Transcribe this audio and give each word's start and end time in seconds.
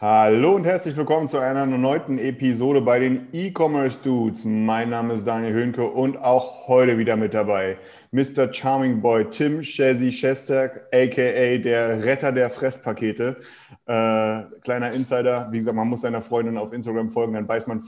Hallo 0.00 0.54
und 0.54 0.62
herzlich 0.62 0.96
willkommen 0.96 1.26
zu 1.26 1.38
einer 1.38 1.62
erneuten 1.62 2.20
Episode 2.20 2.80
bei 2.80 3.00
den 3.00 3.26
E-Commerce 3.32 4.00
Dudes. 4.00 4.44
Mein 4.44 4.90
Name 4.90 5.14
ist 5.14 5.26
Daniel 5.26 5.52
Höhnke 5.52 5.82
und 5.82 6.16
auch 6.16 6.68
heute 6.68 6.98
wieder 6.98 7.16
mit 7.16 7.34
dabei 7.34 7.78
Mr. 8.12 8.52
Charming 8.52 9.00
Boy 9.00 9.28
Tim 9.28 9.64
Shazzy 9.64 10.12
Shestak, 10.12 10.86
aka 10.94 11.58
der 11.58 12.04
Retter 12.04 12.30
der 12.30 12.48
Fresspakete. 12.48 13.38
Äh, 13.86 14.42
kleiner 14.62 14.92
Insider, 14.92 15.48
wie 15.50 15.58
gesagt, 15.58 15.76
man 15.76 15.88
muss 15.88 16.02
seiner 16.02 16.22
Freundin 16.22 16.58
auf 16.58 16.72
Instagram 16.72 17.10
folgen, 17.10 17.32
dann 17.32 17.48
weiß 17.48 17.66
man 17.66 17.82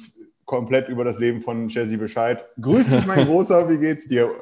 komplett 0.45 0.89
über 0.89 1.05
das 1.05 1.21
Leben 1.21 1.41
von 1.41 1.71
Shazzy 1.71 1.97
Bescheid. 1.97 2.45
Grüß 2.61 2.89
dich, 2.89 3.07
mein 3.07 3.25
Großer, 3.25 3.69
wie 3.69 3.79
geht's 3.79 4.09
dir? 4.09 4.33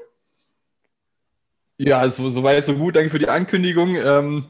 Ja, 1.77 2.09
so, 2.09 2.31
so 2.31 2.43
weit, 2.43 2.65
so 2.65 2.73
gut. 2.73 2.97
Danke 2.97 3.11
für 3.11 3.19
die 3.19 3.29
Ankündigung. 3.29 3.95
Ähm, 3.95 4.47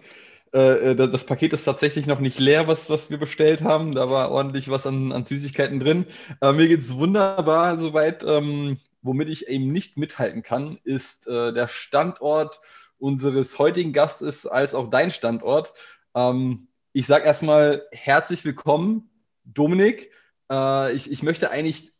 äh, 0.52 0.94
das, 0.96 1.10
das 1.10 1.26
Paket 1.26 1.52
ist 1.52 1.64
tatsächlich 1.64 2.06
noch 2.06 2.20
nicht 2.20 2.38
leer, 2.38 2.68
was, 2.68 2.90
was 2.90 3.10
wir 3.10 3.18
bestellt 3.18 3.62
haben. 3.62 3.94
Da 3.94 4.10
war 4.10 4.30
ordentlich 4.30 4.68
was 4.70 4.86
an, 4.86 5.12
an 5.12 5.24
Süßigkeiten 5.24 5.80
drin. 5.80 6.06
Äh, 6.40 6.52
mir 6.52 6.68
geht's 6.68 6.94
wunderbar 6.94 7.78
soweit. 7.78 8.24
Ähm, 8.24 8.78
womit 9.02 9.28
ich 9.28 9.48
eben 9.48 9.72
nicht 9.72 9.96
mithalten 9.96 10.42
kann, 10.42 10.78
ist 10.84 11.26
äh, 11.28 11.52
der 11.52 11.68
Standort 11.68 12.60
unseres 12.98 13.58
heutigen 13.58 13.92
Gastes 13.92 14.46
als 14.46 14.74
auch 14.74 14.90
dein 14.90 15.10
Standort. 15.10 15.72
Ähm, 16.14 16.68
ich 16.92 17.06
sage 17.06 17.24
erstmal 17.24 17.82
herzlich 17.92 18.44
willkommen, 18.44 19.10
Dominik. 19.44 20.10
Äh, 20.50 20.92
ich, 20.94 21.10
ich 21.10 21.22
möchte 21.22 21.50
eigentlich 21.50 21.92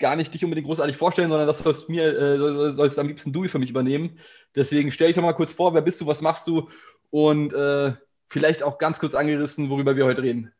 gar 0.00 0.16
nicht 0.16 0.32
dich 0.32 0.42
unbedingt 0.44 0.66
großartig 0.66 0.96
vorstellen, 0.96 1.28
sondern 1.28 1.46
das 1.46 1.58
sollst 1.58 1.88
mir, 1.88 2.04
äh, 2.04 2.38
soll- 2.38 2.74
sollst 2.74 2.98
am 2.98 3.06
liebsten 3.06 3.32
du 3.32 3.46
für 3.48 3.58
mich 3.58 3.70
übernehmen. 3.70 4.18
Deswegen 4.56 4.90
stell 4.90 5.08
dich 5.08 5.16
doch 5.16 5.22
mal 5.22 5.34
kurz 5.34 5.52
vor, 5.52 5.74
wer 5.74 5.82
bist 5.82 6.00
du, 6.00 6.06
was 6.06 6.22
machst 6.22 6.48
du 6.48 6.68
und 7.10 7.52
äh, 7.52 7.92
vielleicht 8.28 8.62
auch 8.62 8.78
ganz 8.78 8.98
kurz 8.98 9.14
angerissen, 9.14 9.70
worüber 9.70 9.96
wir 9.96 10.04
heute 10.06 10.22
reden. 10.22 10.52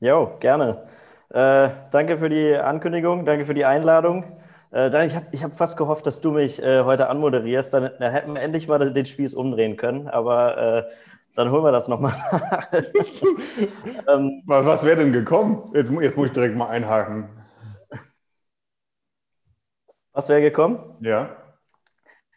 Jo, 0.00 0.34
gerne. 0.40 0.86
Äh, 1.30 1.70
danke 1.90 2.16
für 2.16 2.28
die 2.28 2.56
Ankündigung, 2.56 3.24
danke 3.24 3.44
für 3.44 3.54
die 3.54 3.64
Einladung. 3.64 4.40
Äh, 4.72 4.88
ich 5.06 5.14
habe 5.14 5.26
ich 5.32 5.44
hab 5.44 5.56
fast 5.56 5.76
gehofft, 5.76 6.06
dass 6.06 6.20
du 6.20 6.32
mich 6.32 6.62
äh, 6.62 6.82
heute 6.82 7.08
anmoderierst. 7.08 7.72
Dann, 7.74 7.90
dann 7.98 8.12
hätten 8.12 8.34
wir 8.34 8.42
endlich 8.42 8.68
mal 8.68 8.92
den 8.92 9.06
Spieß 9.06 9.34
umdrehen 9.34 9.76
können, 9.76 10.08
aber 10.08 10.58
äh, 10.58 10.90
dann 11.34 11.50
holen 11.50 11.64
wir 11.64 11.72
das 11.72 11.88
nochmal. 11.88 12.12
ähm, 14.08 14.42
Was, 14.46 14.84
wäre 14.84 14.96
denn 14.96 15.12
gekommen? 15.12 15.70
Jetzt, 15.74 15.90
jetzt 15.90 16.16
muss 16.16 16.26
ich 16.26 16.32
direkt 16.32 16.56
mal 16.56 16.68
einhaken. 16.68 17.28
was 20.12 20.28
wäre 20.28 20.42
gekommen? 20.42 20.96
Ja. 21.00 21.41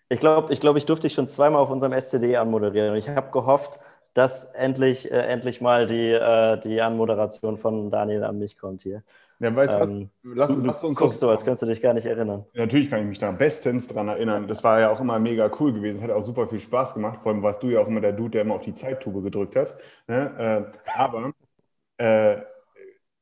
Ich 0.10 0.20
glaube, 0.20 0.54
ich, 0.54 0.60
glaub, 0.60 0.76
ich 0.76 0.86
durfte 0.86 1.08
dich 1.08 1.14
schon 1.14 1.28
zweimal 1.28 1.62
auf 1.62 1.72
unserem 1.72 1.94
SCD 1.94 2.38
anmoderieren. 2.38 2.92
Und 2.92 2.98
ich 2.98 3.10
habe 3.10 3.32
gehofft, 3.32 3.80
dass 4.14 4.46
endlich, 4.54 5.12
äh, 5.12 5.16
endlich 5.16 5.62
mal 5.62 5.86
die, 5.86 6.12
äh, 6.12 6.60
die 6.60 6.82
Anmoderation 6.82 7.58
von 7.58 7.90
Daniel 7.90 8.24
an 8.24 8.40
mich 8.40 8.58
kommt 8.58 8.82
hier. 8.82 9.04
Ja, 9.40 9.54
weißt 9.54 9.74
du 9.74 9.80
was? 9.80 9.90
Ähm, 9.90 10.10
Lass, 10.24 10.56
du, 10.56 10.66
lass 10.66 10.84
uns 10.84 10.98
guckst 10.98 11.20
so, 11.20 11.30
als 11.30 11.44
könntest 11.44 11.64
du 11.64 11.68
dich 11.68 11.82
gar 11.82 11.94
nicht 11.94 12.06
erinnern. 12.06 12.46
Natürlich 12.54 12.90
kann 12.90 13.02
ich 13.02 13.08
mich 13.08 13.20
da 13.20 13.32
bestens 13.32 13.88
dran 13.88 14.08
erinnern. 14.08 14.48
Das 14.48 14.64
war 14.64 14.80
ja 14.80 14.90
auch 14.90 15.02
immer 15.02 15.20
mega 15.20 15.52
cool 15.60 15.74
gewesen. 15.74 16.02
Hat 16.02 16.12
auch 16.12 16.24
super 16.24 16.48
viel 16.48 16.62
Spaß 16.62 16.94
gemacht. 16.94 17.22
Vor 17.22 17.34
allem 17.34 17.44
warst 17.44 17.62
du 17.62 17.70
ja 17.70 17.82
auch 17.82 17.88
immer 17.88 18.00
der 18.00 18.14
Dude, 18.14 18.32
der 18.32 18.42
immer 18.42 18.56
auf 18.56 18.62
die 18.64 18.74
Zeittube 18.74 19.22
gedrückt 19.22 19.58
hat. 19.58 19.76
Ne? 20.08 20.72
Äh, 20.74 20.92
aber 20.98 21.34
äh, 21.98 22.42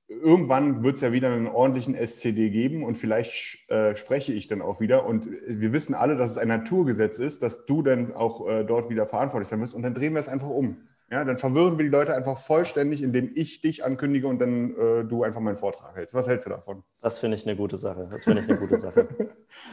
irgendwann 0.07 0.83
wird 0.83 0.95
es 0.95 1.01
ja 1.01 1.11
wieder 1.11 1.31
einen 1.31 1.47
ordentlichen 1.47 1.95
SCD 1.95 2.49
geben 2.49 2.83
und 2.83 2.95
vielleicht 2.97 3.69
äh, 3.69 3.95
spreche 3.95 4.33
ich 4.33 4.47
dann 4.47 4.61
auch 4.61 4.79
wieder. 4.79 5.05
Und 5.05 5.27
wir 5.47 5.73
wissen 5.73 5.95
alle, 5.95 6.15
dass 6.15 6.31
es 6.31 6.37
ein 6.37 6.47
Naturgesetz 6.47 7.19
ist, 7.19 7.41
dass 7.43 7.65
du 7.65 7.81
dann 7.81 8.13
auch 8.13 8.47
äh, 8.47 8.63
dort 8.63 8.89
wieder 8.89 9.05
verantwortlich 9.05 9.47
sein 9.49 9.61
wirst. 9.61 9.73
Und 9.73 9.81
dann 9.83 9.93
drehen 9.93 10.13
wir 10.13 10.19
es 10.19 10.29
einfach 10.29 10.49
um. 10.49 10.87
Ja, 11.11 11.23
dann 11.25 11.37
verwirren 11.37 11.77
wir 11.77 11.83
die 11.83 11.91
Leute 11.91 12.15
einfach 12.15 12.37
vollständig, 12.39 13.03
indem 13.03 13.29
ich 13.35 13.61
dich 13.61 13.85
ankündige 13.85 14.27
und 14.27 14.39
dann 14.39 14.75
äh, 14.75 15.05
du 15.05 15.23
einfach 15.23 15.41
meinen 15.41 15.57
Vortrag 15.57 15.95
hältst. 15.95 16.15
Was 16.15 16.27
hältst 16.27 16.47
du 16.47 16.49
davon? 16.49 16.83
Das 17.01 17.19
finde 17.19 17.37
ich 17.37 17.45
eine 17.45 17.55
gute 17.55 17.77
Sache. 17.77 18.07
Das 18.09 18.23
finde 18.23 18.41
ich 18.41 18.49
eine 18.49 18.57
gute 18.57 18.77
Sache. 18.79 19.07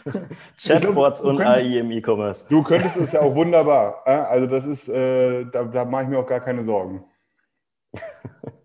Chatbots 0.63 1.23
und 1.23 1.39
könntest- 1.39 1.57
AI 1.57 1.79
im 1.79 1.91
E-Commerce. 1.93 2.45
Du 2.49 2.63
könntest 2.63 2.97
es 2.99 3.13
ja 3.13 3.21
auch 3.21 3.35
wunderbar. 3.35 4.07
Also 4.07 4.47
das 4.47 4.67
ist, 4.67 4.89
äh, 4.91 5.47
da, 5.47 5.65
da 5.65 5.85
mache 5.87 6.03
ich 6.03 6.09
mir 6.11 6.19
auch 6.19 6.27
gar 6.27 6.41
keine 6.41 6.63
Sorgen. 6.63 7.05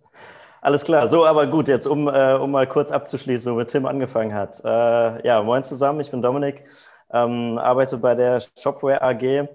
Alles 0.66 0.84
klar. 0.84 1.08
So, 1.10 1.28
aber 1.28 1.46
gut, 1.46 1.68
jetzt 1.68 1.86
um, 1.86 2.08
äh, 2.08 2.34
um 2.34 2.50
mal 2.50 2.66
kurz 2.68 2.90
abzuschließen, 2.92 3.52
womit 3.52 3.68
Tim 3.70 3.86
angefangen 3.86 4.34
hat. 4.34 4.62
Äh, 4.66 5.24
ja, 5.28 5.44
moin 5.44 5.64
zusammen, 5.64 6.00
ich 6.00 6.10
bin 6.10 6.24
Dominik, 6.24 6.64
ähm, 7.12 7.60
arbeite 7.60 7.98
bei 8.00 8.16
der 8.16 8.40
Shopware 8.40 9.00
AG 9.04 9.48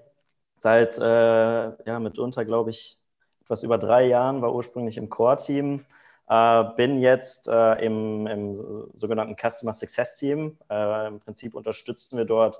seit 0.55 0.97
äh, 0.99 1.03
ja, 1.03 1.99
mitunter, 1.99 2.45
glaube 2.45 2.69
ich, 2.69 2.97
etwas 3.43 3.63
über 3.63 3.77
drei 3.77 4.05
Jahren, 4.05 4.41
war 4.41 4.53
ursprünglich 4.55 4.95
im 4.95 5.09
Core-Team, 5.09 5.83
äh, 6.29 6.63
bin 6.77 6.97
jetzt 7.01 7.49
äh, 7.49 7.85
im, 7.85 8.25
im 8.27 8.55
so- 8.55 8.89
sogenannten 8.93 9.35
Customer 9.35 9.73
Success 9.73 10.15
Team. 10.15 10.57
Äh, 10.69 11.07
Im 11.07 11.19
Prinzip 11.19 11.55
unterstützen 11.55 12.17
wir 12.17 12.25
dort 12.25 12.59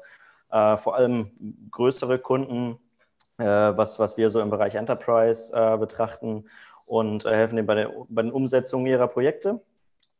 vor 0.75 0.95
allem 0.95 1.31
größere 1.71 2.19
Kunden, 2.19 2.77
was, 3.37 3.99
was 3.99 4.17
wir 4.17 4.29
so 4.29 4.41
im 4.41 4.49
Bereich 4.49 4.75
Enterprise 4.75 5.77
betrachten 5.79 6.43
und 6.91 7.23
äh, 7.25 7.33
helfen 7.33 7.55
denen 7.55 7.67
bei, 7.67 7.75
der, 7.75 7.91
bei 8.09 8.21
den 8.21 8.33
Umsetzungen 8.33 8.85
ihrer 8.85 9.07
Projekte. 9.07 9.61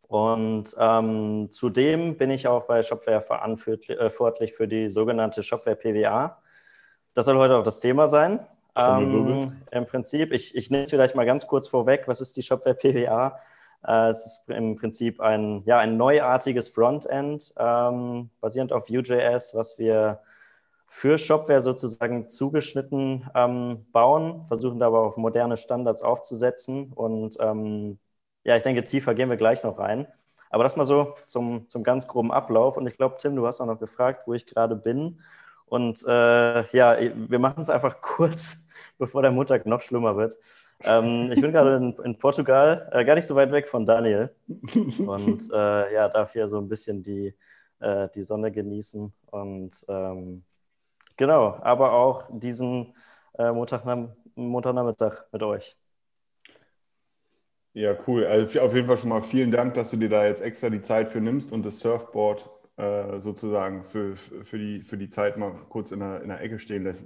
Und 0.07 0.73
ähm, 0.79 1.49
zudem 1.49 2.15
bin 2.15 2.29
ich 2.29 2.47
auch 2.47 2.63
bei 2.63 2.81
Shopware 2.81 3.21
verantwortlich 3.21 4.51
äh, 4.51 4.55
für 4.55 4.69
die 4.69 4.89
sogenannte 4.89 5.43
Shopware 5.43 5.75
PWA. 5.75 6.41
Das 7.13 7.25
soll 7.25 7.37
heute 7.37 7.57
auch 7.57 7.63
das 7.63 7.81
Thema 7.81 8.07
sein. 8.07 8.39
Ähm, 8.77 9.51
Im 9.69 9.85
Prinzip, 9.85 10.31
ich, 10.31 10.55
ich 10.55 10.71
nehme 10.71 10.83
es 10.83 10.91
vielleicht 10.91 11.13
mal 11.13 11.25
ganz 11.25 11.45
kurz 11.45 11.67
vorweg. 11.67 12.03
Was 12.05 12.21
ist 12.21 12.37
die 12.37 12.41
Shopware 12.41 12.75
PWA? 12.75 13.37
Äh, 13.85 14.07
es 14.07 14.25
ist 14.25 14.49
im 14.49 14.77
Prinzip 14.77 15.19
ein, 15.19 15.63
ja, 15.65 15.79
ein 15.79 15.97
neuartiges 15.97 16.69
Frontend, 16.69 17.53
ähm, 17.57 18.29
basierend 18.39 18.71
auf 18.71 18.89
Vue.js, 18.89 19.55
was 19.55 19.77
wir 19.77 20.21
für 20.94 21.18
Shopware 21.18 21.62
sozusagen 21.62 22.28
zugeschnitten 22.28 23.25
ähm, 23.34 23.85
bauen, 23.94 24.46
versuchen 24.47 24.78
da 24.78 24.88
aber 24.88 25.00
auf 25.03 25.16
moderne 25.16 25.56
Standards 25.56 26.03
aufzusetzen. 26.03 26.91
Und 26.91 27.38
ähm, 27.40 27.97
ja, 28.44 28.57
ich 28.57 28.62
denke, 28.62 28.84
tiefer 28.84 29.16
gehen 29.16 29.29
wir 29.29 29.38
gleich 29.38 29.63
noch 29.63 29.79
rein. 29.79 30.06
Aber 30.50 30.66
das 30.66 30.75
mal 30.75 30.84
so 30.84 31.16
zum, 31.28 31.69
zum 31.69 31.84
ganz 31.84 32.09
groben 32.09 32.34
Ablauf. 32.34 32.75
Und 32.75 32.88
ich 32.88 32.97
glaube, 32.97 33.16
Tim, 33.19 33.38
du 33.38 33.47
hast 33.47 33.62
auch 33.62 33.68
noch 33.68 33.79
gefragt, 33.79 34.28
wo 34.28 34.34
ich 34.34 34.46
gerade 34.46 34.75
bin. 34.75 35.22
Und 35.66 36.03
äh, 36.06 36.68
ja, 36.75 36.97
wir 37.00 37.40
machen 37.40 37.62
es 37.62 37.69
einfach 37.69 38.02
kurz, 38.02 38.68
bevor 38.97 39.22
der 39.22 39.31
Montag 39.31 39.66
noch 39.66 39.79
schlimmer 39.79 40.18
wird. 40.18 40.38
Ähm, 40.84 41.31
ich 41.31 41.40
bin 41.40 41.53
gerade 41.53 41.78
in, 41.78 41.96
in 42.03 42.18
Portugal, 42.18 42.90
äh, 42.91 43.06
gar 43.06 43.16
nicht 43.16 43.28
so 43.28 43.35
weit 43.35 43.53
weg 43.53 43.69
von 43.69 43.85
Daniel. 43.85 44.35
Und 45.08 45.50
äh, 45.53 45.94
ja, 45.94 46.09
darf 46.09 46.34
hier 46.34 46.50
so 46.50 46.58
ein 46.58 46.68
bisschen 46.68 47.02
die, 47.02 47.34
äh, 47.79 48.09
die 48.13 48.23
Sonne 48.23 48.52
genießen. 48.52 49.13
Und 49.31 49.85
ähm, 49.88 50.44
genau, 51.21 51.59
aber 51.61 51.93
auch 51.93 52.23
diesen 52.31 52.93
äh, 53.37 53.51
Montagnam 53.51 54.11
Montagnachmittag 54.35 55.25
mit 55.31 55.43
euch. 55.43 55.78
Ja, 57.73 57.96
cool. 58.07 58.25
Also 58.25 58.59
auf 58.61 58.73
jeden 58.73 58.87
Fall 58.87 58.97
schon 58.97 59.09
mal 59.09 59.22
vielen 59.22 59.51
Dank, 59.51 59.75
dass 59.75 59.91
du 59.91 59.97
dir 59.97 60.09
da 60.09 60.25
jetzt 60.25 60.41
extra 60.41 60.69
die 60.69 60.81
Zeit 60.81 61.09
für 61.09 61.22
nimmst 61.22 61.51
und 61.51 61.63
das 61.63 61.79
Surfboard 61.79 62.49
äh, 62.78 63.19
sozusagen 63.22 63.85
für, 63.85 64.17
für, 64.17 64.57
die, 64.57 64.81
für 64.81 64.97
die 64.97 65.09
Zeit 65.09 65.37
mal 65.37 65.53
kurz 65.69 65.91
in 65.91 65.99
der, 65.99 66.22
in 66.22 66.29
der 66.29 66.41
Ecke 66.41 66.59
stehen 66.59 66.84
lässt. 66.84 67.05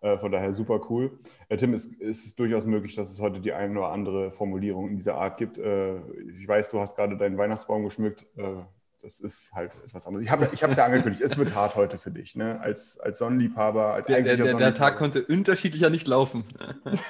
Äh, 0.00 0.16
von 0.18 0.32
daher 0.32 0.54
super 0.54 0.80
cool. 0.88 1.18
Äh, 1.48 1.58
Tim, 1.58 1.74
ist, 1.74 1.92
ist 2.00 2.26
es 2.26 2.34
durchaus 2.36 2.64
möglich, 2.64 2.94
dass 2.94 3.10
es 3.10 3.20
heute 3.20 3.40
die 3.40 3.52
eine 3.52 3.78
oder 3.78 3.90
andere 3.90 4.30
Formulierung 4.32 4.88
in 4.88 4.96
dieser 4.96 5.16
Art 5.16 5.36
gibt. 5.36 5.58
Äh, 5.58 5.98
ich 6.38 6.48
weiß, 6.48 6.70
du 6.70 6.80
hast 6.80 6.96
gerade 6.96 7.16
deinen 7.18 7.36
Weihnachtsbaum 7.36 7.84
geschmückt. 7.84 8.26
Das 9.02 9.20
ist 9.20 9.52
halt 9.52 9.72
etwas 9.84 10.06
anderes. 10.06 10.24
Ich 10.24 10.30
habe 10.30 10.48
ich 10.52 10.62
es 10.62 10.76
ja 10.76 10.84
angekündigt, 10.84 11.22
es 11.22 11.38
wird 11.38 11.54
hart 11.54 11.74
heute 11.74 11.96
für 11.96 12.10
dich, 12.10 12.36
ne? 12.36 12.60
Als, 12.60 13.00
als 13.00 13.18
Sonnenliebhaber, 13.18 13.94
als 13.94 14.06
Der, 14.06 14.22
der, 14.22 14.36
der, 14.36 14.54
der 14.54 14.74
Tag 14.74 14.96
konnte 14.96 15.24
unterschiedlicher 15.24 15.90
nicht 15.90 16.06
laufen. 16.06 16.44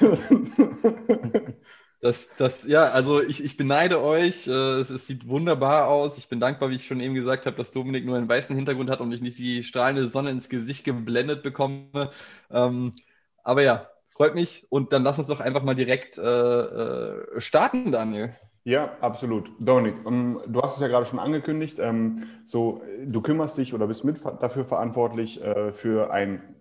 Das, 2.02 2.30
das, 2.38 2.66
ja, 2.66 2.84
also 2.84 3.22
ich, 3.22 3.44
ich 3.44 3.58
beneide 3.58 4.00
euch. 4.00 4.46
Äh, 4.46 4.80
es, 4.80 4.88
es, 4.88 5.06
sieht 5.06 5.28
wunderbar 5.28 5.88
aus. 5.88 6.16
Ich 6.16 6.28
bin 6.28 6.40
dankbar, 6.40 6.70
wie 6.70 6.76
ich 6.76 6.86
schon 6.86 7.00
eben 7.00 7.14
gesagt 7.14 7.44
habe, 7.44 7.56
dass 7.58 7.72
Dominik 7.72 8.06
nur 8.06 8.16
einen 8.16 8.28
weißen 8.28 8.56
Hintergrund 8.56 8.88
hat 8.88 9.00
und 9.00 9.12
ich 9.12 9.20
nicht 9.20 9.38
die 9.38 9.62
strahlende 9.62 10.08
Sonne 10.08 10.30
ins 10.30 10.48
Gesicht 10.48 10.84
geblendet 10.84 11.42
bekomme. 11.42 12.10
Ähm, 12.50 12.94
aber 13.42 13.62
ja, 13.62 13.90
freut 14.08 14.34
mich. 14.34 14.66
Und 14.70 14.94
dann 14.94 15.02
lass 15.04 15.18
uns 15.18 15.28
doch 15.28 15.40
einfach 15.40 15.62
mal 15.62 15.74
direkt 15.74 16.16
äh, 16.16 16.22
äh 16.22 17.40
starten, 17.40 17.92
Daniel. 17.92 18.34
Ja, 18.64 18.98
absolut. 19.00 19.50
Dominik, 19.58 19.94
ähm, 20.06 20.40
du 20.46 20.60
hast 20.60 20.74
es 20.74 20.82
ja 20.82 20.88
gerade 20.88 21.06
schon 21.06 21.18
angekündigt. 21.18 21.78
Ähm, 21.78 22.26
so, 22.44 22.82
du 23.06 23.22
kümmerst 23.22 23.56
dich 23.56 23.72
oder 23.72 23.86
bist 23.86 24.04
mit 24.04 24.22
dafür 24.24 24.64
verantwortlich 24.64 25.42
äh, 25.42 25.72
für 25.72 26.12
ein 26.12 26.56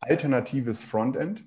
alternatives 0.00 0.84
Frontend. 0.84 1.44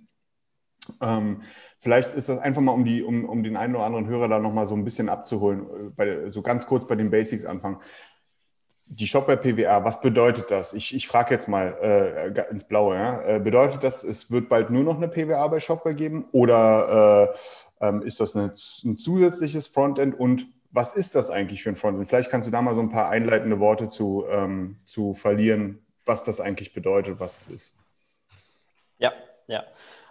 Ähm, 1.01 1.41
vielleicht 1.79 2.13
ist 2.13 2.29
das 2.29 2.37
einfach 2.37 2.61
mal, 2.61 2.73
um, 2.73 2.83
die, 2.85 3.03
um, 3.03 3.25
um 3.25 3.43
den 3.43 3.55
einen 3.55 3.75
oder 3.75 3.85
anderen 3.85 4.07
Hörer 4.07 4.27
da 4.27 4.39
nochmal 4.39 4.67
so 4.67 4.75
ein 4.75 4.83
bisschen 4.83 5.09
abzuholen, 5.09 5.61
äh, 5.61 5.89
bei, 5.95 6.31
so 6.31 6.41
ganz 6.41 6.65
kurz 6.65 6.85
bei 6.85 6.95
den 6.95 7.09
Basics 7.09 7.45
anfangen. 7.45 7.77
Die 8.89 9.07
Shopware 9.07 9.37
PWA, 9.37 9.83
was 9.83 9.99
bedeutet 9.99 10.49
das? 10.49 10.73
Ich, 10.73 10.95
ich 10.95 11.07
frage 11.07 11.33
jetzt 11.33 11.49
mal 11.49 11.77
äh, 11.81 12.49
ins 12.49 12.65
Blaue. 12.65 12.95
Ja? 12.95 13.21
Äh, 13.21 13.39
bedeutet 13.39 13.83
das, 13.83 14.03
es 14.03 14.31
wird 14.31 14.47
bald 14.47 14.69
nur 14.69 14.83
noch 14.83 14.95
eine 14.95 15.09
PWA 15.09 15.45
bei 15.47 15.59
Shopware 15.59 15.95
geben 15.95 16.25
oder 16.31 17.33
äh, 17.33 17.37
ähm, 17.81 18.01
ist 18.01 18.19
das 18.19 18.35
eine, 18.35 18.53
ein 18.85 18.97
zusätzliches 18.97 19.67
Frontend 19.67 20.19
und 20.19 20.47
was 20.71 20.95
ist 20.95 21.15
das 21.15 21.29
eigentlich 21.29 21.63
für 21.63 21.69
ein 21.69 21.75
Frontend? 21.75 22.07
Vielleicht 22.07 22.29
kannst 22.29 22.47
du 22.47 22.51
da 22.51 22.61
mal 22.61 22.75
so 22.75 22.81
ein 22.81 22.89
paar 22.89 23.09
einleitende 23.09 23.59
Worte 23.59 23.89
zu, 23.89 24.25
ähm, 24.29 24.77
zu 24.85 25.13
verlieren, 25.13 25.85
was 26.05 26.23
das 26.23 26.41
eigentlich 26.41 26.73
bedeutet, 26.73 27.19
was 27.19 27.41
es 27.41 27.49
ist. 27.49 27.75
Ja, 28.97 29.13
ja. 29.47 29.63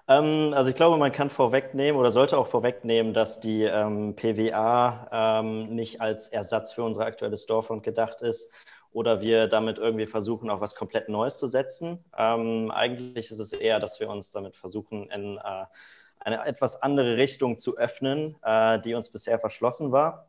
Ähm, 0.08 0.52
also 0.54 0.70
ich 0.70 0.76
glaube, 0.76 0.96
man 0.96 1.12
kann 1.12 1.30
vorwegnehmen 1.30 1.98
oder 2.00 2.10
sollte 2.10 2.38
auch 2.38 2.46
vorwegnehmen, 2.46 3.12
dass 3.12 3.40
die 3.40 3.62
ähm, 3.62 4.14
PWA 4.14 5.40
ähm, 5.40 5.74
nicht 5.74 6.00
als 6.00 6.28
Ersatz 6.28 6.72
für 6.72 6.84
unsere 6.84 7.06
aktuelle 7.06 7.36
Storefront 7.36 7.82
gedacht 7.82 8.22
ist 8.22 8.52
oder 8.92 9.20
wir 9.20 9.48
damit 9.48 9.78
irgendwie 9.78 10.06
versuchen, 10.06 10.48
auf 10.48 10.60
was 10.60 10.74
komplett 10.74 11.08
Neues 11.08 11.38
zu 11.38 11.48
setzen. 11.48 12.04
Ähm, 12.16 12.70
eigentlich 12.70 13.30
ist 13.30 13.40
es 13.40 13.52
eher, 13.52 13.80
dass 13.80 14.00
wir 14.00 14.08
uns 14.08 14.30
damit 14.30 14.56
versuchen, 14.56 15.10
in 15.10 15.38
äh, 15.38 15.64
eine 16.20 16.44
etwas 16.46 16.82
andere 16.82 17.16
Richtung 17.16 17.58
zu 17.58 17.76
öffnen, 17.76 18.36
äh, 18.42 18.80
die 18.80 18.94
uns 18.94 19.10
bisher 19.10 19.38
verschlossen 19.38 19.92
war. 19.92 20.26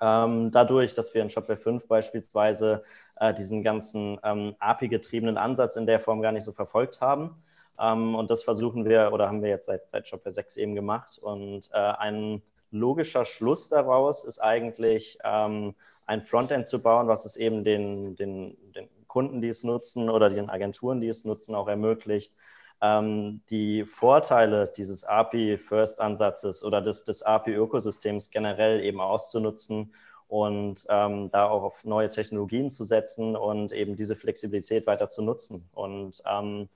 Ähm, 0.00 0.50
dadurch, 0.50 0.94
dass 0.94 1.14
wir 1.14 1.22
in 1.22 1.30
Shopware 1.30 1.58
5 1.58 1.88
beispielsweise 1.88 2.82
äh, 3.16 3.34
diesen 3.34 3.62
ganzen 3.62 4.18
ähm, 4.22 4.54
API-getriebenen 4.58 5.38
Ansatz 5.38 5.76
in 5.76 5.86
der 5.86 6.00
Form 6.00 6.22
gar 6.22 6.32
nicht 6.32 6.44
so 6.44 6.52
verfolgt 6.52 7.00
haben 7.00 7.42
ähm, 7.78 8.14
und 8.14 8.30
das 8.30 8.42
versuchen 8.42 8.84
wir 8.84 9.10
oder 9.12 9.28
haben 9.28 9.42
wir 9.42 9.48
jetzt 9.48 9.66
seit, 9.66 9.88
seit 9.90 10.08
Shopware 10.08 10.32
6 10.32 10.56
eben 10.56 10.74
gemacht. 10.74 11.18
Und 11.18 11.70
äh, 11.72 11.76
ein 11.76 12.42
logischer 12.70 13.24
Schluss 13.24 13.68
daraus 13.68 14.24
ist 14.24 14.40
eigentlich, 14.40 15.18
ähm, 15.24 15.74
ein 16.06 16.22
Frontend 16.22 16.66
zu 16.66 16.80
bauen, 16.80 17.06
was 17.06 17.26
es 17.26 17.36
eben 17.36 17.64
den, 17.64 18.16
den, 18.16 18.56
den 18.74 18.88
Kunden, 19.06 19.42
die 19.42 19.48
es 19.48 19.62
nutzen 19.62 20.08
oder 20.08 20.30
den 20.30 20.48
Agenturen, 20.48 21.00
die 21.00 21.08
es 21.08 21.24
nutzen, 21.24 21.54
auch 21.54 21.68
ermöglicht, 21.68 22.34
ähm, 22.80 23.40
die 23.50 23.84
Vorteile 23.84 24.72
dieses 24.76 25.04
API-First-Ansatzes 25.04 26.62
oder 26.64 26.80
des, 26.80 27.04
des 27.04 27.22
API-Ökosystems 27.22 28.30
generell 28.30 28.82
eben 28.82 29.00
auszunutzen 29.00 29.92
und 30.28 30.86
ähm, 30.90 31.30
da 31.30 31.48
auch 31.48 31.62
auf 31.62 31.84
neue 31.84 32.10
Technologien 32.10 32.70
zu 32.70 32.84
setzen 32.84 33.34
und 33.34 33.72
eben 33.72 33.96
diese 33.96 34.14
Flexibilität 34.14 34.86
weiter 34.86 35.08
zu 35.08 35.22
nutzen. 35.22 35.68
Und 35.72 36.22
ähm, 36.26 36.68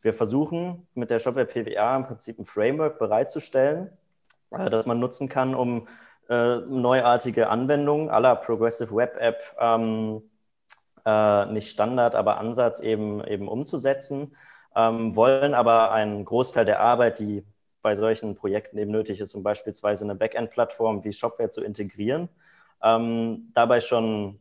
wir 0.00 0.14
versuchen 0.14 0.86
mit 0.94 1.10
der 1.10 1.18
Shopware 1.18 1.46
PWA 1.46 1.96
im 1.96 2.06
Prinzip 2.06 2.38
ein 2.38 2.46
Framework 2.46 2.98
bereitzustellen, 2.98 3.90
äh, 4.50 4.70
das 4.70 4.86
man 4.86 5.00
nutzen 5.00 5.28
kann, 5.28 5.54
um 5.54 5.88
äh, 6.28 6.56
neuartige 6.56 7.48
Anwendungen 7.48 8.08
aller 8.08 8.36
Progressive 8.36 8.94
Web 8.94 9.16
App 9.18 9.56
ähm, 9.58 10.22
äh, 11.04 11.46
nicht 11.46 11.70
Standard, 11.70 12.14
aber 12.14 12.38
Ansatz 12.38 12.80
eben, 12.80 13.24
eben 13.24 13.48
umzusetzen, 13.48 14.36
ähm, 14.76 15.16
wollen 15.16 15.54
aber 15.54 15.92
einen 15.92 16.24
Großteil 16.24 16.64
der 16.64 16.80
Arbeit, 16.80 17.18
die 17.18 17.44
bei 17.82 17.94
solchen 17.94 18.34
Projekten 18.34 18.78
eben 18.78 18.90
nötig 18.90 19.20
ist, 19.20 19.34
um 19.34 19.42
beispielsweise 19.42 20.04
eine 20.04 20.14
Backend-Plattform 20.14 21.04
wie 21.04 21.12
Shopware 21.12 21.50
zu 21.50 21.62
integrieren, 21.62 22.28
ähm, 22.82 23.50
dabei 23.54 23.80
schon 23.80 24.40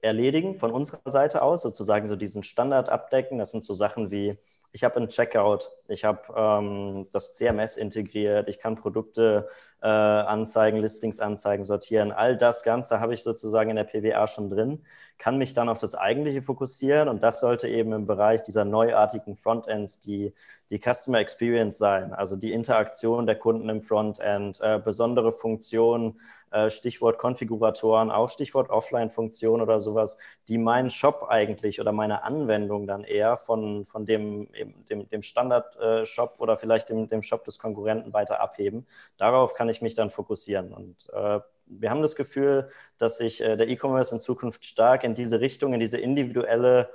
erledigen 0.00 0.58
von 0.58 0.70
unserer 0.70 1.00
Seite 1.10 1.42
aus, 1.42 1.62
sozusagen 1.62 2.06
so 2.06 2.16
diesen 2.16 2.42
Standard 2.42 2.88
abdecken. 2.88 3.38
Das 3.38 3.50
sind 3.50 3.64
so 3.64 3.74
Sachen 3.74 4.10
wie 4.10 4.38
ich 4.72 4.84
habe 4.84 5.00
ein 5.00 5.08
Checkout, 5.08 5.70
ich 5.88 6.04
habe 6.04 6.20
ähm, 6.36 7.06
das 7.12 7.34
CMS 7.34 7.76
integriert, 7.76 8.48
ich 8.48 8.58
kann 8.58 8.76
Produkte 8.76 9.48
äh, 9.80 9.86
anzeigen, 9.86 10.78
Listings 10.78 11.20
anzeigen, 11.20 11.64
sortieren. 11.64 12.12
All 12.12 12.36
das 12.36 12.62
Ganze 12.62 13.00
habe 13.00 13.14
ich 13.14 13.22
sozusagen 13.22 13.70
in 13.70 13.76
der 13.76 13.84
PWA 13.84 14.26
schon 14.26 14.50
drin, 14.50 14.84
kann 15.18 15.36
mich 15.36 15.52
dann 15.52 15.68
auf 15.68 15.78
das 15.78 15.94
Eigentliche 15.94 16.42
fokussieren 16.42 17.08
und 17.08 17.22
das 17.22 17.40
sollte 17.40 17.68
eben 17.68 17.92
im 17.92 18.06
Bereich 18.06 18.42
dieser 18.42 18.64
neuartigen 18.64 19.36
Frontends 19.36 19.98
die, 20.00 20.32
die 20.70 20.78
Customer 20.78 21.18
Experience 21.18 21.76
sein, 21.78 22.12
also 22.12 22.36
die 22.36 22.52
Interaktion 22.52 23.26
der 23.26 23.36
Kunden 23.36 23.68
im 23.68 23.82
Frontend, 23.82 24.60
äh, 24.60 24.80
besondere 24.82 25.32
Funktionen, 25.32 26.20
äh, 26.50 26.70
Stichwort 26.70 27.18
Konfiguratoren, 27.18 28.10
auch 28.10 28.28
Stichwort 28.28 28.70
Offline-Funktion 28.70 29.60
oder 29.60 29.80
sowas, 29.80 30.18
die 30.46 30.56
meinen 30.56 30.90
Shop 30.90 31.26
eigentlich 31.28 31.80
oder 31.80 31.92
meine 31.92 32.22
Anwendung 32.22 32.86
dann 32.86 33.04
eher 33.04 33.36
von, 33.36 33.84
von 33.86 34.06
dem, 34.06 34.48
dem, 34.88 35.08
dem 35.08 35.22
Standard-Shop 35.22 36.36
oder 36.38 36.56
vielleicht 36.56 36.90
dem, 36.90 37.08
dem 37.08 37.22
Shop 37.22 37.44
des 37.44 37.58
Konkurrenten 37.58 38.12
weiter 38.12 38.40
abheben. 38.40 38.86
Darauf 39.16 39.54
kann 39.54 39.68
ich 39.68 39.82
mich 39.82 39.94
dann 39.94 40.10
fokussieren. 40.10 40.72
Und 40.72 41.10
äh, 41.12 41.40
wir 41.68 41.90
haben 41.90 42.02
das 42.02 42.16
Gefühl, 42.16 42.68
dass 42.98 43.18
sich 43.18 43.40
äh, 43.40 43.56
der 43.56 43.68
E-Commerce 43.68 44.12
in 44.14 44.20
Zukunft 44.20 44.64
stark 44.64 45.02
in 45.04 45.14
diese 45.14 45.40
Richtung, 45.40 45.74
in 45.74 45.80
diese 45.80 45.98
individuelle 45.98 46.90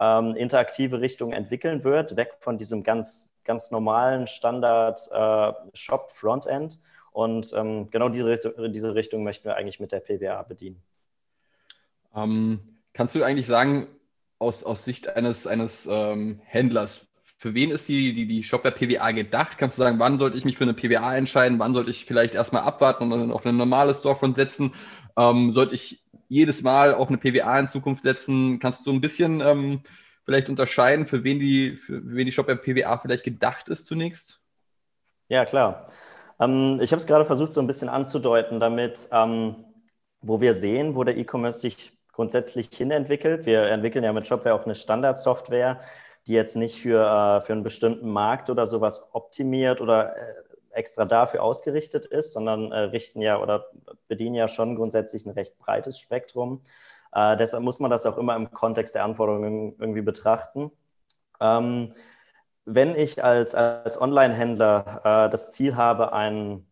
ähm, 0.00 0.34
interaktive 0.36 1.00
Richtung 1.00 1.32
entwickeln 1.32 1.84
wird, 1.84 2.16
weg 2.16 2.32
von 2.40 2.58
diesem 2.58 2.82
ganz, 2.82 3.32
ganz 3.44 3.70
normalen 3.70 4.26
Standard-Shop-Frontend 4.26 6.74
äh, 6.74 6.78
und 7.12 7.52
ähm, 7.54 7.88
genau 7.90 8.08
diese, 8.08 8.70
diese 8.70 8.94
Richtung 8.94 9.22
möchten 9.22 9.44
wir 9.44 9.56
eigentlich 9.56 9.80
mit 9.80 9.92
der 9.92 10.00
PWA 10.00 10.42
bedienen. 10.42 10.82
Ähm, 12.14 12.60
kannst 12.94 13.14
du 13.14 13.22
eigentlich 13.22 13.46
sagen, 13.46 13.88
aus, 14.38 14.64
aus 14.64 14.84
Sicht 14.84 15.08
eines, 15.08 15.46
eines 15.46 15.86
ähm, 15.90 16.40
Händlers, 16.44 17.06
für 17.42 17.54
wen 17.54 17.72
ist 17.72 17.88
die, 17.88 18.14
die, 18.14 18.24
die 18.24 18.44
Shopware 18.44 18.72
PWA 18.72 19.10
gedacht? 19.10 19.58
Kannst 19.58 19.76
du 19.76 19.82
sagen, 19.82 19.98
wann 19.98 20.16
sollte 20.16 20.38
ich 20.38 20.44
mich 20.44 20.56
für 20.56 20.62
eine 20.62 20.74
PWA 20.74 21.16
entscheiden? 21.16 21.58
Wann 21.58 21.74
sollte 21.74 21.90
ich 21.90 22.04
vielleicht 22.04 22.36
erstmal 22.36 22.62
abwarten 22.62 23.02
und 23.02 23.10
dann 23.10 23.32
auf 23.32 23.44
eine 23.44 23.58
normale 23.58 23.96
Storefront 23.96 24.36
setzen? 24.36 24.72
Ähm, 25.16 25.50
sollte 25.50 25.74
ich 25.74 26.04
jedes 26.28 26.62
Mal 26.62 26.94
auf 26.94 27.08
eine 27.08 27.18
PWA 27.18 27.58
in 27.58 27.66
Zukunft 27.66 28.04
setzen? 28.04 28.60
Kannst 28.60 28.86
du 28.86 28.92
ein 28.92 29.00
bisschen 29.00 29.40
ähm, 29.40 29.82
vielleicht 30.24 30.50
unterscheiden, 30.50 31.04
für 31.04 31.24
wen 31.24 31.40
die, 31.40 31.76
für 31.76 32.00
wen 32.04 32.26
die 32.26 32.30
Shopware 32.30 32.56
PWA 32.56 32.96
vielleicht 32.98 33.24
gedacht 33.24 33.68
ist 33.68 33.86
zunächst? 33.86 34.38
Ja, 35.26 35.44
klar. 35.44 35.86
Ähm, 36.38 36.78
ich 36.80 36.92
habe 36.92 37.00
es 37.00 37.08
gerade 37.08 37.24
versucht, 37.24 37.50
so 37.50 37.60
ein 37.60 37.66
bisschen 37.66 37.88
anzudeuten, 37.88 38.60
damit, 38.60 39.08
ähm, 39.10 39.56
wo 40.20 40.40
wir 40.40 40.54
sehen, 40.54 40.94
wo 40.94 41.02
der 41.02 41.16
E-Commerce 41.16 41.58
sich 41.58 41.90
grundsätzlich 42.12 42.68
hinentwickelt. 42.72 43.46
Wir 43.46 43.64
entwickeln 43.64 44.04
ja 44.04 44.12
mit 44.12 44.28
Shopware 44.28 44.54
auch 44.54 44.64
eine 44.64 44.76
Standardsoftware, 44.76 45.80
die 46.26 46.34
jetzt 46.34 46.56
nicht 46.56 46.80
für, 46.80 47.00
äh, 47.00 47.40
für 47.40 47.52
einen 47.52 47.62
bestimmten 47.62 48.10
Markt 48.10 48.50
oder 48.50 48.66
sowas 48.66 49.10
optimiert 49.12 49.80
oder 49.80 50.16
äh, 50.16 50.34
extra 50.70 51.04
dafür 51.04 51.42
ausgerichtet 51.42 52.06
ist, 52.06 52.32
sondern 52.32 52.72
äh, 52.72 52.78
richten 52.78 53.20
ja 53.20 53.40
oder 53.40 53.66
bedienen 54.08 54.34
ja 54.34 54.48
schon 54.48 54.76
grundsätzlich 54.76 55.26
ein 55.26 55.32
recht 55.32 55.58
breites 55.58 55.98
Spektrum. 55.98 56.62
Äh, 57.12 57.36
deshalb 57.36 57.62
muss 57.62 57.80
man 57.80 57.90
das 57.90 58.06
auch 58.06 58.18
immer 58.18 58.36
im 58.36 58.50
Kontext 58.50 58.94
der 58.94 59.04
Anforderungen 59.04 59.76
irgendwie 59.78 60.02
betrachten. 60.02 60.70
Ähm, 61.40 61.94
wenn 62.64 62.94
ich 62.94 63.22
als, 63.24 63.54
als 63.54 64.00
Online-Händler 64.00 65.26
äh, 65.26 65.30
das 65.30 65.50
Ziel 65.50 65.76
habe, 65.76 66.12
einen 66.12 66.70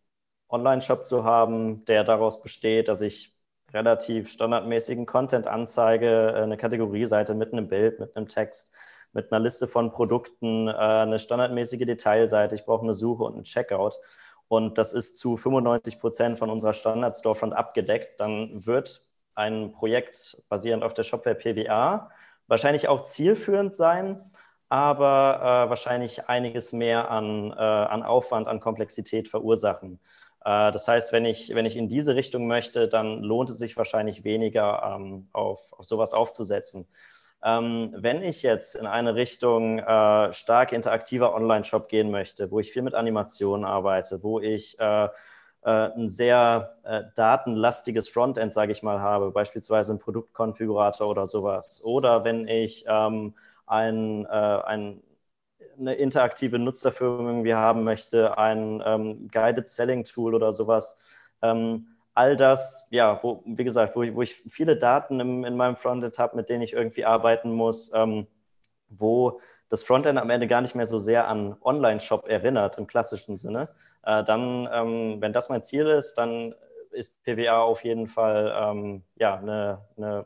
Online-Shop 0.49 1.05
zu 1.05 1.23
haben, 1.23 1.85
der 1.85 2.03
daraus 2.03 2.41
besteht, 2.41 2.87
dass 2.87 3.01
ich 3.01 3.35
relativ 3.73 4.29
standardmäßigen 4.29 5.05
Content 5.05 5.47
anzeige, 5.47 6.33
äh, 6.35 6.41
eine 6.41 6.57
Kategorieseite 6.57 7.35
mit 7.35 7.53
einem 7.53 7.67
Bild, 7.67 7.99
mit 7.99 8.15
einem 8.15 8.27
Text, 8.27 8.73
mit 9.13 9.31
einer 9.31 9.39
Liste 9.39 9.67
von 9.67 9.91
Produkten, 9.91 10.67
äh, 10.67 10.71
eine 10.71 11.19
standardmäßige 11.19 11.85
Detailseite, 11.85 12.55
ich 12.55 12.65
brauche 12.65 12.83
eine 12.83 12.93
Suche 12.93 13.23
und 13.23 13.33
einen 13.33 13.43
Checkout. 13.43 13.99
Und 14.47 14.77
das 14.77 14.93
ist 14.93 15.17
zu 15.17 15.37
95 15.37 15.99
Prozent 15.99 16.37
von 16.37 16.49
unserer 16.49 16.73
Standard-Storefront 16.73 17.53
abgedeckt. 17.53 18.19
Dann 18.19 18.65
wird 18.65 19.05
ein 19.35 19.71
Projekt 19.71 20.43
basierend 20.49 20.83
auf 20.83 20.93
der 20.93 21.03
Shopware 21.03 21.35
PWA 21.35 22.09
wahrscheinlich 22.51 22.89
auch 22.89 23.05
zielführend 23.05 23.73
sein, 23.73 24.29
aber 24.67 25.39
äh, 25.41 25.69
wahrscheinlich 25.69 26.27
einiges 26.27 26.73
mehr 26.73 27.09
an, 27.09 27.51
äh, 27.51 27.55
an 27.55 28.03
Aufwand, 28.03 28.49
an 28.49 28.59
Komplexität 28.59 29.29
verursachen. 29.29 30.01
Äh, 30.43 30.71
das 30.73 30.85
heißt, 30.85 31.13
wenn 31.13 31.23
ich, 31.23 31.55
wenn 31.55 31.65
ich 31.65 31.77
in 31.77 31.87
diese 31.87 32.15
Richtung 32.15 32.47
möchte, 32.47 32.89
dann 32.89 33.21
lohnt 33.23 33.49
es 33.49 33.57
sich 33.57 33.77
wahrscheinlich 33.77 34.25
weniger, 34.25 34.95
ähm, 34.95 35.29
auf, 35.31 35.71
auf 35.71 35.85
sowas 35.85 36.13
aufzusetzen. 36.13 36.87
Ähm, 37.43 37.93
wenn 37.97 38.21
ich 38.21 38.43
jetzt 38.43 38.75
in 38.75 38.85
eine 38.85 39.15
Richtung 39.15 39.79
äh, 39.79 40.33
stark 40.33 40.71
interaktiver 40.73 41.33
Online-Shop 41.33 41.89
gehen 41.89 42.11
möchte, 42.11 42.51
wo 42.51 42.59
ich 42.59 42.71
viel 42.71 42.83
mit 42.83 42.93
Animationen 42.93 43.65
arbeite, 43.65 44.21
wo 44.23 44.39
ich 44.39 44.79
äh, 44.79 45.05
äh, 45.05 45.09
ein 45.63 46.09
sehr 46.09 46.77
äh, 46.83 47.03
datenlastiges 47.15 48.09
Frontend, 48.09 48.53
sage 48.53 48.71
ich 48.71 48.83
mal, 48.83 49.01
habe, 49.01 49.31
beispielsweise 49.31 49.93
ein 49.93 49.99
Produktkonfigurator 49.99 51.07
oder 51.07 51.25
sowas. 51.25 51.81
Oder 51.83 52.23
wenn 52.23 52.47
ich 52.47 52.85
ähm, 52.87 53.35
ein, 53.67 54.25
äh, 54.25 54.29
ein, 54.29 55.01
eine 55.79 55.93
interaktive 55.95 56.59
Nutzerführung 56.59 57.45
haben 57.53 57.83
möchte, 57.83 58.37
ein 58.37 58.81
ähm, 58.85 59.27
Guided 59.31 59.67
Selling 59.67 60.03
Tool 60.03 60.35
oder 60.35 60.53
sowas. 60.53 60.99
Ähm, 61.41 61.87
all 62.13 62.35
das, 62.35 62.87
ja, 62.91 63.19
wo, 63.23 63.43
wie 63.45 63.63
gesagt, 63.63 63.95
wo, 63.95 64.01
wo 64.15 64.21
ich 64.21 64.35
viele 64.49 64.77
Daten 64.77 65.19
im, 65.19 65.43
in 65.45 65.55
meinem 65.55 65.75
Frontend 65.77 66.19
habe, 66.19 66.35
mit 66.35 66.49
denen 66.49 66.61
ich 66.61 66.73
irgendwie 66.73 67.05
arbeiten 67.05 67.51
muss, 67.51 67.91
ähm, 67.93 68.27
wo 68.89 69.39
das 69.69 69.83
Frontend 69.83 70.19
am 70.19 70.29
Ende 70.29 70.47
gar 70.47 70.61
nicht 70.61 70.75
mehr 70.75 70.85
so 70.85 70.99
sehr 70.99 71.27
an 71.27 71.55
Online-Shop 71.61 72.27
erinnert 72.27 72.77
im 72.77 72.87
klassischen 72.87 73.37
Sinne, 73.37 73.69
äh, 74.03 74.23
dann, 74.23 74.67
ähm, 74.73 75.17
wenn 75.21 75.33
das 75.33 75.49
mein 75.49 75.61
Ziel 75.63 75.87
ist, 75.87 76.15
dann 76.15 76.53
ist 76.91 77.23
PWA 77.23 77.61
auf 77.61 77.83
jeden 77.85 78.07
Fall 78.07 78.53
ähm, 78.57 79.03
ja, 79.15 79.35
eine, 79.37 79.85
eine 79.97 80.25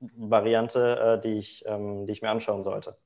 Variante, 0.00 1.18
äh, 1.18 1.20
die, 1.20 1.38
ich, 1.38 1.64
ähm, 1.66 2.06
die 2.06 2.12
ich 2.12 2.22
mir 2.22 2.30
anschauen 2.30 2.62
sollte. 2.62 2.96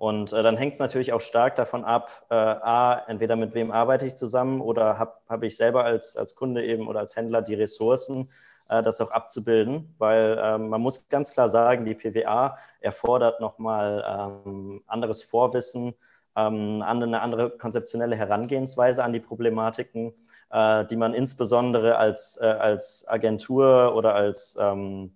Und 0.00 0.32
äh, 0.32 0.42
dann 0.42 0.56
hängt 0.56 0.72
es 0.72 0.78
natürlich 0.78 1.12
auch 1.12 1.20
stark 1.20 1.56
davon 1.56 1.84
ab, 1.84 2.24
äh, 2.30 2.34
a, 2.34 3.04
entweder 3.06 3.36
mit 3.36 3.52
wem 3.52 3.70
arbeite 3.70 4.06
ich 4.06 4.16
zusammen 4.16 4.62
oder 4.62 4.98
habe 4.98 5.12
hab 5.28 5.42
ich 5.42 5.58
selber 5.58 5.84
als, 5.84 6.16
als 6.16 6.34
Kunde 6.34 6.64
eben 6.64 6.88
oder 6.88 7.00
als 7.00 7.16
Händler 7.16 7.42
die 7.42 7.52
Ressourcen, 7.52 8.30
äh, 8.70 8.82
das 8.82 9.02
auch 9.02 9.10
abzubilden, 9.10 9.94
weil 9.98 10.40
ähm, 10.42 10.70
man 10.70 10.80
muss 10.80 11.06
ganz 11.10 11.32
klar 11.32 11.50
sagen, 11.50 11.84
die 11.84 11.94
PWA 11.94 12.56
erfordert 12.80 13.42
nochmal 13.42 14.02
ähm, 14.46 14.82
anderes 14.86 15.22
Vorwissen, 15.22 15.92
ähm, 16.34 16.80
eine 16.80 17.20
andere 17.20 17.50
konzeptionelle 17.50 18.16
Herangehensweise 18.16 19.04
an 19.04 19.12
die 19.12 19.20
Problematiken, 19.20 20.14
äh, 20.50 20.86
die 20.86 20.96
man 20.96 21.12
insbesondere 21.12 21.98
als, 21.98 22.38
äh, 22.40 22.46
als 22.46 23.06
Agentur 23.06 23.94
oder 23.94 24.14
als 24.14 24.56
ähm, 24.58 25.12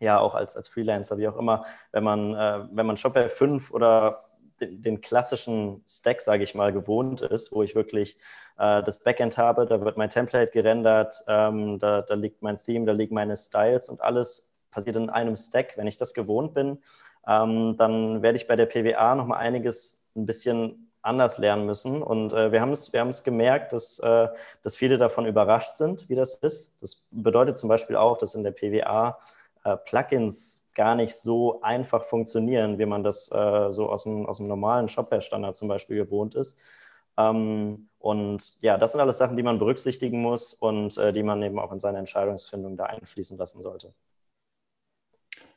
ja 0.00 0.18
auch 0.18 0.34
als, 0.34 0.56
als 0.56 0.68
Freelancer, 0.68 1.18
wie 1.18 1.28
auch 1.28 1.36
immer, 1.36 1.64
wenn 1.92 2.04
man, 2.04 2.34
äh, 2.34 2.66
wenn 2.72 2.86
man 2.86 2.96
Shopware 2.96 3.28
5 3.28 3.70
oder 3.70 4.18
den, 4.60 4.82
den 4.82 5.00
klassischen 5.00 5.84
Stack, 5.88 6.20
sage 6.20 6.44
ich 6.44 6.54
mal, 6.54 6.72
gewohnt 6.72 7.20
ist, 7.20 7.52
wo 7.52 7.62
ich 7.62 7.74
wirklich 7.74 8.16
äh, 8.58 8.82
das 8.82 8.98
Backend 8.98 9.38
habe, 9.38 9.66
da 9.66 9.80
wird 9.80 9.96
mein 9.96 10.10
Template 10.10 10.52
gerendert, 10.52 11.14
ähm, 11.28 11.78
da, 11.78 12.02
da 12.02 12.14
liegt 12.14 12.42
mein 12.42 12.56
Theme, 12.56 12.86
da 12.86 12.92
liegen 12.92 13.14
meine 13.14 13.36
Styles 13.36 13.88
und 13.88 14.00
alles 14.00 14.54
passiert 14.70 14.96
in 14.96 15.10
einem 15.10 15.36
Stack. 15.36 15.76
Wenn 15.76 15.86
ich 15.86 15.96
das 15.96 16.14
gewohnt 16.14 16.54
bin, 16.54 16.78
ähm, 17.26 17.76
dann 17.76 18.22
werde 18.22 18.36
ich 18.36 18.46
bei 18.46 18.56
der 18.56 18.66
PWA 18.66 19.14
nochmal 19.14 19.38
einiges 19.38 20.08
ein 20.16 20.26
bisschen 20.26 20.90
anders 21.02 21.38
lernen 21.38 21.66
müssen. 21.66 22.02
Und 22.02 22.32
äh, 22.32 22.52
wir 22.52 22.60
haben 22.60 22.72
es 22.72 22.92
wir 22.92 23.10
gemerkt, 23.24 23.72
dass, 23.72 23.98
äh, 24.00 24.28
dass 24.62 24.76
viele 24.76 24.98
davon 24.98 25.26
überrascht 25.26 25.74
sind, 25.74 26.08
wie 26.08 26.14
das 26.14 26.34
ist. 26.34 26.82
Das 26.82 27.06
bedeutet 27.10 27.56
zum 27.56 27.68
Beispiel 27.68 27.96
auch, 27.96 28.18
dass 28.18 28.34
in 28.34 28.44
der 28.44 28.52
PWA 28.52 29.18
äh, 29.64 29.76
Plugins 29.76 30.60
gar 30.74 30.94
nicht 30.94 31.14
so 31.14 31.60
einfach 31.62 32.02
funktionieren, 32.04 32.78
wie 32.78 32.86
man 32.86 33.02
das 33.02 33.30
äh, 33.32 33.70
so 33.70 33.90
aus 33.90 34.04
dem, 34.04 34.26
aus 34.26 34.38
dem 34.38 34.46
normalen 34.46 34.88
Shopware-Standard 34.88 35.56
zum 35.56 35.68
Beispiel 35.68 35.96
gewohnt 35.96 36.34
ist. 36.34 36.60
Ähm, 37.18 37.88
und 37.98 38.62
ja, 38.62 38.78
das 38.78 38.92
sind 38.92 39.00
alles 39.00 39.18
Sachen, 39.18 39.36
die 39.36 39.42
man 39.42 39.58
berücksichtigen 39.58 40.22
muss 40.22 40.54
und 40.54 40.96
äh, 40.96 41.12
die 41.12 41.22
man 41.22 41.42
eben 41.42 41.58
auch 41.58 41.72
in 41.72 41.78
seine 41.78 41.98
Entscheidungsfindung 41.98 42.76
da 42.76 42.84
einfließen 42.84 43.36
lassen 43.36 43.60
sollte. 43.60 43.92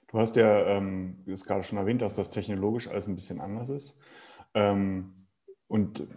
Du 0.08 0.20
hast 0.20 0.36
ja 0.36 0.66
ähm, 0.68 1.24
jetzt 1.26 1.46
gerade 1.46 1.64
schon 1.64 1.78
erwähnt, 1.78 2.02
dass 2.02 2.16
das 2.16 2.30
technologisch 2.30 2.88
alles 2.88 3.08
ein 3.08 3.16
bisschen 3.16 3.40
anders 3.40 3.70
ist. 3.70 3.98
Ähm, 4.54 5.28
und 5.68 6.08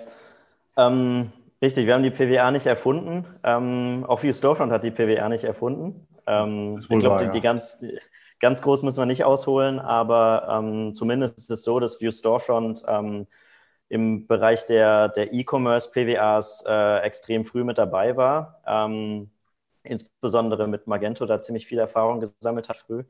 ähm, 0.76 1.30
richtig, 1.62 1.86
wir 1.86 1.94
haben 1.94 2.02
die 2.02 2.10
PWA 2.10 2.50
nicht 2.50 2.66
erfunden. 2.66 3.24
Ähm, 3.44 4.04
auch 4.06 4.22
View 4.22 4.32
Storefront 4.32 4.72
hat 4.72 4.82
die 4.82 4.90
PWA 4.90 5.28
nicht 5.28 5.44
erfunden. 5.44 6.06
Ähm, 6.26 6.78
ich 6.80 6.98
glaube, 6.98 7.24
die, 7.24 7.30
die 7.30 7.40
ganz 7.40 7.82
Ganz 8.40 8.62
groß 8.62 8.82
müssen 8.82 8.98
wir 8.98 9.06
nicht 9.06 9.24
ausholen, 9.24 9.78
aber 9.78 10.48
ähm, 10.50 10.94
zumindest 10.94 11.36
ist 11.36 11.50
es 11.50 11.62
so, 11.62 11.78
dass 11.78 12.00
View 12.00 12.10
Storefront 12.10 12.84
ähm, 12.88 13.26
im 13.90 14.26
Bereich 14.26 14.66
der, 14.66 15.08
der 15.10 15.32
E-Commerce 15.32 15.90
PWAs 15.90 16.64
äh, 16.66 16.98
extrem 17.00 17.44
früh 17.44 17.64
mit 17.64 17.76
dabei 17.76 18.16
war. 18.16 18.62
Ähm, 18.66 19.30
insbesondere 19.82 20.68
mit 20.68 20.86
Magento 20.86 21.26
da 21.26 21.40
ziemlich 21.40 21.66
viel 21.66 21.78
Erfahrung 21.78 22.20
gesammelt 22.20 22.68
hat 22.68 22.78
früh. 22.78 23.04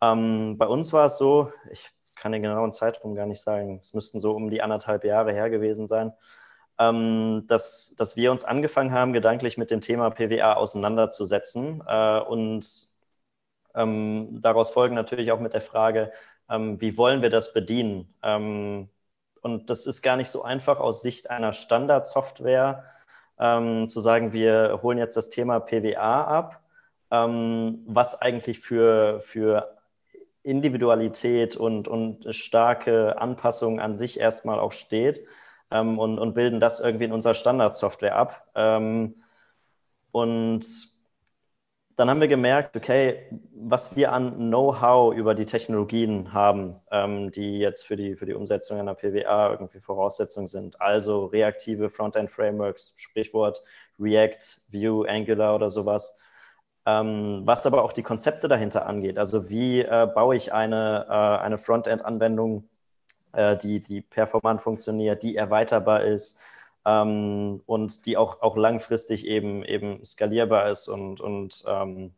Ähm, 0.00 0.58
bei 0.58 0.66
uns 0.66 0.92
war 0.92 1.06
es 1.06 1.18
so, 1.18 1.52
ich 1.70 1.90
kann 2.16 2.32
den 2.32 2.42
genauen 2.42 2.72
Zeitraum 2.72 3.14
gar 3.14 3.26
nicht 3.26 3.42
sagen, 3.42 3.78
es 3.82 3.94
müssten 3.94 4.20
so 4.20 4.32
um 4.32 4.50
die 4.50 4.62
anderthalb 4.62 5.04
Jahre 5.04 5.32
her 5.32 5.50
gewesen 5.50 5.86
sein, 5.86 6.12
ähm, 6.78 7.44
dass, 7.46 7.94
dass 7.96 8.16
wir 8.16 8.32
uns 8.32 8.44
angefangen 8.44 8.92
haben, 8.92 9.12
gedanklich 9.12 9.58
mit 9.58 9.70
dem 9.70 9.80
Thema 9.80 10.10
PWA 10.10 10.54
auseinanderzusetzen 10.54 11.82
äh, 11.86 12.20
und 12.20 12.93
ähm, 13.74 14.40
daraus 14.40 14.70
folgen 14.70 14.94
natürlich 14.94 15.32
auch 15.32 15.40
mit 15.40 15.52
der 15.54 15.60
Frage, 15.60 16.12
ähm, 16.48 16.80
wie 16.80 16.96
wollen 16.96 17.22
wir 17.22 17.30
das 17.30 17.52
bedienen? 17.52 18.14
Ähm, 18.22 18.88
und 19.42 19.70
das 19.70 19.86
ist 19.86 20.02
gar 20.02 20.16
nicht 20.16 20.30
so 20.30 20.42
einfach 20.42 20.80
aus 20.80 21.02
Sicht 21.02 21.30
einer 21.30 21.52
Standardsoftware 21.52 22.84
ähm, 23.38 23.88
zu 23.88 24.00
sagen, 24.00 24.32
wir 24.32 24.80
holen 24.82 24.98
jetzt 24.98 25.16
das 25.16 25.28
Thema 25.28 25.60
PWA 25.60 26.24
ab, 26.24 26.62
ähm, 27.10 27.82
was 27.86 28.20
eigentlich 28.20 28.60
für, 28.60 29.20
für 29.20 29.76
Individualität 30.42 31.56
und, 31.56 31.88
und 31.88 32.34
starke 32.34 33.18
Anpassung 33.20 33.80
an 33.80 33.96
sich 33.96 34.20
erstmal 34.20 34.60
auch 34.60 34.72
steht 34.72 35.20
ähm, 35.70 35.98
und, 35.98 36.18
und 36.18 36.34
bilden 36.34 36.60
das 36.60 36.80
irgendwie 36.80 37.06
in 37.06 37.12
unserer 37.12 37.34
Standardsoftware 37.34 38.16
ab. 38.16 38.46
und 40.12 40.64
dann 41.96 42.10
haben 42.10 42.20
wir 42.20 42.28
gemerkt, 42.28 42.76
okay, 42.76 43.26
was 43.54 43.94
wir 43.96 44.12
an 44.12 44.36
Know-how 44.36 45.14
über 45.14 45.34
die 45.34 45.44
Technologien 45.44 46.32
haben, 46.32 46.76
ähm, 46.90 47.30
die 47.30 47.58
jetzt 47.58 47.86
für 47.86 47.96
die, 47.96 48.16
für 48.16 48.26
die 48.26 48.34
Umsetzung 48.34 48.78
einer 48.78 48.94
PWA 48.94 49.50
irgendwie 49.52 49.80
Voraussetzungen 49.80 50.46
sind. 50.46 50.80
Also 50.80 51.26
reaktive 51.26 51.88
Frontend-Frameworks, 51.88 52.94
Sprichwort 52.96 53.62
React, 53.98 54.60
Vue, 54.72 55.08
Angular 55.08 55.54
oder 55.54 55.70
sowas. 55.70 56.18
Ähm, 56.86 57.42
was 57.44 57.66
aber 57.66 57.82
auch 57.82 57.92
die 57.92 58.02
Konzepte 58.02 58.48
dahinter 58.48 58.86
angeht. 58.86 59.18
Also 59.18 59.48
wie 59.48 59.80
äh, 59.80 60.06
baue 60.12 60.36
ich 60.36 60.52
eine, 60.52 61.06
äh, 61.08 61.44
eine 61.44 61.58
Frontend-Anwendung, 61.58 62.68
äh, 63.32 63.56
die, 63.56 63.82
die 63.82 64.02
performant 64.02 64.60
funktioniert, 64.60 65.22
die 65.22 65.36
erweiterbar 65.36 66.02
ist, 66.02 66.40
ähm, 66.86 67.62
und 67.66 68.06
die 68.06 68.16
auch, 68.16 68.42
auch 68.42 68.56
langfristig 68.56 69.26
eben, 69.26 69.64
eben 69.64 70.04
skalierbar 70.04 70.68
ist 70.70 70.88
und, 70.88 71.20
und 71.20 71.64
ähm, 71.66 72.14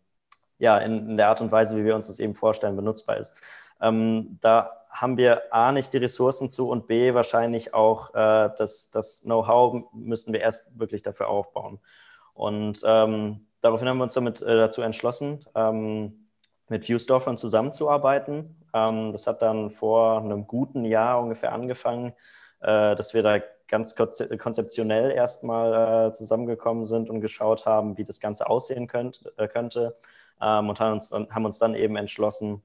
ja, 0.58 0.78
in, 0.78 1.10
in, 1.10 1.16
der 1.16 1.28
Art 1.28 1.40
und 1.40 1.52
Weise, 1.52 1.76
wie 1.76 1.84
wir 1.84 1.94
uns 1.94 2.06
das 2.06 2.18
eben 2.18 2.34
vorstellen, 2.34 2.76
benutzbar 2.76 3.18
ist. 3.18 3.34
Ähm, 3.80 4.38
da 4.40 4.70
haben 4.90 5.16
wir 5.18 5.52
A 5.52 5.72
nicht 5.72 5.92
die 5.92 5.98
Ressourcen 5.98 6.48
zu 6.48 6.70
und 6.70 6.86
B 6.86 7.12
wahrscheinlich 7.14 7.74
auch 7.74 8.10
äh, 8.14 8.50
das, 8.56 8.90
das 8.90 9.22
Know-how 9.22 9.84
müssten 9.92 10.32
wir 10.32 10.40
erst 10.40 10.78
wirklich 10.78 11.02
dafür 11.02 11.28
aufbauen. 11.28 11.78
Und 12.32 12.82
ähm, 12.84 13.46
daraufhin 13.60 13.88
haben 13.88 13.98
wir 13.98 14.04
uns 14.04 14.14
damit 14.14 14.42
äh, 14.42 14.56
dazu 14.56 14.82
entschlossen, 14.82 15.44
ähm, 15.54 16.28
mit 16.68 16.84
Viewstorfern 16.84 17.36
zusammenzuarbeiten. 17.36 18.56
Ähm, 18.74 19.12
das 19.12 19.26
hat 19.26 19.42
dann 19.42 19.70
vor 19.70 20.20
einem 20.22 20.46
guten 20.46 20.84
Jahr 20.84 21.20
ungefähr 21.20 21.52
angefangen, 21.52 22.14
äh, 22.60 22.94
dass 22.96 23.14
wir 23.14 23.22
da 23.22 23.40
ganz 23.68 23.94
konzeptionell 23.96 25.10
erstmal 25.10 26.08
äh, 26.08 26.12
zusammengekommen 26.12 26.84
sind 26.84 27.10
und 27.10 27.20
geschaut 27.20 27.66
haben, 27.66 27.98
wie 27.98 28.04
das 28.04 28.20
Ganze 28.20 28.48
aussehen 28.48 28.86
könnt, 28.86 29.30
äh, 29.36 29.48
könnte. 29.48 29.96
ähm, 30.40 30.68
und 30.68 30.80
haben 30.80 30.92
uns, 30.94 31.08
dann, 31.10 31.28
haben 31.30 31.44
uns 31.46 31.58
dann 31.58 31.74
eben 31.74 31.96
entschlossen, 31.96 32.62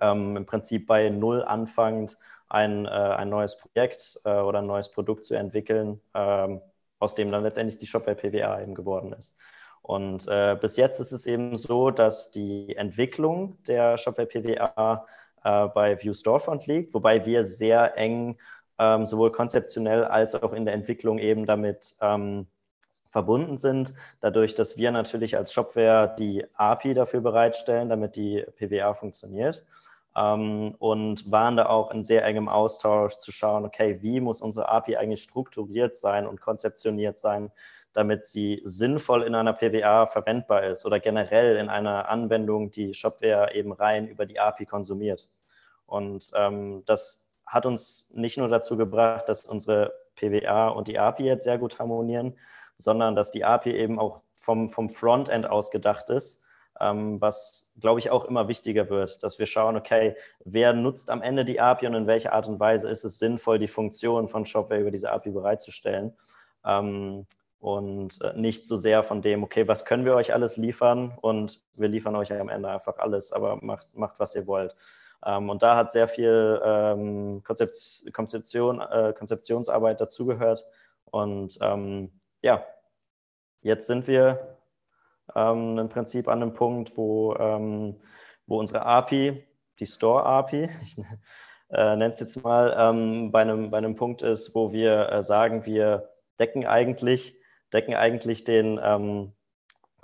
ähm, 0.00 0.36
im 0.36 0.46
Prinzip 0.46 0.86
bei 0.86 1.08
Null 1.08 1.42
anfangend 1.44 2.18
ein, 2.48 2.86
äh, 2.86 2.88
ein 2.88 3.28
neues 3.28 3.58
Projekt 3.58 4.20
äh, 4.24 4.38
oder 4.40 4.60
ein 4.60 4.66
neues 4.66 4.90
Produkt 4.90 5.24
zu 5.24 5.34
entwickeln, 5.34 6.00
ähm, 6.14 6.60
aus 6.98 7.14
dem 7.14 7.30
dann 7.30 7.42
letztendlich 7.42 7.78
die 7.78 7.86
Shopware 7.86 8.16
PWA 8.16 8.60
eben 8.60 8.74
geworden 8.74 9.12
ist. 9.12 9.38
Und 9.82 10.26
äh, 10.28 10.56
bis 10.60 10.76
jetzt 10.76 10.98
ist 11.00 11.12
es 11.12 11.26
eben 11.26 11.56
so, 11.56 11.90
dass 11.90 12.30
die 12.30 12.74
Entwicklung 12.76 13.56
der 13.68 13.98
Shopware 13.98 14.26
PWA 14.26 15.06
äh, 15.44 15.68
bei 15.68 16.02
View 16.02 16.12
Storefront 16.12 16.66
liegt, 16.66 16.92
wobei 16.94 17.24
wir 17.24 17.44
sehr 17.44 17.96
eng 17.96 18.36
ähm, 18.78 19.06
sowohl 19.06 19.32
konzeptionell 19.32 20.04
als 20.04 20.34
auch 20.34 20.52
in 20.52 20.64
der 20.64 20.74
Entwicklung 20.74 21.18
eben 21.18 21.46
damit 21.46 21.94
ähm, 22.00 22.46
verbunden 23.08 23.56
sind, 23.56 23.94
dadurch, 24.20 24.54
dass 24.54 24.76
wir 24.76 24.90
natürlich 24.90 25.36
als 25.36 25.52
Shopware 25.52 26.14
die 26.18 26.44
API 26.54 26.94
dafür 26.94 27.20
bereitstellen, 27.20 27.88
damit 27.88 28.16
die 28.16 28.44
PWA 28.56 28.94
funktioniert. 28.94 29.64
Ähm, 30.16 30.74
und 30.78 31.30
waren 31.30 31.56
da 31.56 31.66
auch 31.66 31.90
in 31.90 32.02
sehr 32.02 32.24
engem 32.24 32.48
Austausch 32.48 33.18
zu 33.18 33.32
schauen, 33.32 33.64
okay, 33.64 33.98
wie 34.00 34.20
muss 34.20 34.40
unsere 34.40 34.68
API 34.68 34.96
eigentlich 34.96 35.22
strukturiert 35.22 35.94
sein 35.94 36.26
und 36.26 36.40
konzeptioniert 36.40 37.18
sein, 37.18 37.50
damit 37.92 38.26
sie 38.26 38.60
sinnvoll 38.64 39.22
in 39.22 39.34
einer 39.34 39.54
PWA 39.54 40.06
verwendbar 40.06 40.64
ist 40.64 40.84
oder 40.84 41.00
generell 41.00 41.56
in 41.56 41.70
einer 41.70 42.08
Anwendung, 42.10 42.70
die 42.70 42.92
Shopware 42.92 43.54
eben 43.54 43.72
rein 43.72 44.08
über 44.08 44.26
die 44.26 44.38
API 44.38 44.66
konsumiert. 44.66 45.28
Und 45.86 46.30
ähm, 46.34 46.82
das 46.84 47.25
hat 47.46 47.66
uns 47.66 48.10
nicht 48.14 48.38
nur 48.38 48.48
dazu 48.48 48.76
gebracht, 48.76 49.28
dass 49.28 49.44
unsere 49.44 49.92
PWA 50.16 50.68
und 50.68 50.88
die 50.88 50.98
API 50.98 51.24
jetzt 51.24 51.44
sehr 51.44 51.58
gut 51.58 51.78
harmonieren, 51.78 52.36
sondern 52.76 53.14
dass 53.14 53.30
die 53.30 53.44
API 53.44 53.72
eben 53.76 53.98
auch 53.98 54.18
vom, 54.34 54.68
vom 54.68 54.88
Frontend 54.88 55.46
aus 55.46 55.70
gedacht 55.70 56.10
ist, 56.10 56.44
ähm, 56.80 57.20
was, 57.20 57.74
glaube 57.80 58.00
ich, 58.00 58.10
auch 58.10 58.24
immer 58.24 58.48
wichtiger 58.48 58.90
wird, 58.90 59.22
dass 59.22 59.38
wir 59.38 59.46
schauen, 59.46 59.76
okay, 59.76 60.16
wer 60.44 60.72
nutzt 60.72 61.10
am 61.10 61.22
Ende 61.22 61.44
die 61.44 61.60
API 61.60 61.86
und 61.86 61.94
in 61.94 62.06
welcher 62.06 62.32
Art 62.32 62.48
und 62.48 62.60
Weise 62.60 62.88
ist 62.90 63.04
es 63.04 63.18
sinnvoll, 63.18 63.58
die 63.58 63.68
Funktion 63.68 64.28
von 64.28 64.44
Shopware 64.44 64.80
über 64.80 64.90
diese 64.90 65.10
API 65.10 65.30
bereitzustellen. 65.30 66.16
Ähm, 66.64 67.26
und 67.58 68.20
äh, 68.20 68.34
nicht 68.34 68.66
so 68.66 68.76
sehr 68.76 69.02
von 69.02 69.22
dem, 69.22 69.42
okay, 69.42 69.66
was 69.66 69.84
können 69.84 70.04
wir 70.04 70.14
euch 70.14 70.34
alles 70.34 70.56
liefern 70.56 71.16
und 71.20 71.60
wir 71.74 71.88
liefern 71.88 72.14
euch 72.14 72.32
am 72.32 72.48
Ende 72.48 72.68
einfach 72.68 72.98
alles, 72.98 73.32
aber 73.32 73.58
macht, 73.62 73.88
macht 73.94 74.20
was 74.20 74.34
ihr 74.34 74.46
wollt. 74.46 74.76
Ähm, 75.26 75.50
und 75.50 75.62
da 75.62 75.76
hat 75.76 75.92
sehr 75.92 76.08
viel 76.08 76.60
ähm, 76.64 77.42
Konzept, 77.44 77.76
Konzeption, 78.12 78.80
äh, 78.80 79.12
Konzeptionsarbeit 79.12 80.00
dazugehört. 80.00 80.64
Und 81.04 81.58
ähm, 81.60 82.12
ja, 82.42 82.64
jetzt 83.62 83.86
sind 83.86 84.06
wir 84.06 84.56
im 85.34 85.88
Prinzip 85.88 86.28
an 86.28 86.40
einem 86.40 86.52
Punkt, 86.52 86.96
wo, 86.96 87.34
wo 87.34 88.58
unsere 88.60 88.86
API, 88.86 89.44
die 89.80 89.86
Store-API, 89.86 90.70
ich 90.84 90.96
äh, 91.70 91.96
nenne 91.96 92.14
es 92.14 92.20
jetzt 92.20 92.44
mal, 92.44 92.70
bei, 93.32 93.40
einem, 93.40 93.70
bei 93.72 93.78
einem 93.78 93.96
Punkt 93.96 94.22
ist, 94.22 94.54
wo 94.54 94.70
wir 94.70 95.10
äh, 95.10 95.22
sagen, 95.24 95.66
wir 95.66 96.10
decken 96.38 96.64
eigentlich, 96.64 97.36
decken 97.72 97.96
eigentlich 97.96 98.44
den 98.44 98.78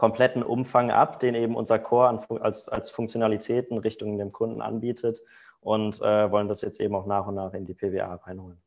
kompletten 0.03 0.43
Umfang 0.43 0.91
ab, 0.91 1.21
den 1.21 1.37
eben 1.37 1.55
unser 1.55 1.79
Core 1.79 2.09
an, 2.09 2.19
als, 2.41 2.69
als 2.69 2.91
Funktionalitäten 2.91 3.79
Richtung 3.79 4.19
dem 4.19 4.33
Kunden 4.33 4.61
anbietet 4.61 5.23
und 5.61 6.03
äh, 6.03 6.29
wollen 6.29 6.49
das 6.49 6.63
jetzt 6.63 6.81
eben 6.81 6.97
auch 6.97 7.07
nach 7.07 7.29
und 7.29 7.37
nach 7.37 7.55
in 7.55 7.67
die 7.67 7.75
PWA 7.75 8.17
reinholen. 8.17 8.61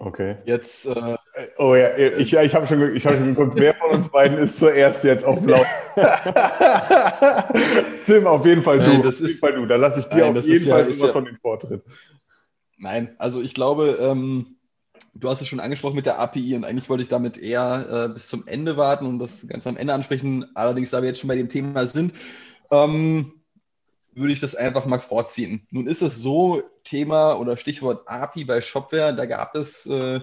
Okay. 0.00 0.38
Jetzt. 0.44 0.86
Äh, 0.86 1.16
oh 1.58 1.76
ja, 1.76 1.96
ich, 1.96 2.34
ich 2.34 2.54
habe 2.56 2.66
schon, 2.66 2.82
hab 2.82 3.00
schon 3.00 3.32
geguckt, 3.32 3.60
wer 3.60 3.74
von 3.74 3.92
uns 3.92 4.08
beiden 4.08 4.38
ist 4.38 4.58
zuerst 4.58 5.04
jetzt 5.04 5.24
auf 5.24 5.40
Laut. 5.46 5.64
Tim, 8.06 8.26
auf 8.26 8.44
jeden 8.44 8.64
Fall 8.64 8.78
du. 8.78 8.86
Nein, 8.86 9.02
das 9.04 9.14
auf 9.14 9.20
jeden 9.20 9.30
ist, 9.30 9.38
Fall 9.38 9.54
du. 9.54 9.66
Da 9.66 9.76
lasse 9.76 10.00
ich 10.00 10.06
dir 10.06 10.22
nein, 10.22 10.36
auf 10.36 10.44
jeden 10.44 10.66
ja, 10.66 10.74
Fall 10.74 10.86
sowas 10.86 10.98
ja, 10.98 11.12
von 11.12 11.26
den 11.26 11.36
Vortritt. 11.36 11.84
Nein, 12.76 13.14
also 13.18 13.40
ich 13.40 13.54
glaube, 13.54 13.98
ähm, 14.00 14.55
Du 15.18 15.30
hast 15.30 15.40
es 15.40 15.48
schon 15.48 15.60
angesprochen 15.60 15.96
mit 15.96 16.06
der 16.06 16.18
API 16.18 16.56
und 16.56 16.64
eigentlich 16.64 16.88
wollte 16.90 17.02
ich 17.02 17.08
damit 17.08 17.38
eher 17.38 18.06
äh, 18.06 18.08
bis 18.12 18.28
zum 18.28 18.46
Ende 18.46 18.76
warten 18.76 19.06
und 19.06 19.18
das 19.18 19.46
ganz 19.48 19.66
am 19.66 19.76
Ende 19.76 19.94
ansprechen. 19.94 20.46
Allerdings, 20.54 20.90
da 20.90 21.00
wir 21.00 21.08
jetzt 21.08 21.20
schon 21.20 21.28
bei 21.28 21.36
dem 21.36 21.48
Thema 21.48 21.86
sind, 21.86 22.12
ähm, 22.70 23.32
würde 24.14 24.32
ich 24.32 24.40
das 24.40 24.54
einfach 24.54 24.86
mal 24.86 25.00
vorziehen. 25.00 25.66
Nun 25.70 25.86
ist 25.86 26.02
es 26.02 26.16
so, 26.16 26.62
Thema 26.84 27.34
oder 27.34 27.56
Stichwort 27.56 28.08
API 28.08 28.44
bei 28.44 28.60
Shopware, 28.60 29.14
da 29.14 29.26
gab 29.26 29.54
es 29.54 29.86
äh, 29.86 30.20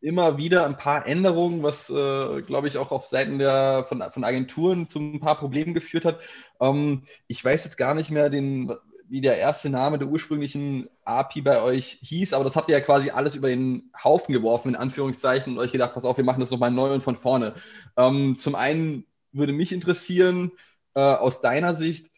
immer 0.00 0.36
wieder 0.36 0.66
ein 0.66 0.76
paar 0.76 1.06
Änderungen, 1.06 1.62
was, 1.62 1.88
äh, 1.88 2.42
glaube 2.42 2.68
ich, 2.68 2.76
auch 2.76 2.92
auf 2.92 3.06
Seiten 3.06 3.38
der, 3.38 3.86
von, 3.88 4.02
von 4.12 4.24
Agenturen 4.24 4.88
zu 4.88 4.98
ein 4.98 5.20
paar 5.20 5.38
Problemen 5.38 5.74
geführt 5.74 6.04
hat. 6.04 6.20
Ähm, 6.60 7.04
ich 7.26 7.42
weiß 7.44 7.64
jetzt 7.64 7.78
gar 7.78 7.94
nicht 7.94 8.10
mehr 8.10 8.28
den, 8.28 8.72
wie 9.08 9.20
der 9.20 9.38
erste 9.38 9.70
Name 9.70 9.98
der 9.98 10.08
ursprünglichen 10.08 10.88
API 11.04 11.42
bei 11.42 11.60
euch 11.62 11.98
hieß, 12.02 12.32
aber 12.32 12.44
das 12.44 12.56
habt 12.56 12.68
ihr 12.68 12.78
ja 12.78 12.80
quasi 12.80 13.10
alles 13.10 13.36
über 13.36 13.48
den 13.48 13.90
Haufen 14.02 14.32
geworfen, 14.32 14.70
in 14.70 14.76
Anführungszeichen, 14.76 15.52
und 15.52 15.58
euch 15.58 15.72
gedacht, 15.72 15.94
pass 15.94 16.04
auf, 16.04 16.16
wir 16.16 16.24
machen 16.24 16.40
das 16.40 16.50
nochmal 16.50 16.70
neu 16.70 16.92
und 16.92 17.02
von 17.02 17.16
vorne. 17.16 17.54
Ähm, 17.96 18.38
zum 18.38 18.54
einen 18.54 19.04
würde 19.32 19.52
mich 19.52 19.72
interessieren, 19.72 20.52
äh, 20.94 21.00
aus 21.00 21.40
deiner 21.40 21.74
Sicht, 21.74 22.10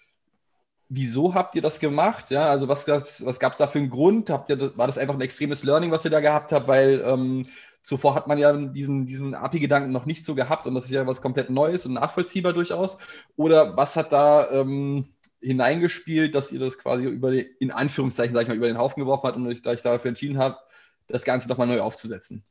wieso 0.88 1.34
habt 1.34 1.54
ihr 1.54 1.62
das 1.62 1.80
gemacht? 1.80 2.30
Ja, 2.30 2.46
also 2.46 2.68
was, 2.68 2.86
was 2.86 3.40
gab 3.40 3.52
es 3.52 3.58
da 3.58 3.66
für 3.66 3.78
einen 3.78 3.90
Grund? 3.90 4.30
Habt 4.30 4.50
ihr, 4.50 4.76
war 4.76 4.86
das 4.86 4.98
einfach 4.98 5.14
ein 5.14 5.20
extremes 5.20 5.64
Learning, 5.64 5.90
was 5.90 6.04
ihr 6.04 6.10
da 6.10 6.20
gehabt 6.20 6.52
habt? 6.52 6.68
Weil 6.68 7.02
ähm, 7.04 7.46
zuvor 7.82 8.14
hat 8.14 8.26
man 8.26 8.38
ja 8.38 8.52
diesen, 8.52 9.06
diesen 9.06 9.34
API-Gedanken 9.34 9.92
noch 9.92 10.06
nicht 10.06 10.24
so 10.24 10.34
gehabt 10.34 10.66
und 10.66 10.74
das 10.74 10.86
ist 10.86 10.90
ja 10.90 11.06
was 11.06 11.22
komplett 11.22 11.50
Neues 11.50 11.86
und 11.86 11.94
nachvollziehbar 11.94 12.52
durchaus. 12.52 12.98
Oder 13.36 13.76
was 13.76 13.96
hat 13.96 14.12
da 14.12 14.50
ähm, 14.50 15.06
hineingespielt, 15.40 16.34
dass 16.34 16.52
ihr 16.52 16.60
das 16.60 16.78
quasi 16.78 17.04
über 17.04 17.30
die, 17.30 17.40
in 17.60 17.70
Anführungszeichen, 17.70 18.34
sag 18.34 18.42
ich 18.42 18.48
mal, 18.48 18.56
über 18.56 18.66
den 18.66 18.78
Haufen 18.78 19.00
geworfen 19.00 19.26
habt 19.26 19.36
und 19.36 19.46
euch, 19.46 19.64
euch 19.66 19.82
dafür 19.82 20.08
entschieden 20.08 20.38
habt, 20.38 20.60
das 21.06 21.24
Ganze 21.24 21.48
nochmal 21.48 21.66
neu 21.66 21.80
aufzusetzen? 21.80 22.44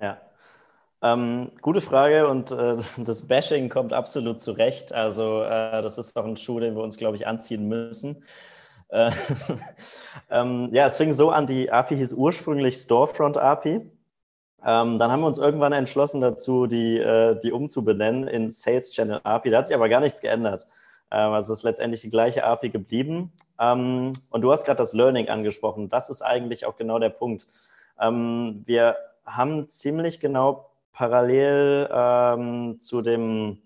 Ja. 0.00 0.20
Ähm, 1.02 1.52
gute 1.62 1.80
Frage 1.80 2.28
und 2.28 2.50
äh, 2.50 2.76
das 2.98 3.26
Bashing 3.26 3.68
kommt 3.68 3.92
absolut 3.92 4.40
zurecht. 4.40 4.92
Also 4.92 5.42
äh, 5.42 5.82
das 5.82 5.98
ist 5.98 6.16
auch 6.16 6.24
ein 6.24 6.36
Schuh, 6.36 6.60
den 6.60 6.74
wir 6.74 6.82
uns, 6.82 6.96
glaube 6.96 7.16
ich, 7.16 7.26
anziehen 7.26 7.68
müssen. 7.68 8.22
Äh, 8.88 9.10
ähm, 10.30 10.70
ja, 10.72 10.86
es 10.86 10.96
fing 10.96 11.12
so 11.12 11.30
an, 11.30 11.46
die 11.46 11.70
API 11.70 11.96
hieß 11.96 12.12
ursprünglich 12.12 12.76
Storefront 12.76 13.36
API. 13.36 13.80
Ähm, 14.62 14.98
dann 14.98 15.10
haben 15.10 15.20
wir 15.20 15.26
uns 15.26 15.38
irgendwann 15.38 15.72
entschlossen 15.72 16.20
dazu, 16.20 16.66
die, 16.66 16.98
äh, 16.98 17.38
die 17.40 17.52
umzubenennen 17.52 18.28
in 18.28 18.50
Sales 18.50 18.92
Channel 18.92 19.20
API. 19.24 19.50
Da 19.50 19.58
hat 19.58 19.66
sich 19.66 19.76
aber 19.76 19.88
gar 19.88 20.00
nichts 20.00 20.20
geändert. 20.20 20.66
Ähm, 21.10 21.32
also 21.32 21.52
es 21.52 21.60
ist 21.60 21.64
letztendlich 21.64 22.00
die 22.02 22.10
gleiche 22.10 22.44
API 22.44 22.70
geblieben. 22.70 23.32
Ähm, 23.58 24.12
und 24.30 24.42
du 24.42 24.52
hast 24.52 24.64
gerade 24.64 24.78
das 24.78 24.92
Learning 24.92 25.28
angesprochen. 25.28 25.88
Das 25.88 26.10
ist 26.10 26.22
eigentlich 26.22 26.66
auch 26.66 26.76
genau 26.76 26.98
der 26.98 27.10
Punkt. 27.10 27.46
Ähm, 28.00 28.62
wir 28.66 28.96
haben 29.26 29.68
ziemlich 29.68 30.20
genau 30.20 30.70
parallel 30.92 32.76
zu 32.78 33.00
dem 33.00 33.62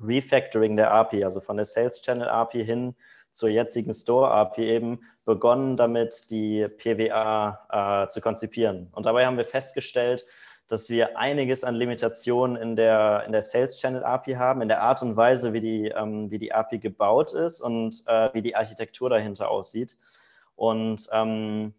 Refactoring 0.00 0.76
der 0.76 0.90
API, 0.92 1.22
also 1.22 1.40
von 1.40 1.56
der 1.56 1.66
Sales 1.66 2.02
Channel 2.02 2.28
API 2.28 2.64
hin 2.64 2.96
zur 3.34 3.48
jetzigen 3.48 3.92
Store 3.92 4.30
API 4.30 4.64
eben 4.64 5.00
begonnen, 5.24 5.76
damit 5.76 6.30
die 6.30 6.68
PWA 6.68 8.04
äh, 8.04 8.08
zu 8.08 8.20
konzipieren. 8.20 8.88
Und 8.92 9.06
dabei 9.06 9.26
haben 9.26 9.36
wir 9.36 9.44
festgestellt, 9.44 10.24
dass 10.68 10.88
wir 10.88 11.18
einiges 11.18 11.62
an 11.64 11.74
Limitationen 11.74 12.56
in 12.56 12.76
der, 12.76 13.24
in 13.26 13.32
der 13.32 13.42
Sales 13.42 13.78
Channel 13.78 14.02
API 14.04 14.34
haben, 14.34 14.62
in 14.62 14.68
der 14.68 14.82
Art 14.82 15.02
und 15.02 15.16
Weise, 15.16 15.52
wie 15.52 15.60
die, 15.60 15.88
ähm, 15.88 16.30
wie 16.30 16.38
die 16.38 16.52
API 16.52 16.78
gebaut 16.78 17.32
ist 17.32 17.60
und 17.60 18.02
äh, 18.06 18.30
wie 18.32 18.42
die 18.42 18.56
Architektur 18.56 19.10
dahinter 19.10 19.50
aussieht. 19.50 19.96
Und 20.56 21.08
ähm, 21.12 21.74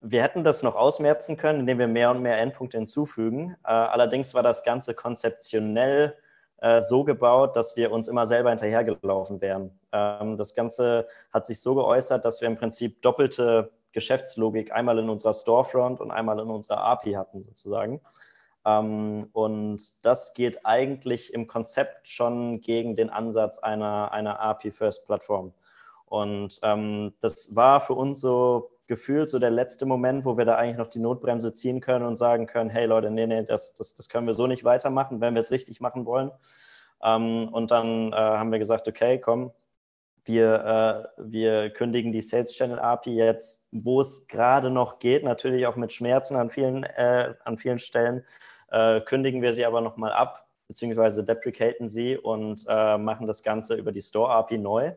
wir 0.00 0.22
hätten 0.22 0.44
das 0.44 0.62
noch 0.62 0.76
ausmerzen 0.76 1.36
können, 1.36 1.60
indem 1.60 1.78
wir 1.78 1.88
mehr 1.88 2.10
und 2.10 2.22
mehr 2.22 2.38
Endpunkte 2.38 2.78
hinzufügen. 2.78 3.56
Äh, 3.64 3.68
allerdings 3.68 4.34
war 4.34 4.42
das 4.42 4.62
Ganze 4.62 4.94
konzeptionell 4.94 6.16
äh, 6.58 6.80
so 6.80 7.04
gebaut, 7.04 7.56
dass 7.56 7.76
wir 7.76 7.90
uns 7.90 8.08
immer 8.08 8.26
selber 8.26 8.50
hinterhergelaufen 8.50 9.40
wären. 9.40 9.78
Ähm, 9.92 10.36
das 10.36 10.54
Ganze 10.54 11.08
hat 11.32 11.46
sich 11.46 11.60
so 11.60 11.74
geäußert, 11.74 12.24
dass 12.24 12.40
wir 12.40 12.48
im 12.48 12.56
Prinzip 12.56 13.02
doppelte 13.02 13.72
Geschäftslogik 13.92 14.72
einmal 14.72 14.98
in 14.98 15.08
unserer 15.08 15.32
Storefront 15.32 16.00
und 16.00 16.10
einmal 16.10 16.38
in 16.38 16.48
unserer 16.48 16.82
API 16.84 17.12
hatten, 17.12 17.42
sozusagen. 17.42 18.00
Ähm, 18.64 19.28
und 19.32 20.04
das 20.04 20.34
geht 20.34 20.64
eigentlich 20.66 21.32
im 21.32 21.46
Konzept 21.46 22.08
schon 22.08 22.60
gegen 22.60 22.96
den 22.96 23.10
Ansatz 23.10 23.58
einer, 23.58 24.12
einer 24.12 24.40
API-First-Plattform. 24.40 25.52
Und 26.06 26.58
ähm, 26.62 27.14
das 27.20 27.54
war 27.54 27.80
für 27.80 27.94
uns 27.94 28.20
so 28.20 28.70
gefühlt 28.86 29.28
so 29.28 29.38
der 29.38 29.50
letzte 29.50 29.84
Moment, 29.84 30.24
wo 30.24 30.38
wir 30.38 30.46
da 30.46 30.56
eigentlich 30.56 30.78
noch 30.78 30.88
die 30.88 30.98
Notbremse 30.98 31.52
ziehen 31.52 31.80
können 31.80 32.06
und 32.06 32.16
sagen 32.16 32.46
können, 32.46 32.70
hey 32.70 32.86
Leute, 32.86 33.10
nee, 33.10 33.26
nee, 33.26 33.42
das, 33.42 33.74
das, 33.74 33.94
das 33.94 34.08
können 34.08 34.26
wir 34.26 34.34
so 34.34 34.46
nicht 34.46 34.64
weitermachen, 34.64 35.20
wenn 35.20 35.34
wir 35.34 35.40
es 35.40 35.50
richtig 35.50 35.80
machen 35.80 36.06
wollen. 36.06 36.30
Ähm, 37.02 37.48
und 37.52 37.70
dann 37.70 38.12
äh, 38.12 38.16
haben 38.16 38.50
wir 38.50 38.58
gesagt, 38.58 38.88
okay, 38.88 39.20
komm, 39.20 39.52
wir, 40.28 41.08
äh, 41.16 41.22
wir 41.30 41.70
kündigen 41.70 42.12
die 42.12 42.20
Sales 42.20 42.54
Channel 42.54 42.78
API 42.78 43.14
jetzt, 43.16 43.66
wo 43.72 44.00
es 44.00 44.28
gerade 44.28 44.70
noch 44.70 44.98
geht, 44.98 45.24
natürlich 45.24 45.66
auch 45.66 45.76
mit 45.76 45.92
Schmerzen 45.92 46.36
an 46.36 46.50
vielen, 46.50 46.84
äh, 46.84 47.34
an 47.44 47.58
vielen 47.58 47.78
Stellen, 47.78 48.24
äh, 48.70 49.00
kündigen 49.00 49.42
wir 49.42 49.52
sie 49.52 49.64
aber 49.64 49.80
nochmal 49.80 50.12
ab 50.12 50.48
beziehungsweise 50.68 51.24
deprecaten 51.24 51.88
sie 51.88 52.16
und 52.16 52.64
äh, 52.68 52.98
machen 52.98 53.26
das 53.26 53.42
Ganze 53.42 53.74
über 53.74 53.90
die 53.90 54.02
Store 54.02 54.30
API 54.30 54.58
neu. 54.58 54.92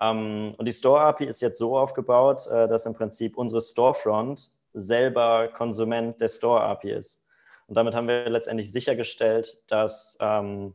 Ähm, 0.00 0.54
und 0.56 0.66
die 0.66 0.72
Store 0.72 1.00
API 1.00 1.24
ist 1.24 1.40
jetzt 1.40 1.58
so 1.58 1.76
aufgebaut, 1.76 2.46
äh, 2.46 2.68
dass 2.68 2.86
im 2.86 2.94
Prinzip 2.94 3.36
unsere 3.36 3.60
Storefront 3.60 4.50
selber 4.74 5.48
Konsument 5.48 6.20
der 6.20 6.28
Store 6.28 6.60
API 6.60 6.92
ist. 6.92 7.24
Und 7.66 7.76
damit 7.76 7.94
haben 7.94 8.06
wir 8.06 8.28
letztendlich 8.28 8.70
sichergestellt, 8.70 9.60
dass, 9.66 10.16
ähm, 10.20 10.74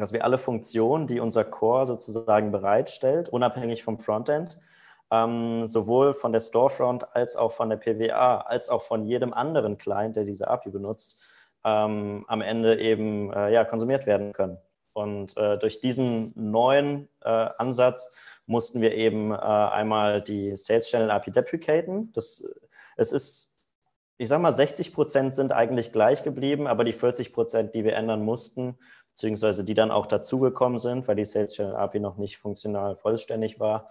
dass 0.00 0.12
wir 0.12 0.24
alle 0.24 0.38
Funktionen, 0.38 1.06
die 1.06 1.20
unser 1.20 1.44
Core 1.44 1.86
sozusagen 1.86 2.50
bereitstellt, 2.52 3.28
unabhängig 3.28 3.82
vom 3.82 3.98
Frontend, 3.98 4.58
ähm, 5.10 5.66
sowohl 5.66 6.12
von 6.12 6.32
der 6.32 6.40
Storefront 6.40 7.14
als 7.16 7.36
auch 7.36 7.52
von 7.52 7.70
der 7.70 7.76
PWA, 7.76 8.38
als 8.38 8.68
auch 8.68 8.82
von 8.82 9.04
jedem 9.06 9.32
anderen 9.32 9.78
Client, 9.78 10.16
der 10.16 10.24
diese 10.24 10.48
API 10.48 10.70
benutzt, 10.70 11.18
ähm, 11.64 12.24
am 12.28 12.40
Ende 12.40 12.80
eben 12.80 13.32
äh, 13.32 13.52
ja, 13.52 13.64
konsumiert 13.64 14.06
werden 14.06 14.32
können. 14.32 14.58
Und 14.92 15.36
äh, 15.36 15.58
durch 15.58 15.80
diesen 15.80 16.32
neuen 16.34 17.08
äh, 17.22 17.28
Ansatz 17.28 18.14
mussten 18.46 18.80
wir 18.80 18.94
eben 18.94 19.30
äh, 19.30 19.36
einmal 19.36 20.22
die 20.22 20.56
Sales 20.56 20.88
Channel 20.88 21.10
API 21.10 21.30
deprecaten. 21.30 22.12
Das, 22.12 22.42
es 22.96 23.12
ist, 23.12 23.62
ich 24.16 24.28
sage 24.28 24.42
mal, 24.42 24.52
60 24.52 24.92
Prozent 24.92 25.34
sind 25.34 25.52
eigentlich 25.52 25.92
gleich 25.92 26.22
geblieben, 26.22 26.66
aber 26.66 26.84
die 26.84 26.92
40 26.92 27.32
Prozent, 27.32 27.74
die 27.74 27.84
wir 27.84 27.94
ändern 27.94 28.24
mussten, 28.24 28.78
beziehungsweise 29.18 29.64
die 29.64 29.74
dann 29.74 29.90
auch 29.90 30.06
dazugekommen 30.06 30.78
sind, 30.78 31.08
weil 31.08 31.16
die 31.16 31.24
Sales 31.24 31.54
Channel 31.54 31.74
API 31.74 31.98
noch 31.98 32.18
nicht 32.18 32.38
funktional 32.38 32.94
vollständig 32.94 33.58
war, 33.58 33.88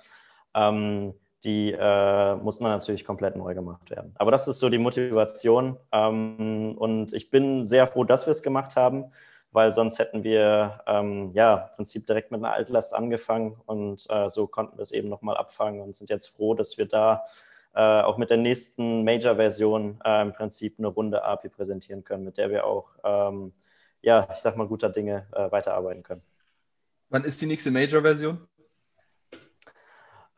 ähm, 0.56 1.16
die 1.44 1.74
äh, 1.78 2.36
mussten 2.38 2.64
dann 2.64 2.72
natürlich 2.72 3.04
komplett 3.04 3.36
neu 3.36 3.54
gemacht 3.54 3.92
werden. 3.92 4.16
Aber 4.16 4.32
das 4.32 4.48
ist 4.48 4.60
so 4.60 4.70
die 4.70 4.78
Motivation 4.78 5.76
ähm, 5.92 6.76
und 6.78 7.12
ich 7.12 7.30
bin 7.30 7.66
sehr 7.66 7.88
froh, 7.88 8.06
dass 8.06 8.26
wir 8.26 8.32
es 8.32 8.42
gemacht 8.42 8.78
haben, 8.78 9.12
weil 9.52 9.74
sonst 9.74 10.00
hätten 10.00 10.24
wir 10.24 10.80
ähm, 10.88 11.32
ja 11.34 11.56
im 11.58 11.76
Prinzip 11.76 12.08
direkt 12.08 12.32
mit 12.32 12.40
einer 12.40 12.54
Altlast 12.54 12.96
angefangen 12.96 13.60
und 13.66 14.06
äh, 14.10 14.30
so 14.30 14.48
konnten 14.48 14.78
wir 14.78 14.82
es 14.82 14.94
eben 14.94 15.10
nochmal 15.10 15.36
abfangen 15.36 15.82
und 15.82 15.94
sind 15.94 16.10
jetzt 16.10 16.28
froh, 16.28 16.54
dass 16.54 16.78
wir 16.78 16.88
da 16.88 17.26
äh, 17.76 17.82
auch 17.82 18.18
mit 18.18 18.30
der 18.30 18.38
nächsten 18.38 19.04
Major-Version 19.04 20.00
äh, 20.06 20.22
im 20.22 20.32
Prinzip 20.32 20.76
eine 20.80 20.88
runde 20.88 21.26
API 21.26 21.50
präsentieren 21.50 22.06
können, 22.06 22.24
mit 22.24 22.38
der 22.38 22.50
wir 22.50 22.66
auch, 22.66 22.98
ähm, 23.04 23.52
ja, 24.02 24.28
ich 24.32 24.38
sag 24.38 24.58
mal, 24.58 24.68
guter 24.68 24.90
Dinge 24.90 25.28
äh, 25.34 25.52
weiterarbeiten 25.52 26.04
können. 26.04 26.22
Wann 27.10 27.24
ist 27.24 27.42
die 27.42 27.46
nächste 27.46 27.72
Major-Version? 27.72 28.48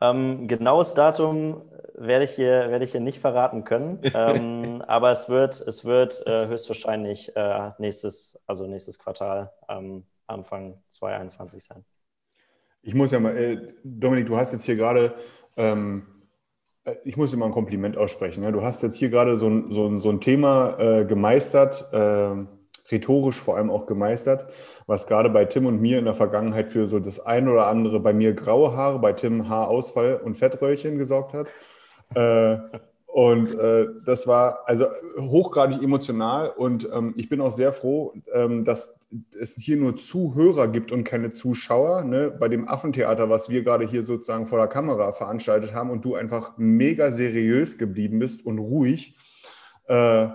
Ähm, 0.00 0.48
genaues 0.48 0.94
Datum 0.94 1.62
werde 1.94 2.24
ich 2.24 2.30
hier, 2.30 2.70
werde 2.70 2.84
ich 2.84 2.92
hier 2.92 3.00
nicht 3.00 3.20
verraten 3.20 3.64
können, 3.64 4.00
ähm, 4.14 4.82
aber 4.86 5.10
es 5.10 5.28
wird, 5.28 5.60
es 5.60 5.84
wird 5.84 6.26
äh, 6.26 6.46
höchstwahrscheinlich 6.46 7.36
äh, 7.36 7.70
nächstes, 7.78 8.42
also 8.46 8.66
nächstes 8.66 8.98
Quartal, 8.98 9.52
ähm, 9.68 10.04
Anfang 10.26 10.80
2021 10.88 11.64
sein. 11.64 11.84
Ich 12.82 12.94
muss 12.94 13.10
ja 13.10 13.20
mal, 13.20 13.36
äh, 13.36 13.74
Dominik, 13.84 14.26
du 14.26 14.36
hast 14.36 14.52
jetzt 14.52 14.64
hier 14.64 14.76
gerade, 14.76 15.14
ähm, 15.56 16.06
äh, 16.84 16.94
ich 17.04 17.18
muss 17.18 17.30
dir 17.30 17.36
mal 17.36 17.46
ein 17.46 17.52
Kompliment 17.52 17.98
aussprechen. 17.98 18.42
Ja? 18.42 18.52
Du 18.52 18.62
hast 18.62 18.82
jetzt 18.82 18.96
hier 18.96 19.10
gerade 19.10 19.36
so, 19.36 19.70
so, 19.70 20.00
so 20.00 20.08
ein 20.08 20.20
Thema 20.20 20.78
äh, 20.78 21.04
gemeistert 21.04 21.84
ähm, 21.92 22.48
rhetorisch 22.90 23.40
vor 23.40 23.56
allem 23.56 23.70
auch 23.70 23.86
gemeistert, 23.86 24.48
was 24.86 25.06
gerade 25.06 25.30
bei 25.30 25.44
Tim 25.44 25.66
und 25.66 25.80
mir 25.80 25.98
in 25.98 26.04
der 26.04 26.14
Vergangenheit 26.14 26.70
für 26.70 26.86
so 26.86 26.98
das 26.98 27.20
ein 27.20 27.48
oder 27.48 27.66
andere 27.66 28.00
bei 28.00 28.12
mir 28.12 28.34
graue 28.34 28.76
Haare, 28.76 28.98
bei 28.98 29.12
Tim 29.12 29.48
Haarausfall 29.48 30.20
und 30.24 30.36
Fettröllchen 30.36 30.98
gesorgt 30.98 31.34
hat. 31.34 31.48
Äh, 32.14 32.58
und 33.06 33.52
äh, 33.58 33.88
das 34.06 34.26
war 34.28 34.60
also 34.66 34.86
hochgradig 35.18 35.82
emotional 35.82 36.50
und 36.50 36.88
ähm, 36.92 37.14
ich 37.16 37.28
bin 37.28 37.40
auch 37.40 37.50
sehr 37.50 37.72
froh, 37.72 38.14
ähm, 38.32 38.64
dass 38.64 38.94
es 39.38 39.56
hier 39.56 39.76
nur 39.76 39.96
Zuhörer 39.96 40.68
gibt 40.68 40.92
und 40.92 41.04
keine 41.04 41.32
Zuschauer. 41.32 42.04
Ne? 42.04 42.30
Bei 42.30 42.48
dem 42.48 42.68
Affentheater, 42.68 43.28
was 43.28 43.50
wir 43.50 43.64
gerade 43.64 43.86
hier 43.86 44.04
sozusagen 44.04 44.46
vor 44.46 44.58
der 44.58 44.68
Kamera 44.68 45.10
veranstaltet 45.10 45.74
haben 45.74 45.90
und 45.90 46.04
du 46.04 46.14
einfach 46.14 46.52
mega 46.56 47.10
seriös 47.10 47.78
geblieben 47.78 48.20
bist 48.20 48.46
und 48.46 48.58
ruhig. 48.58 49.16
Äh, 49.88 50.28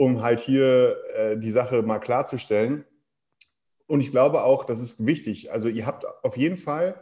um 0.00 0.22
halt 0.22 0.40
hier 0.40 0.96
äh, 1.14 1.36
die 1.36 1.50
Sache 1.50 1.82
mal 1.82 1.98
klarzustellen. 1.98 2.86
Und 3.86 4.00
ich 4.00 4.12
glaube 4.12 4.44
auch, 4.44 4.64
das 4.64 4.80
ist 4.80 5.04
wichtig. 5.04 5.52
Also 5.52 5.68
ihr 5.68 5.84
habt 5.84 6.06
auf 6.24 6.38
jeden 6.38 6.56
Fall 6.56 6.98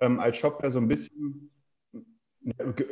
ähm, 0.00 0.18
als 0.18 0.36
Shopware 0.36 0.72
so 0.72 0.80
ein 0.80 0.88
bisschen 0.88 1.52
ge 2.74 2.86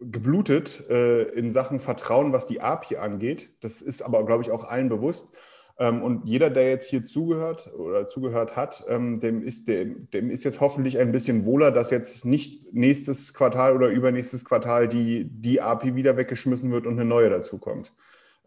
geblutet 0.00 0.82
äh, 0.90 1.22
in 1.32 1.50
Sachen 1.50 1.80
Vertrauen, 1.80 2.34
was 2.34 2.46
die 2.46 2.60
API 2.60 2.98
angeht. 2.98 3.48
Das 3.60 3.80
ist 3.80 4.02
aber, 4.02 4.24
glaube 4.26 4.42
ich, 4.42 4.50
auch 4.50 4.64
allen 4.64 4.90
bewusst. 4.90 5.32
Ähm, 5.78 6.02
und 6.02 6.26
jeder, 6.26 6.50
der 6.50 6.68
jetzt 6.68 6.90
hier 6.90 7.06
zugehört 7.06 7.72
oder 7.72 8.10
zugehört 8.10 8.54
hat, 8.54 8.84
ähm, 8.88 9.18
dem, 9.20 9.42
ist, 9.42 9.66
dem, 9.66 10.10
dem 10.10 10.30
ist 10.30 10.44
jetzt 10.44 10.60
hoffentlich 10.60 10.98
ein 10.98 11.12
bisschen 11.12 11.46
wohler, 11.46 11.70
dass 11.70 11.90
jetzt 11.90 12.26
nicht 12.26 12.74
nächstes 12.74 13.32
Quartal 13.32 13.74
oder 13.74 13.88
übernächstes 13.88 14.44
Quartal 14.44 14.88
die, 14.88 15.24
die 15.24 15.62
API 15.62 15.94
wieder 15.94 16.18
weggeschmissen 16.18 16.70
wird 16.70 16.86
und 16.86 16.94
eine 16.94 17.06
neue 17.06 17.30
dazukommt. 17.30 17.92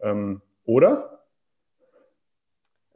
Ähm, 0.00 0.40
oder? 0.64 1.24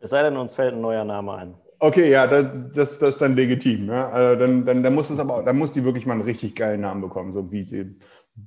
Es 0.00 0.10
sei 0.10 0.22
denn, 0.22 0.36
uns 0.36 0.54
fällt 0.54 0.74
ein 0.74 0.80
neuer 0.80 1.04
Name 1.04 1.34
ein. 1.34 1.54
Okay, 1.80 2.10
ja, 2.10 2.26
das, 2.26 2.98
das 2.98 3.14
ist 3.14 3.20
dann 3.20 3.36
legitim. 3.36 3.88
Ja? 3.88 4.10
Also 4.10 4.40
dann, 4.40 4.64
dann, 4.64 4.82
dann 4.82 4.94
muss 4.94 5.10
es 5.10 5.18
aber, 5.18 5.42
dann 5.42 5.56
muss 5.56 5.72
die 5.72 5.84
wirklich 5.84 6.06
mal 6.06 6.14
einen 6.14 6.22
richtig 6.22 6.56
geilen 6.56 6.80
Namen 6.80 7.00
bekommen, 7.00 7.32
so 7.32 7.50
wie 7.52 7.64
die 7.64 7.96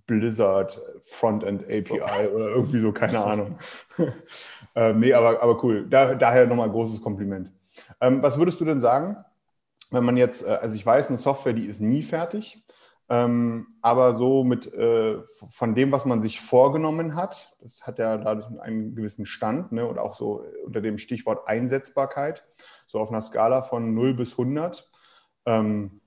Blizzard 0.06 0.80
Frontend 1.02 1.64
API 1.64 2.28
oder 2.34 2.50
irgendwie 2.50 2.80
so, 2.80 2.92
keine 2.92 3.24
Ahnung. 3.24 3.58
ähm, 4.76 5.00
nee, 5.00 5.14
aber, 5.14 5.42
aber 5.42 5.64
cool. 5.64 5.88
Da, 5.90 6.16
daher 6.16 6.48
nochmal 6.48 6.68
ein 6.68 6.74
großes 6.74 7.02
Kompliment. 7.02 7.52
Ähm, 8.00 8.22
was 8.22 8.38
würdest 8.38 8.60
du 8.60 8.66
denn 8.66 8.82
sagen, 8.82 9.18
wenn 9.92 10.04
man 10.04 10.18
jetzt, 10.18 10.46
äh, 10.46 10.52
also 10.62 10.76
ich 10.76 10.86
weiß, 10.86 11.10
eine 11.10 11.18
Software, 11.18 11.54
die 11.54 11.66
ist 11.66 11.80
nie 11.80 12.02
fertig. 12.02 12.64
Ähm, 13.12 13.68
aber 13.82 14.16
so 14.16 14.46
mit 14.46 14.74
äh, 14.74 15.22
von 15.28 15.76
dem, 15.76 15.92
was 15.92 16.06
man 16.06 16.22
sich 16.22 16.40
vorgenommen 16.40 17.14
hat, 17.18 17.58
das 17.60 17.86
hat 17.86 18.00
ja 18.00 18.18
dadurch 18.18 18.48
einen 18.62 18.96
gewissen 18.96 19.26
Stand 19.26 19.74
ne, 19.74 19.86
und 19.86 20.00
auch 20.00 20.16
so 20.16 20.46
unter 20.66 20.80
dem 20.80 20.98
Stichwort 20.98 21.46
Einsetzbarkeit, 21.46 22.46
so 22.88 23.02
auf 23.02 23.10
einer 23.10 23.20
Skala 23.20 23.64
von 23.64 23.94
0 23.94 24.14
bis 24.14 24.32
100. 24.32 24.90
Ähm, 25.46 26.00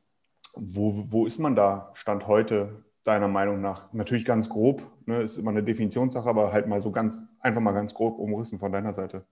wo, 0.54 0.94
wo 1.12 1.26
ist 1.26 1.38
man 1.38 1.54
da 1.54 1.90
Stand 1.92 2.26
heute, 2.26 2.84
deiner 3.02 3.28
Meinung 3.28 3.60
nach? 3.60 3.92
Natürlich 3.92 4.24
ganz 4.24 4.48
grob, 4.48 4.80
ne, 5.04 5.20
ist 5.20 5.36
immer 5.36 5.50
eine 5.50 5.62
Definitionssache, 5.62 6.26
aber 6.26 6.54
halt 6.54 6.68
mal 6.68 6.80
so 6.80 6.90
ganz, 6.90 7.22
einfach 7.38 7.60
mal 7.60 7.72
ganz 7.72 7.92
grob 7.92 8.18
umrissen 8.18 8.58
von 8.58 8.72
deiner 8.72 8.94
Seite. 8.94 9.26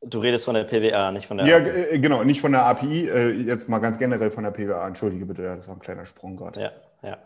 Du 0.00 0.20
redest 0.20 0.44
von 0.44 0.54
der 0.54 0.64
PWA, 0.64 1.10
nicht 1.10 1.26
von 1.26 1.38
der 1.38 1.46
Ja, 1.46 1.56
API. 1.56 1.68
Äh, 1.68 1.98
genau, 1.98 2.22
nicht 2.22 2.40
von 2.40 2.52
der 2.52 2.64
API, 2.66 3.08
äh, 3.08 3.30
jetzt 3.30 3.68
mal 3.68 3.78
ganz 3.78 3.98
generell 3.98 4.30
von 4.30 4.44
der 4.44 4.52
PWA. 4.52 4.86
Entschuldige 4.86 5.26
bitte, 5.26 5.42
das 5.42 5.66
war 5.66 5.74
ein 5.74 5.80
kleiner 5.80 6.06
Sprung 6.06 6.36
gerade. 6.36 6.60
Ja, 6.60 6.72
ja. 7.02 7.18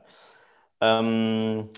Ähm, 0.80 1.68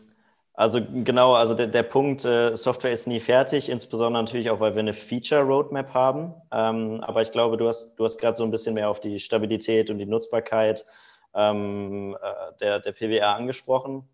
also 0.53 0.81
genau, 1.03 1.35
also 1.35 1.55
der, 1.55 1.67
der 1.67 1.83
Punkt, 1.83 2.25
äh, 2.25 2.55
Software 2.55 2.93
ist 2.93 3.09
nie 3.09 3.19
fertig, 3.19 3.69
insbesondere 3.69 4.23
natürlich 4.23 4.51
auch, 4.51 4.61
weil 4.61 4.75
wir 4.75 4.81
eine 4.81 4.93
Feature-Roadmap 4.93 5.93
haben. 5.93 6.33
Ähm, 6.53 7.01
aber 7.03 7.23
ich 7.23 7.33
glaube, 7.33 7.57
du 7.57 7.67
hast, 7.67 7.97
du 7.97 8.05
hast 8.05 8.19
gerade 8.19 8.37
so 8.37 8.45
ein 8.45 8.53
bisschen 8.53 8.75
mehr 8.75 8.89
auf 8.89 9.01
die 9.01 9.19
Stabilität 9.19 9.91
und 9.91 9.99
die 9.99 10.07
Nutzbarkeit 10.07 10.87
ähm, 11.35 12.17
der, 12.61 12.79
der 12.79 12.93
PWA 12.93 13.33
angesprochen. 13.33 14.09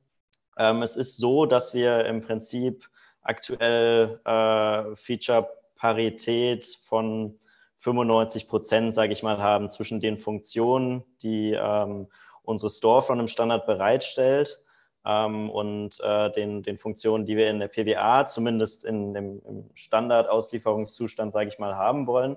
Ähm, 0.56 0.80
es 0.80 0.96
ist 0.96 1.18
so, 1.18 1.44
dass 1.44 1.74
wir 1.74 2.06
im 2.06 2.22
Prinzip 2.22 2.88
aktuell 3.22 4.18
äh, 4.24 4.96
Feature 4.96 5.46
Parität 5.80 6.66
von 6.84 7.38
95 7.78 8.48
Prozent, 8.48 8.94
sage 8.94 9.14
ich 9.14 9.22
mal, 9.22 9.38
haben 9.38 9.70
zwischen 9.70 9.98
den 9.98 10.18
Funktionen, 10.18 11.02
die 11.22 11.56
ähm, 11.58 12.08
unsere 12.42 12.68
Storefront 12.68 13.20
im 13.20 13.28
Standard 13.28 13.64
bereitstellt 13.64 14.62
ähm, 15.06 15.48
und 15.48 15.98
äh, 16.02 16.30
den, 16.32 16.62
den 16.62 16.76
Funktionen, 16.76 17.24
die 17.24 17.38
wir 17.38 17.48
in 17.48 17.60
der 17.60 17.68
PWA 17.68 18.26
zumindest 18.26 18.84
in, 18.84 19.14
im, 19.14 19.42
im 19.46 19.70
Standard-Auslieferungszustand, 19.72 21.32
sage 21.32 21.48
ich 21.48 21.58
mal, 21.58 21.76
haben 21.76 22.06
wollen. 22.06 22.36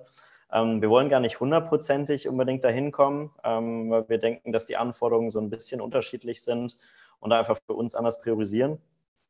Ähm, 0.50 0.82
wir 0.82 0.90
wollen 0.90 1.10
gar 1.10 1.20
nicht 1.20 1.42
hundertprozentig 1.42 2.30
unbedingt 2.30 2.64
dahin 2.64 2.94
kommen, 2.94 3.32
ähm, 3.44 3.90
weil 3.90 4.08
wir 4.08 4.20
denken, 4.20 4.54
dass 4.54 4.66
die 4.66 4.78
Anforderungen 4.78 5.32
so 5.32 5.40
ein 5.40 5.50
bisschen 5.50 5.82
unterschiedlich 5.82 6.42
sind 6.42 6.78
und 7.20 7.32
da 7.32 7.40
einfach 7.40 7.58
für 7.66 7.74
uns 7.74 7.94
anders 7.94 8.22
priorisieren. 8.22 8.80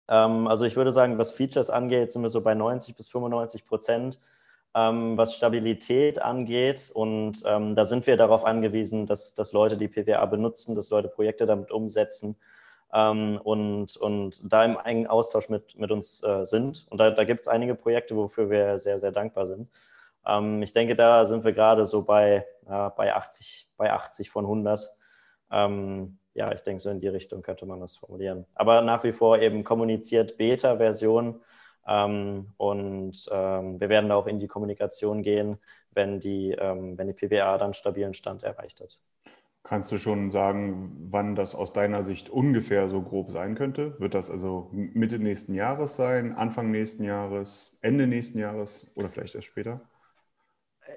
Ähm, 0.10 0.48
also 0.48 0.66
ich 0.66 0.76
würde 0.76 0.92
sagen, 0.92 1.18
was 1.18 1.32
Features 1.32 1.70
angeht, 1.70 2.12
sind 2.12 2.22
wir 2.22 2.30
so 2.30 2.42
bei 2.42 2.54
90 2.54 2.96
bis 2.96 3.10
95 3.10 3.66
Prozent. 3.66 4.20
Ähm, 4.76 5.18
was 5.18 5.36
Stabilität 5.36 6.20
angeht. 6.20 6.89
Und 6.94 7.44
ähm, 7.46 7.76
da 7.76 7.86
sind 7.86 8.08
wir 8.08 8.18
darauf 8.18 8.44
angewiesen, 8.44 9.06
dass, 9.06 9.36
dass 9.36 9.54
Leute 9.54 9.78
die 9.78 9.88
PWA 9.88 10.26
benutzen, 10.26 10.74
dass 10.76 10.89
Leute 10.89 11.10
Projekte 11.10 11.46
damit 11.46 11.70
umsetzen 11.70 12.38
ähm, 12.92 13.39
und, 13.44 13.96
und 13.98 14.52
da 14.52 14.66
im 14.66 14.78
engen 14.84 15.06
Austausch 15.06 15.50
mit, 15.50 15.78
mit 15.78 15.92
uns 15.92 16.24
äh, 16.24 16.44
sind. 16.46 16.88
Und 16.89 16.98
da, 16.98 17.12
da 17.12 17.24
gibt 17.24 17.42
es 17.42 17.48
einige 17.48 17.76
Projekte, 17.76 18.16
wofür 18.16 18.50
wir 18.50 18.80
sehr, 18.80 18.98
sehr 18.98 19.12
dankbar 19.12 19.46
sind. 19.46 19.70
Ähm, 20.26 20.63
ich 20.63 20.74
denke, 20.74 20.96
da 20.96 21.28
sind 21.28 21.44
wir 21.44 21.54
gerade 21.54 21.86
so 21.86 22.02
bei, 22.02 22.46
äh, 22.68 22.89
bei, 22.96 23.13
80, 23.13 23.70
bei 23.78 23.92
80 23.92 24.32
von 24.32 24.46
100 24.46 24.92
ja, 26.34 26.52
ich 26.52 26.62
denke, 26.62 26.82
so 26.82 26.89
in 26.89 27.00
die 27.00 27.08
Richtung 27.08 27.41
könnte 27.41 27.65
man 27.65 27.80
das 27.80 27.96
formulieren. 27.96 28.46
Aber 28.56 28.82
nach 28.82 29.04
wie 29.04 29.12
vor 29.12 29.39
eben 29.39 29.63
kommuniziert 29.63 30.38
Beta-Version. 30.38 31.41
Ähm, 31.88 32.54
und 32.58 33.30
ähm, 33.32 33.80
wir 33.80 33.89
werden 33.89 34.12
auch 34.12 34.28
in 34.28 34.39
die 34.39 34.48
Kommunikation 34.48 35.22
gehen, 35.22 35.58
wenn 35.91 36.19
die, 36.19 36.52
ähm, 36.52 36.98
wenn 36.98 37.08
die 37.08 37.13
PWA 37.13 37.58
dann 37.58 37.74
stabilen 37.74 38.13
Stand 38.13 38.43
erreicht 38.43 38.82
hat. 38.82 39.00
Kannst 39.63 39.91
du 39.93 39.98
schon 39.98 40.30
sagen, 40.32 40.91
wann 41.00 41.36
das 41.36 41.56
aus 41.56 41.72
deiner 41.72 42.04
Sicht 42.04 42.30
ungefähr 42.30 42.89
so 42.89 43.02
grob 43.02 43.32
sein 43.32 43.56
könnte? 43.56 43.98
Wird 44.00 44.13
das 44.13 44.30
also 44.30 44.69
Mitte 44.72 45.19
nächsten 45.19 45.54
Jahres 45.54 45.96
sein, 45.96 46.36
Anfang 46.36 46.69
nächsten 46.69 47.04
Jahres, 47.04 47.78
Ende 47.82 48.06
nächsten 48.06 48.39
Jahres 48.39 48.91
oder 48.96 49.10
vielleicht 49.10 49.36
erst 49.36 49.48
später? 49.48 49.82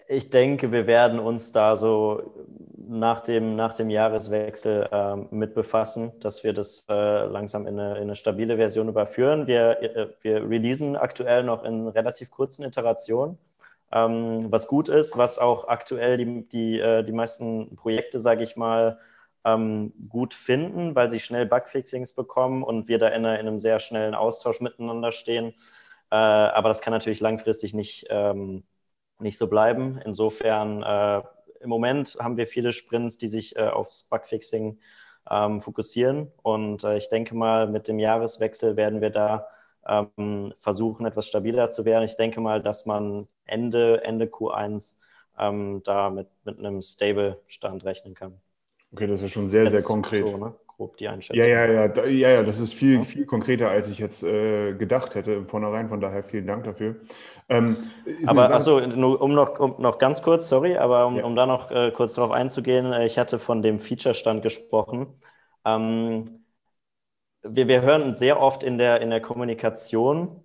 Ich 0.08 0.30
denke, 0.30 0.72
wir 0.72 0.86
werden 0.86 1.18
uns 1.18 1.52
da 1.52 1.76
so 1.76 2.34
nach 2.76 3.20
dem, 3.20 3.56
nach 3.56 3.74
dem 3.74 3.90
Jahreswechsel 3.90 4.88
äh, 4.92 5.16
mit 5.30 5.54
befassen, 5.54 6.12
dass 6.20 6.44
wir 6.44 6.52
das 6.52 6.86
äh, 6.88 7.26
langsam 7.26 7.66
in 7.66 7.78
eine, 7.78 7.96
in 7.96 8.02
eine, 8.02 8.14
stabile 8.14 8.56
Version 8.56 8.88
überführen. 8.88 9.46
Wir, 9.46 9.82
äh, 9.82 10.08
wir 10.20 10.48
releasen 10.48 10.96
aktuell 10.96 11.42
noch 11.42 11.64
in 11.64 11.88
relativ 11.88 12.30
kurzen 12.30 12.64
Iterationen 12.64 13.38
ähm, 13.92 14.50
was 14.50 14.66
gut 14.66 14.88
ist, 14.88 15.16
was 15.16 15.38
auch 15.38 15.68
aktuell 15.68 16.16
die, 16.16 16.48
die, 16.48 16.80
äh, 16.80 17.02
die 17.04 17.12
meisten 17.12 17.76
Projekte, 17.76 18.18
sage 18.18 18.42
ich 18.42 18.56
mal, 18.56 18.98
ähm, 19.44 19.92
gut 20.08 20.34
finden, 20.34 20.94
weil 20.94 21.10
sie 21.10 21.20
schnell 21.20 21.46
Bugfixings 21.46 22.12
bekommen 22.14 22.62
und 22.62 22.88
wir 22.88 22.98
da 22.98 23.08
in, 23.08 23.24
in 23.24 23.26
einem 23.26 23.58
sehr 23.58 23.78
schnellen 23.78 24.14
Austausch 24.14 24.60
miteinander 24.60 25.12
stehen. 25.12 25.54
Äh, 26.10 26.16
aber 26.16 26.68
das 26.68 26.80
kann 26.80 26.92
natürlich 26.92 27.20
langfristig 27.20 27.74
nicht, 27.74 28.06
ähm, 28.10 28.64
nicht 29.18 29.38
so 29.38 29.48
bleiben. 29.48 30.00
Insofern, 30.04 30.82
äh, 30.82 31.22
im 31.60 31.68
Moment 31.68 32.16
haben 32.20 32.36
wir 32.36 32.46
viele 32.46 32.72
Sprints, 32.72 33.18
die 33.18 33.28
sich 33.28 33.56
äh, 33.56 33.68
aufs 33.68 34.04
Bugfixing 34.04 34.78
ähm, 35.30 35.60
fokussieren. 35.60 36.32
Und 36.42 36.84
äh, 36.84 36.96
ich 36.96 37.08
denke 37.08 37.34
mal, 37.34 37.66
mit 37.66 37.88
dem 37.88 37.98
Jahreswechsel 37.98 38.76
werden 38.76 39.00
wir 39.00 39.10
da 39.10 39.46
ähm, 39.86 40.54
versuchen, 40.58 41.06
etwas 41.06 41.28
stabiler 41.28 41.70
zu 41.70 41.84
werden. 41.84 42.04
Ich 42.04 42.16
denke 42.16 42.40
mal, 42.40 42.62
dass 42.62 42.86
man 42.86 43.28
Ende, 43.44 44.02
Ende 44.04 44.26
Q1 44.26 44.96
ähm, 45.38 45.82
da 45.84 46.10
mit, 46.10 46.28
mit 46.44 46.58
einem 46.58 46.82
Stable-Stand 46.82 47.84
rechnen 47.84 48.14
kann. 48.14 48.40
Okay, 48.92 49.06
das 49.06 49.22
ist 49.22 49.32
schon 49.32 49.48
sehr, 49.48 49.64
jetzt 49.64 49.72
sehr 49.72 49.82
konkret. 49.82 50.28
So, 50.28 50.36
ne? 50.36 50.54
Grob 50.76 50.96
die 50.98 51.08
Einschätzung. 51.08 51.42
Ja, 51.42 51.48
ja, 51.48 51.72
ja, 51.72 51.88
da, 51.88 52.04
ja, 52.04 52.28
ja, 52.30 52.42
das 52.42 52.58
ist 52.60 52.74
viel, 52.74 52.96
ja. 52.96 53.02
viel 53.02 53.24
konkreter, 53.24 53.70
als 53.70 53.88
ich 53.88 53.98
jetzt 53.98 54.22
äh, 54.22 54.74
gedacht 54.74 55.14
hätte 55.14 55.32
im 55.32 55.46
Vornherein. 55.46 55.88
Von 55.88 56.00
daher 56.00 56.22
vielen 56.22 56.46
Dank 56.46 56.64
dafür. 56.64 56.96
Ähm, 57.48 57.76
aber 58.26 58.52
achso, 58.52 58.78
um 58.78 59.32
noch, 59.32 59.58
um 59.58 59.76
noch 59.78 59.98
ganz 59.98 60.22
kurz, 60.22 60.48
sorry, 60.48 60.76
aber 60.76 61.06
um, 61.06 61.16
ja. 61.16 61.24
um 61.24 61.34
da 61.34 61.46
noch 61.46 61.70
äh, 61.70 61.92
kurz 61.92 62.14
darauf 62.14 62.30
einzugehen, 62.30 62.92
äh, 62.92 63.06
ich 63.06 63.18
hatte 63.18 63.38
von 63.38 63.62
dem 63.62 63.80
Feature-Stand 63.80 64.42
gesprochen. 64.42 65.06
Ähm, 65.64 66.44
wir, 67.42 67.68
wir 67.68 67.80
hören 67.80 68.16
sehr 68.16 68.40
oft 68.40 68.62
in 68.62 68.76
der, 68.76 69.00
in 69.00 69.08
der 69.08 69.20
Kommunikation, 69.20 70.44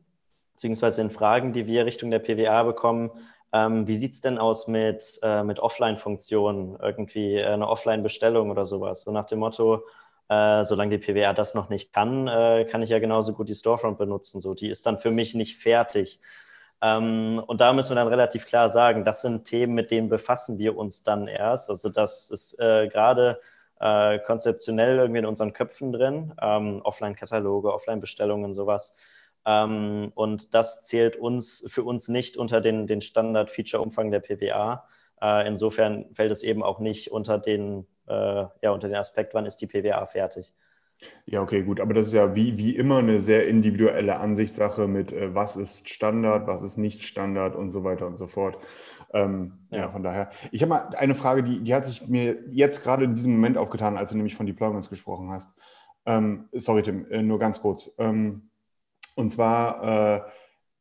beziehungsweise 0.54 1.02
in 1.02 1.10
Fragen, 1.10 1.52
die 1.52 1.66
wir 1.66 1.86
Richtung 1.86 2.10
der 2.10 2.20
PWA 2.20 2.64
bekommen, 2.64 3.12
ähm, 3.52 3.86
wie 3.88 3.96
sieht 3.96 4.14
es 4.14 4.22
denn 4.22 4.38
aus 4.38 4.68
mit, 4.68 5.20
äh, 5.24 5.44
mit 5.44 5.60
Offline-Funktionen, 5.60 6.78
irgendwie 6.82 7.36
äh, 7.36 7.48
eine 7.48 7.68
Offline-Bestellung 7.68 8.50
oder 8.50 8.66
sowas? 8.66 9.02
So 9.02 9.12
nach 9.12 9.26
dem 9.26 9.40
Motto, 9.40 9.84
äh, 10.32 10.64
solange 10.64 10.98
die 10.98 11.14
PWA 11.14 11.34
das 11.34 11.56
noch 11.56 11.68
nicht 11.68 11.92
kann, 11.92 12.26
äh, 12.30 12.66
kann 12.72 12.82
ich 12.82 12.90
ja 12.90 13.00
genauso 13.00 13.34
gut 13.34 13.50
die 13.50 13.54
Storefront 13.56 13.98
benutzen. 13.98 14.40
So, 14.40 14.54
die 14.54 14.70
ist 14.70 14.86
dann 14.86 14.98
für 14.98 15.12
mich 15.12 15.36
nicht 15.36 15.58
fertig. 15.58 16.22
Ähm, 16.82 17.44
und 17.46 17.60
da 17.60 17.74
müssen 17.74 17.92
wir 17.92 17.96
dann 17.96 18.08
relativ 18.08 18.46
klar 18.46 18.70
sagen, 18.70 19.04
das 19.04 19.22
sind 19.22 19.44
Themen, 19.44 19.74
mit 19.74 19.92
denen 19.92 20.08
befassen 20.08 20.58
wir 20.58 20.78
uns 20.78 21.04
dann 21.04 21.28
erst. 21.28 21.70
Also 21.70 21.90
das 21.90 22.32
ist 22.32 22.58
äh, 22.62 22.88
gerade 22.88 23.42
äh, 23.82 24.20
konzeptionell 24.20 25.00
irgendwie 25.00 25.20
in 25.20 25.26
unseren 25.26 25.52
Köpfen 25.52 25.92
drin. 25.92 26.34
Ähm, 26.42 26.82
Offline-Kataloge, 26.82 27.74
Offline-Bestellungen, 27.74 28.54
sowas. 28.54 28.96
Ähm, 29.46 30.14
und 30.16 30.54
das 30.54 30.86
zählt 30.86 31.18
uns 31.18 31.66
für 31.68 31.84
uns 31.84 32.08
nicht 32.08 32.38
unter 32.38 32.62
den, 32.62 32.88
den 32.88 33.02
Standard-Feature-Umfang 33.02 34.12
der 34.12 34.22
PWA. 34.22 34.88
Äh, 35.22 35.46
insofern 35.46 36.06
fällt 36.14 36.32
es 36.32 36.44
eben 36.44 36.64
auch 36.64 36.80
nicht 36.80 37.12
unter 37.12 37.38
den, 37.38 37.86
ja, 38.62 38.72
unter 38.72 38.88
den 38.88 38.98
Aspekt, 38.98 39.34
wann 39.34 39.46
ist 39.46 39.58
die 39.58 39.68
PWA 39.68 40.06
fertig. 40.06 40.54
Ja, 41.26 41.42
okay, 41.42 41.64
gut. 41.64 41.80
Aber 41.80 41.94
das 41.94 42.08
ist 42.08 42.14
ja 42.14 42.36
wie, 42.36 42.58
wie 42.58 42.76
immer 42.76 42.98
eine 42.98 43.20
sehr 43.20 43.48
individuelle 43.48 44.20
Ansichtssache 44.20 44.88
mit, 44.88 45.14
äh, 45.14 45.34
was 45.34 45.56
ist 45.56 45.90
Standard, 45.90 46.48
was 46.48 46.62
ist 46.62 46.78
nicht 46.78 47.04
Standard 47.04 47.56
und 47.56 47.72
so 47.72 47.84
weiter 47.84 48.08
und 48.08 48.18
so 48.18 48.28
fort. 48.28 48.58
Ähm, 49.14 49.60
ja. 49.72 49.80
ja. 49.80 49.90
von 49.90 50.04
daher. 50.04 50.30
Ich 50.52 50.62
habe 50.62 50.70
mal 50.70 50.96
eine 50.96 51.16
Frage, 51.16 51.44
die, 51.44 51.64
die 51.64 51.74
hat 51.74 51.86
sich 51.86 52.08
mir 52.08 52.38
jetzt 52.52 52.84
gerade 52.84 53.06
in 53.06 53.16
diesem 53.16 53.34
Moment 53.34 53.58
aufgetan, 53.58 53.98
als 53.98 54.12
du 54.12 54.18
nämlich 54.18 54.36
von 54.36 54.46
Deployments 54.46 54.90
gesprochen 54.90 55.30
hast. 55.30 55.50
Ähm, 56.06 56.50
sorry, 56.54 56.84
Tim, 56.84 57.06
äh, 57.12 57.22
nur 57.22 57.40
ganz 57.40 57.62
kurz. 57.62 57.92
Ähm, 57.98 58.50
und 59.16 59.32
zwar, 59.32 59.84
äh, 60.18 60.22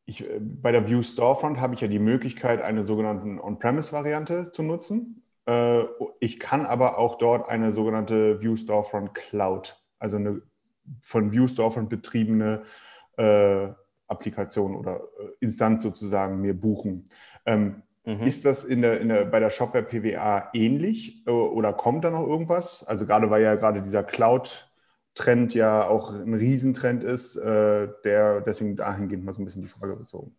ich, 0.07 0.29
äh, 0.29 0.38
bei 0.40 0.73
der 0.73 0.88
View 0.88 1.03
Storefront 1.03 1.61
habe 1.61 1.75
ich 1.75 1.81
ja 1.81 1.88
die 1.88 1.99
Möglichkeit, 1.99 2.62
eine 2.62 2.85
sogenannte 2.85 3.43
On-Premise-Variante 3.43 4.53
zu 4.53 4.62
nutzen. 4.62 5.25
Äh, 5.51 5.85
ich 6.21 6.39
kann 6.39 6.67
aber 6.67 6.99
auch 6.99 7.19
dort 7.19 7.49
eine 7.49 7.73
sogenannte 7.73 8.41
View 8.41 8.57
Storefront 8.57 9.15
Cloud, 9.15 9.83
also 9.99 10.17
eine 10.17 10.43
von 11.03 11.33
View 11.33 11.49
Storefront 11.49 11.89
betriebene 11.89 12.63
äh, 13.17 13.69
Applikation 14.07 14.77
oder 14.77 15.01
äh, 15.19 15.29
Instanz 15.41 15.83
sozusagen 15.83 16.41
mir 16.41 16.55
buchen. 16.55 17.09
Ähm, 17.47 17.83
Mhm. 18.05 18.23
Ist 18.23 18.45
das 18.45 18.65
in 18.65 18.83
der, 18.83 19.01
in 19.01 19.09
der, 19.09 19.25
bei 19.27 19.41
der 19.41 19.51
Shopware 19.51 19.85
PWA 19.85 20.49
ähnlich 20.55 21.27
äh, 21.27 21.31
oder 21.31 21.73
kommt 21.73 22.05
da 22.05 22.11
noch 22.11 22.27
irgendwas? 22.27 22.83
Also 22.83 23.07
gerade 23.07 23.31
weil 23.31 23.43
ja 23.43 23.55
gerade 23.57 23.83
dieser 23.83 24.03
Cloud-Trend 24.03 25.55
ja 25.55 25.87
auch 25.87 26.13
ein 26.13 26.35
Riesentrend 26.35 27.05
ist, 27.05 27.37
äh, 27.37 27.89
der 28.05 28.41
deswegen 28.41 28.77
dahingehend 28.77 29.25
mal 29.25 29.35
so 29.35 29.43
ein 29.43 29.45
bisschen 29.45 29.63
die 29.63 29.69
Frage 29.69 29.97
bezogen. 29.97 30.35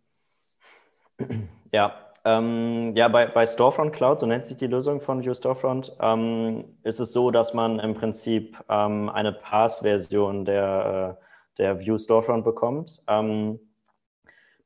Ja, 1.71 2.11
ähm, 2.23 2.93
ja, 2.95 3.07
bei, 3.07 3.25
bei 3.25 3.45
Storefront 3.45 3.93
Cloud, 3.93 4.19
so 4.19 4.25
nennt 4.25 4.45
sich 4.45 4.57
die 4.57 4.67
Lösung 4.67 5.01
von 5.01 5.23
View 5.23 5.34
Storefront, 5.34 5.95
ähm, 5.99 6.77
ist 6.84 6.99
es 6.99 7.13
so, 7.13 7.31
dass 7.31 7.53
man 7.53 7.79
im 7.79 7.95
Prinzip 7.95 8.57
ähm, 8.69 9.10
eine 9.10 9.34
Pass-Version 9.34 10.45
der, 10.45 11.17
äh, 11.19 11.23
der 11.57 11.79
View 11.79 11.97
Storefront 11.97 12.43
bekommt. 12.43 13.01
Ähm, 13.07 13.60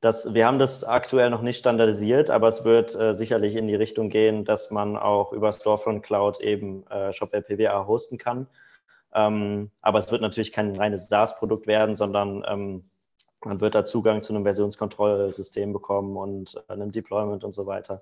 das, 0.01 0.33
wir 0.33 0.45
haben 0.45 0.59
das 0.59 0.83
aktuell 0.83 1.29
noch 1.29 1.41
nicht 1.41 1.57
standardisiert, 1.57 2.29
aber 2.29 2.47
es 2.47 2.65
wird 2.65 2.93
äh, 2.93 3.13
sicherlich 3.13 3.55
in 3.55 3.67
die 3.67 3.75
Richtung 3.75 4.09
gehen, 4.09 4.45
dass 4.45 4.69
man 4.69 4.97
auch 4.97 5.31
über 5.31 5.51
Storefront 5.51 6.03
Cloud 6.03 6.39
eben 6.41 6.85
äh, 6.87 7.13
Shopware 7.13 7.41
PWA 7.41 7.87
hosten 7.87 8.17
kann. 8.17 8.47
Ähm, 9.13 9.71
aber 9.81 9.99
es 9.99 10.11
wird 10.11 10.21
natürlich 10.21 10.51
kein 10.51 10.75
reines 10.75 11.07
SaaS-Produkt 11.07 11.67
werden, 11.67 11.95
sondern 11.95 12.43
ähm, 12.47 12.89
man 13.45 13.62
wird 13.62 13.75
da 13.75 13.84
Zugang 13.84 14.21
zu 14.21 14.34
einem 14.34 14.43
Versionskontrollsystem 14.43 15.73
bekommen 15.73 16.17
und 16.17 16.55
äh, 16.67 16.73
einem 16.73 16.91
Deployment 16.91 17.43
und 17.43 17.53
so 17.53 17.65
weiter. 17.65 18.01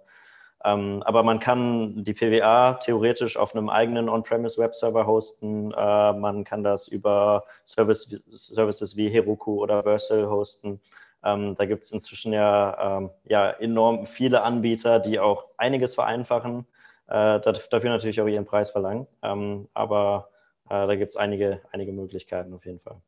Ähm, 0.66 1.04
aber 1.04 1.24
man 1.24 1.40
kann 1.40 2.04
die 2.04 2.14
PWA 2.14 2.76
theoretisch 2.76 3.36
auf 3.38 3.54
einem 3.54 3.70
eigenen 3.70 4.08
On-Premise-Webserver 4.08 5.06
hosten. 5.06 5.72
Äh, 5.74 6.14
man 6.14 6.44
kann 6.46 6.64
das 6.64 6.88
über 6.88 7.44
Service, 7.66 8.10
Services 8.30 8.96
wie 8.96 9.10
Heroku 9.10 9.62
oder 9.62 9.84
Versal 9.84 10.30
hosten. 10.30 10.80
Ähm, 11.24 11.56
da 11.56 11.66
gibt 11.66 11.84
es 11.84 11.92
inzwischen 11.92 12.34
ja, 12.34 12.98
ähm, 12.98 13.10
ja 13.26 13.50
enorm 13.52 14.06
viele 14.06 14.44
Anbieter, 14.44 15.00
die 15.00 15.20
auch 15.20 15.46
einiges 15.58 15.96
vereinfachen, 15.96 16.66
äh, 17.08 17.40
dafür 17.42 17.90
natürlich 17.90 18.22
auch 18.22 18.28
ihren 18.28 18.46
Preis 18.46 18.70
verlangen. 18.70 19.08
Ähm, 19.22 19.68
aber 19.74 20.30
äh, 20.66 20.88
da 20.88 20.96
gibt 20.96 21.12
es 21.12 21.18
einige, 21.18 21.62
einige 21.72 21.92
Möglichkeiten 21.92 22.54
auf 22.54 22.66
jeden 22.66 22.80
Fall. 22.80 23.02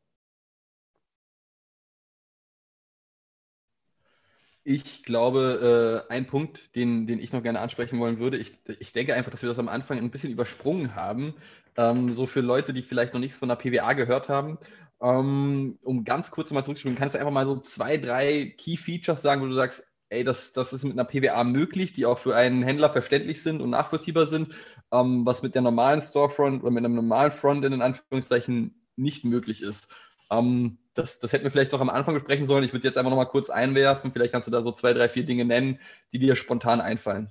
Ich 4.68 5.04
glaube, 5.04 6.04
äh, 6.08 6.12
ein 6.12 6.26
Punkt, 6.26 6.74
den, 6.74 7.06
den 7.06 7.20
ich 7.20 7.32
noch 7.32 7.42
gerne 7.42 7.60
ansprechen 7.60 8.00
wollen 8.00 8.18
würde, 8.18 8.36
ich, 8.36 8.52
ich 8.80 8.92
denke 8.92 9.14
einfach, 9.14 9.30
dass 9.30 9.42
wir 9.42 9.48
das 9.48 9.60
am 9.60 9.68
Anfang 9.68 9.98
ein 9.98 10.10
bisschen 10.10 10.32
übersprungen 10.32 10.96
haben. 10.96 11.34
Ähm, 11.76 12.14
so 12.14 12.26
für 12.26 12.40
Leute, 12.40 12.72
die 12.72 12.82
vielleicht 12.82 13.14
noch 13.14 13.20
nichts 13.20 13.38
von 13.38 13.48
der 13.48 13.56
PWA 13.56 13.92
gehört 13.92 14.28
haben 14.28 14.58
ähm, 15.00 15.78
um 15.82 16.04
ganz 16.04 16.30
kurz 16.30 16.50
mal 16.50 16.62
zurückzuspringen, 16.64 16.98
kannst 16.98 17.14
du 17.14 17.18
einfach 17.18 17.32
mal 17.32 17.46
so 17.46 17.58
zwei, 17.60 17.96
drei 17.96 18.54
Key 18.56 18.76
Features 18.76 19.22
sagen, 19.22 19.42
wo 19.42 19.46
du 19.46 19.54
sagst, 19.54 19.86
ey, 20.08 20.24
das, 20.24 20.52
das 20.52 20.72
ist 20.72 20.84
mit 20.84 20.92
einer 20.98 21.04
PWA 21.04 21.44
möglich, 21.44 21.92
die 21.92 22.06
auch 22.06 22.18
für 22.18 22.34
einen 22.36 22.62
Händler 22.62 22.90
verständlich 22.90 23.42
sind 23.42 23.60
und 23.60 23.70
nachvollziehbar 23.70 24.26
sind, 24.26 24.54
ähm, 24.92 25.26
was 25.26 25.42
mit 25.42 25.54
der 25.54 25.62
normalen 25.62 26.00
Storefront 26.00 26.62
oder 26.62 26.70
mit 26.70 26.84
einem 26.84 26.94
normalen 26.94 27.32
Frontend 27.32 27.74
in 27.74 27.82
Anführungszeichen 27.82 28.82
nicht 28.96 29.24
möglich 29.24 29.62
ist. 29.62 29.88
Ähm, 30.30 30.78
das, 30.94 31.18
das 31.20 31.32
hätten 31.32 31.44
wir 31.44 31.50
vielleicht 31.50 31.72
noch 31.72 31.80
am 31.80 31.90
Anfang 31.90 32.14
besprechen 32.14 32.46
sollen. 32.46 32.64
Ich 32.64 32.72
würde 32.72 32.86
jetzt 32.86 32.96
einfach 32.96 33.10
noch 33.10 33.18
mal 33.18 33.26
kurz 33.26 33.50
einwerfen. 33.50 34.12
Vielleicht 34.12 34.32
kannst 34.32 34.48
du 34.48 34.52
da 34.52 34.62
so 34.62 34.72
zwei, 34.72 34.92
drei, 34.92 35.08
vier 35.08 35.24
Dinge 35.24 35.44
nennen, 35.44 35.78
die 36.12 36.18
dir 36.18 36.36
spontan 36.36 36.80
einfallen. 36.80 37.30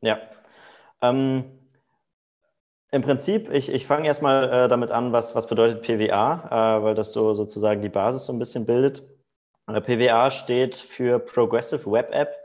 Ja. 0.00 0.20
Ähm, 1.00 1.44
im 2.92 3.02
Prinzip, 3.02 3.50
ich, 3.50 3.72
ich 3.72 3.86
fange 3.86 4.06
erstmal 4.06 4.44
äh, 4.44 4.68
damit 4.68 4.92
an, 4.92 5.12
was, 5.12 5.34
was 5.34 5.46
bedeutet 5.46 5.82
PWA, 5.82 6.78
äh, 6.78 6.82
weil 6.82 6.94
das 6.94 7.12
so 7.12 7.34
sozusagen 7.34 7.82
die 7.82 7.88
Basis 7.88 8.26
so 8.26 8.32
ein 8.32 8.38
bisschen 8.38 8.66
bildet. 8.66 9.02
Äh, 9.66 9.80
PWA 9.80 10.30
steht 10.30 10.76
für 10.76 11.18
Progressive 11.18 11.90
Web 11.90 12.12
App 12.12 12.36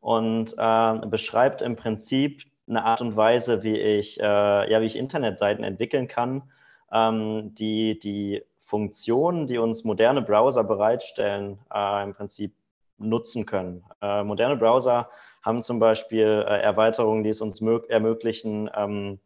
und 0.00 0.54
äh, 0.58 1.06
beschreibt 1.06 1.62
im 1.62 1.76
Prinzip 1.76 2.42
eine 2.68 2.84
Art 2.84 3.00
und 3.00 3.16
Weise, 3.16 3.62
wie 3.62 3.78
ich, 3.78 4.20
äh, 4.20 4.70
ja, 4.70 4.80
wie 4.80 4.86
ich 4.86 4.96
Internetseiten 4.96 5.64
entwickeln 5.64 6.08
kann, 6.08 6.50
ähm, 6.92 7.54
die, 7.54 7.98
die 7.98 8.42
Funktionen, 8.72 9.46
die 9.46 9.58
uns 9.58 9.84
moderne 9.84 10.22
Browser 10.22 10.64
bereitstellen, 10.64 11.58
äh, 11.74 12.04
im 12.04 12.14
Prinzip 12.14 12.54
nutzen 12.96 13.44
können. 13.44 13.84
Äh, 14.00 14.24
moderne 14.24 14.56
Browser 14.56 15.10
haben 15.42 15.62
zum 15.62 15.78
Beispiel 15.78 16.42
äh, 16.48 16.62
Erweiterungen, 16.62 17.22
die 17.22 17.28
es 17.28 17.42
uns 17.42 17.60
ermöglichen, 17.60 18.70
ähm, 18.74 19.20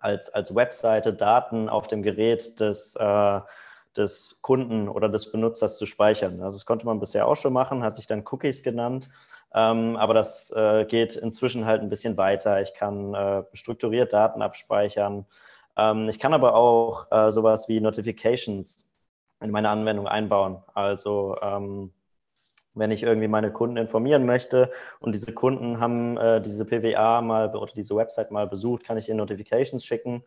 als, 0.00 0.34
als 0.34 0.56
Webseite 0.56 1.14
Daten 1.14 1.68
auf 1.68 1.86
dem 1.86 2.02
Gerät 2.02 2.58
des, 2.58 2.96
äh, 2.96 3.40
des 3.96 4.40
Kunden 4.42 4.88
oder 4.88 5.08
des 5.08 5.30
Benutzers 5.30 5.78
zu 5.78 5.86
speichern. 5.86 6.42
Also 6.42 6.58
das 6.58 6.66
konnte 6.66 6.86
man 6.86 6.98
bisher 6.98 7.28
auch 7.28 7.36
schon 7.36 7.52
machen, 7.52 7.84
hat 7.84 7.94
sich 7.94 8.08
dann 8.08 8.24
Cookies 8.28 8.64
genannt, 8.64 9.08
ähm, 9.54 9.96
aber 9.98 10.14
das 10.14 10.50
äh, 10.50 10.84
geht 10.84 11.14
inzwischen 11.14 11.64
halt 11.64 11.80
ein 11.80 11.90
bisschen 11.90 12.16
weiter. 12.16 12.60
Ich 12.60 12.74
kann 12.74 13.14
äh, 13.14 13.44
strukturiert 13.52 14.12
Daten 14.12 14.42
abspeichern. 14.42 15.26
Ähm, 15.80 16.08
ich 16.08 16.18
kann 16.18 16.34
aber 16.34 16.54
auch 16.54 17.06
äh, 17.10 17.32
sowas 17.32 17.68
wie 17.68 17.80
Notifications 17.80 18.94
in 19.40 19.50
meine 19.50 19.70
Anwendung 19.70 20.06
einbauen. 20.06 20.58
Also 20.74 21.36
ähm, 21.40 21.92
wenn 22.74 22.90
ich 22.90 23.02
irgendwie 23.02 23.28
meine 23.28 23.50
Kunden 23.50 23.78
informieren 23.78 24.26
möchte 24.26 24.70
und 25.00 25.14
diese 25.14 25.32
Kunden 25.32 25.80
haben 25.80 26.18
äh, 26.18 26.40
diese 26.42 26.66
PWA 26.66 27.22
mal 27.22 27.54
oder 27.56 27.72
diese 27.72 27.96
Website 27.96 28.30
mal 28.30 28.46
besucht, 28.46 28.84
kann 28.84 28.98
ich 28.98 29.08
ihnen 29.08 29.18
Notifications 29.18 29.84
schicken. 29.84 30.22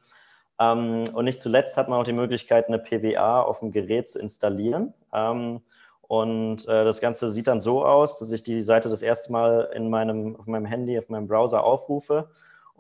Ähm, 0.60 1.04
und 1.14 1.26
nicht 1.26 1.40
zuletzt 1.40 1.78
hat 1.78 1.88
man 1.88 2.00
auch 2.00 2.04
die 2.04 2.14
Möglichkeit, 2.14 2.68
eine 2.68 2.80
PWA 2.80 3.42
auf 3.42 3.60
dem 3.60 3.72
Gerät 3.72 4.10
zu 4.10 4.20
installieren. 4.20 4.94
Ähm, 5.14 5.62
und 6.02 6.68
äh, 6.68 6.84
das 6.84 7.00
Ganze 7.00 7.30
sieht 7.30 7.48
dann 7.48 7.62
so 7.62 7.86
aus, 7.86 8.18
dass 8.18 8.32
ich 8.32 8.44
die 8.44 8.62
Seite 8.62 8.90
das 8.90 9.04
erste 9.04 9.32
Mal 9.32 9.70
in 9.74 9.90
meinem, 9.90 10.36
auf 10.36 10.48
meinem 10.48 10.66
Handy, 10.66 10.98
auf 10.98 11.10
meinem 11.10 11.28
Browser 11.28 11.64
aufrufe 11.64 12.30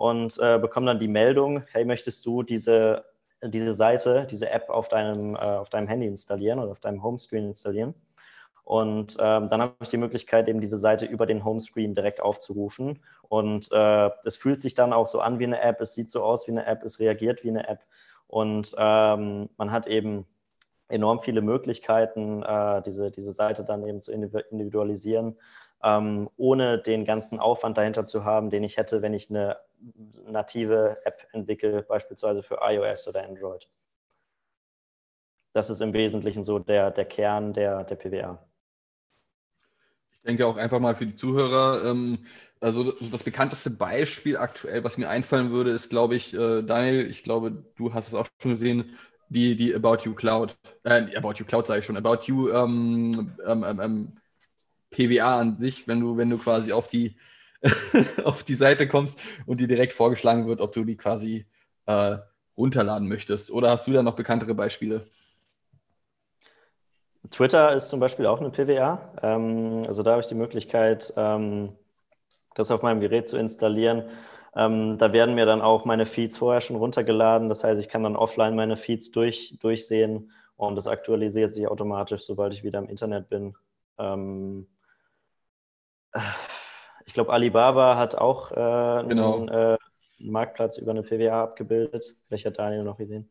und 0.03 0.37
äh, 0.37 0.59
bekomme 0.59 0.87
dann 0.87 0.99
die 0.99 1.07
Meldung, 1.07 1.63
hey, 1.71 1.85
möchtest 1.85 2.25
du 2.25 2.43
diese, 2.43 3.05
diese 3.41 3.73
Seite, 3.73 4.27
diese 4.29 4.49
App 4.49 4.69
auf 4.69 4.89
deinem, 4.89 5.35
äh, 5.35 5.37
auf 5.37 5.69
deinem 5.69 5.87
Handy 5.87 6.07
installieren 6.07 6.59
oder 6.59 6.71
auf 6.71 6.81
deinem 6.81 7.01
Homescreen 7.01 7.45
installieren? 7.45 7.93
Und 8.65 9.15
ähm, 9.21 9.47
dann 9.49 9.61
habe 9.61 9.75
ich 9.79 9.87
die 9.87 9.97
Möglichkeit, 9.97 10.49
eben 10.49 10.59
diese 10.59 10.77
Seite 10.77 11.05
über 11.05 11.25
den 11.25 11.45
Homescreen 11.45 11.95
direkt 11.95 12.19
aufzurufen. 12.19 13.01
Und 13.29 13.71
äh, 13.71 14.09
es 14.25 14.35
fühlt 14.35 14.59
sich 14.59 14.75
dann 14.75 14.91
auch 14.91 15.07
so 15.07 15.21
an 15.21 15.39
wie 15.39 15.45
eine 15.45 15.61
App, 15.61 15.79
es 15.79 15.93
sieht 15.93 16.11
so 16.11 16.21
aus 16.21 16.47
wie 16.47 16.51
eine 16.51 16.65
App, 16.65 16.83
es 16.83 16.99
reagiert 16.99 17.45
wie 17.45 17.51
eine 17.51 17.69
App. 17.69 17.79
Und 18.27 18.75
ähm, 18.77 19.47
man 19.55 19.71
hat 19.71 19.87
eben 19.87 20.25
enorm 20.89 21.21
viele 21.21 21.41
Möglichkeiten, 21.41 22.43
äh, 22.43 22.81
diese, 22.81 23.09
diese 23.09 23.31
Seite 23.31 23.63
dann 23.63 23.87
eben 23.87 24.01
zu 24.01 24.11
individualisieren, 24.11 25.37
ähm, 25.83 26.29
ohne 26.37 26.79
den 26.79 27.05
ganzen 27.05 27.39
Aufwand 27.39 27.77
dahinter 27.77 28.05
zu 28.05 28.23
haben, 28.23 28.49
den 28.49 28.63
ich 28.63 28.77
hätte, 28.77 29.01
wenn 29.01 29.13
ich 29.13 29.29
eine 29.29 29.57
native 30.25 30.97
App 31.03 31.27
entwickle, 31.33 31.83
beispielsweise 31.83 32.41
für 32.41 32.59
iOS 32.61 33.07
oder 33.09 33.27
Android. 33.27 33.69
Das 35.51 35.69
ist 35.69 35.81
im 35.81 35.93
Wesentlichen 35.93 36.43
so 36.43 36.57
der, 36.57 36.89
der 36.89 37.05
Kern 37.05 37.53
der, 37.53 37.83
der 37.83 37.95
PWA. 37.95 38.39
Ich 40.11 40.21
denke 40.25 40.47
auch 40.47 40.55
einfach 40.55 40.79
mal 40.79 40.95
für 40.95 41.05
die 41.05 41.17
Zuhörer, 41.17 41.83
ähm, 41.83 42.25
also 42.61 42.93
das 42.93 43.23
bekannteste 43.23 43.69
Beispiel 43.69 44.37
aktuell, 44.37 44.85
was 44.85 44.97
mir 44.97 45.09
einfallen 45.09 45.51
würde, 45.51 45.71
ist, 45.71 45.89
glaube 45.89 46.15
ich, 46.15 46.33
äh, 46.33 46.61
Daniel, 46.63 47.09
ich 47.09 47.23
glaube, 47.23 47.51
du 47.75 47.93
hast 47.93 48.07
es 48.07 48.13
auch 48.13 48.27
schon 48.41 48.51
gesehen, 48.51 48.97
die, 49.27 49.57
die 49.57 49.75
About 49.75 50.05
You 50.05 50.15
Cloud, 50.15 50.55
äh, 50.83 51.13
About 51.17 51.33
You 51.33 51.45
Cloud 51.45 51.67
sage 51.67 51.81
ich 51.81 51.85
schon, 51.85 51.97
About 51.97 52.23
You 52.25 52.49
ähm, 52.51 53.33
ähm, 53.45 53.63
ähm, 53.65 53.79
ähm 53.81 54.17
PWA 54.93 55.39
an 55.39 55.57
sich, 55.57 55.87
wenn 55.87 55.99
du, 55.99 56.17
wenn 56.17 56.29
du 56.29 56.37
quasi 56.37 56.71
auf 56.71 56.87
die, 56.87 57.15
auf 58.23 58.43
die 58.43 58.55
Seite 58.55 58.87
kommst 58.87 59.19
und 59.45 59.59
dir 59.59 59.67
direkt 59.67 59.93
vorgeschlagen 59.93 60.47
wird, 60.47 60.61
ob 60.61 60.73
du 60.73 60.83
die 60.83 60.97
quasi 60.97 61.45
äh, 61.85 62.17
runterladen 62.57 63.07
möchtest. 63.07 63.51
Oder 63.51 63.71
hast 63.71 63.87
du 63.87 63.93
da 63.93 64.03
noch 64.03 64.15
bekanntere 64.15 64.53
Beispiele? 64.53 65.05
Twitter 67.31 67.73
ist 67.73 67.89
zum 67.89 67.99
Beispiel 67.99 68.25
auch 68.25 68.39
eine 68.39 68.49
PWA. 68.49 69.13
Ähm, 69.21 69.83
also 69.87 70.03
da 70.03 70.11
habe 70.11 70.21
ich 70.21 70.27
die 70.27 70.35
Möglichkeit, 70.35 71.13
ähm, 71.17 71.75
das 72.55 72.69
auf 72.71 72.81
meinem 72.81 72.99
Gerät 72.99 73.27
zu 73.27 73.37
installieren. 73.37 74.03
Ähm, 74.55 74.97
da 74.97 75.13
werden 75.13 75.33
mir 75.35 75.45
dann 75.45 75.61
auch 75.61 75.85
meine 75.85 76.05
Feeds 76.05 76.37
vorher 76.37 76.61
schon 76.61 76.75
runtergeladen. 76.75 77.49
Das 77.49 77.63
heißt, 77.63 77.79
ich 77.79 77.89
kann 77.89 78.03
dann 78.03 78.15
offline 78.15 78.55
meine 78.55 78.75
Feeds 78.75 79.11
durch, 79.11 79.57
durchsehen 79.59 80.31
und 80.57 80.75
das 80.75 80.87
aktualisiert 80.87 81.51
sich 81.51 81.67
automatisch, 81.67 82.21
sobald 82.21 82.53
ich 82.53 82.63
wieder 82.63 82.79
im 82.79 82.87
Internet 82.87 83.29
bin. 83.29 83.55
Ähm, 83.97 84.67
ich 87.05 87.13
glaube, 87.13 87.33
Alibaba 87.33 87.97
hat 87.97 88.15
auch 88.15 88.51
äh, 88.51 89.07
genau. 89.07 89.37
einen, 89.37 89.47
äh, 89.49 89.77
Marktplatz 90.19 90.77
über 90.77 90.91
eine 90.91 91.03
PWA 91.03 91.43
abgebildet. 91.43 92.15
Vielleicht 92.27 92.45
hat 92.45 92.59
Daniel 92.59 92.83
noch 92.83 92.99
Ideen. 92.99 93.29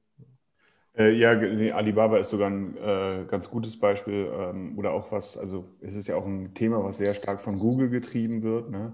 Äh, 0.94 1.12
ja, 1.12 1.34
nee, 1.34 1.72
Alibaba 1.72 2.18
ist 2.18 2.30
sogar 2.30 2.50
ein 2.50 2.76
äh, 2.76 3.24
ganz 3.26 3.48
gutes 3.48 3.78
Beispiel 3.80 4.30
ähm, 4.30 4.78
oder 4.78 4.92
auch 4.92 5.10
was, 5.10 5.38
also 5.38 5.64
es 5.80 5.94
ist 5.94 6.06
ja 6.06 6.16
auch 6.16 6.26
ein 6.26 6.52
Thema, 6.52 6.84
was 6.84 6.98
sehr 6.98 7.14
stark 7.14 7.40
von 7.40 7.58
Google 7.58 7.88
getrieben 7.88 8.42
wird. 8.42 8.70
Ne? 8.70 8.92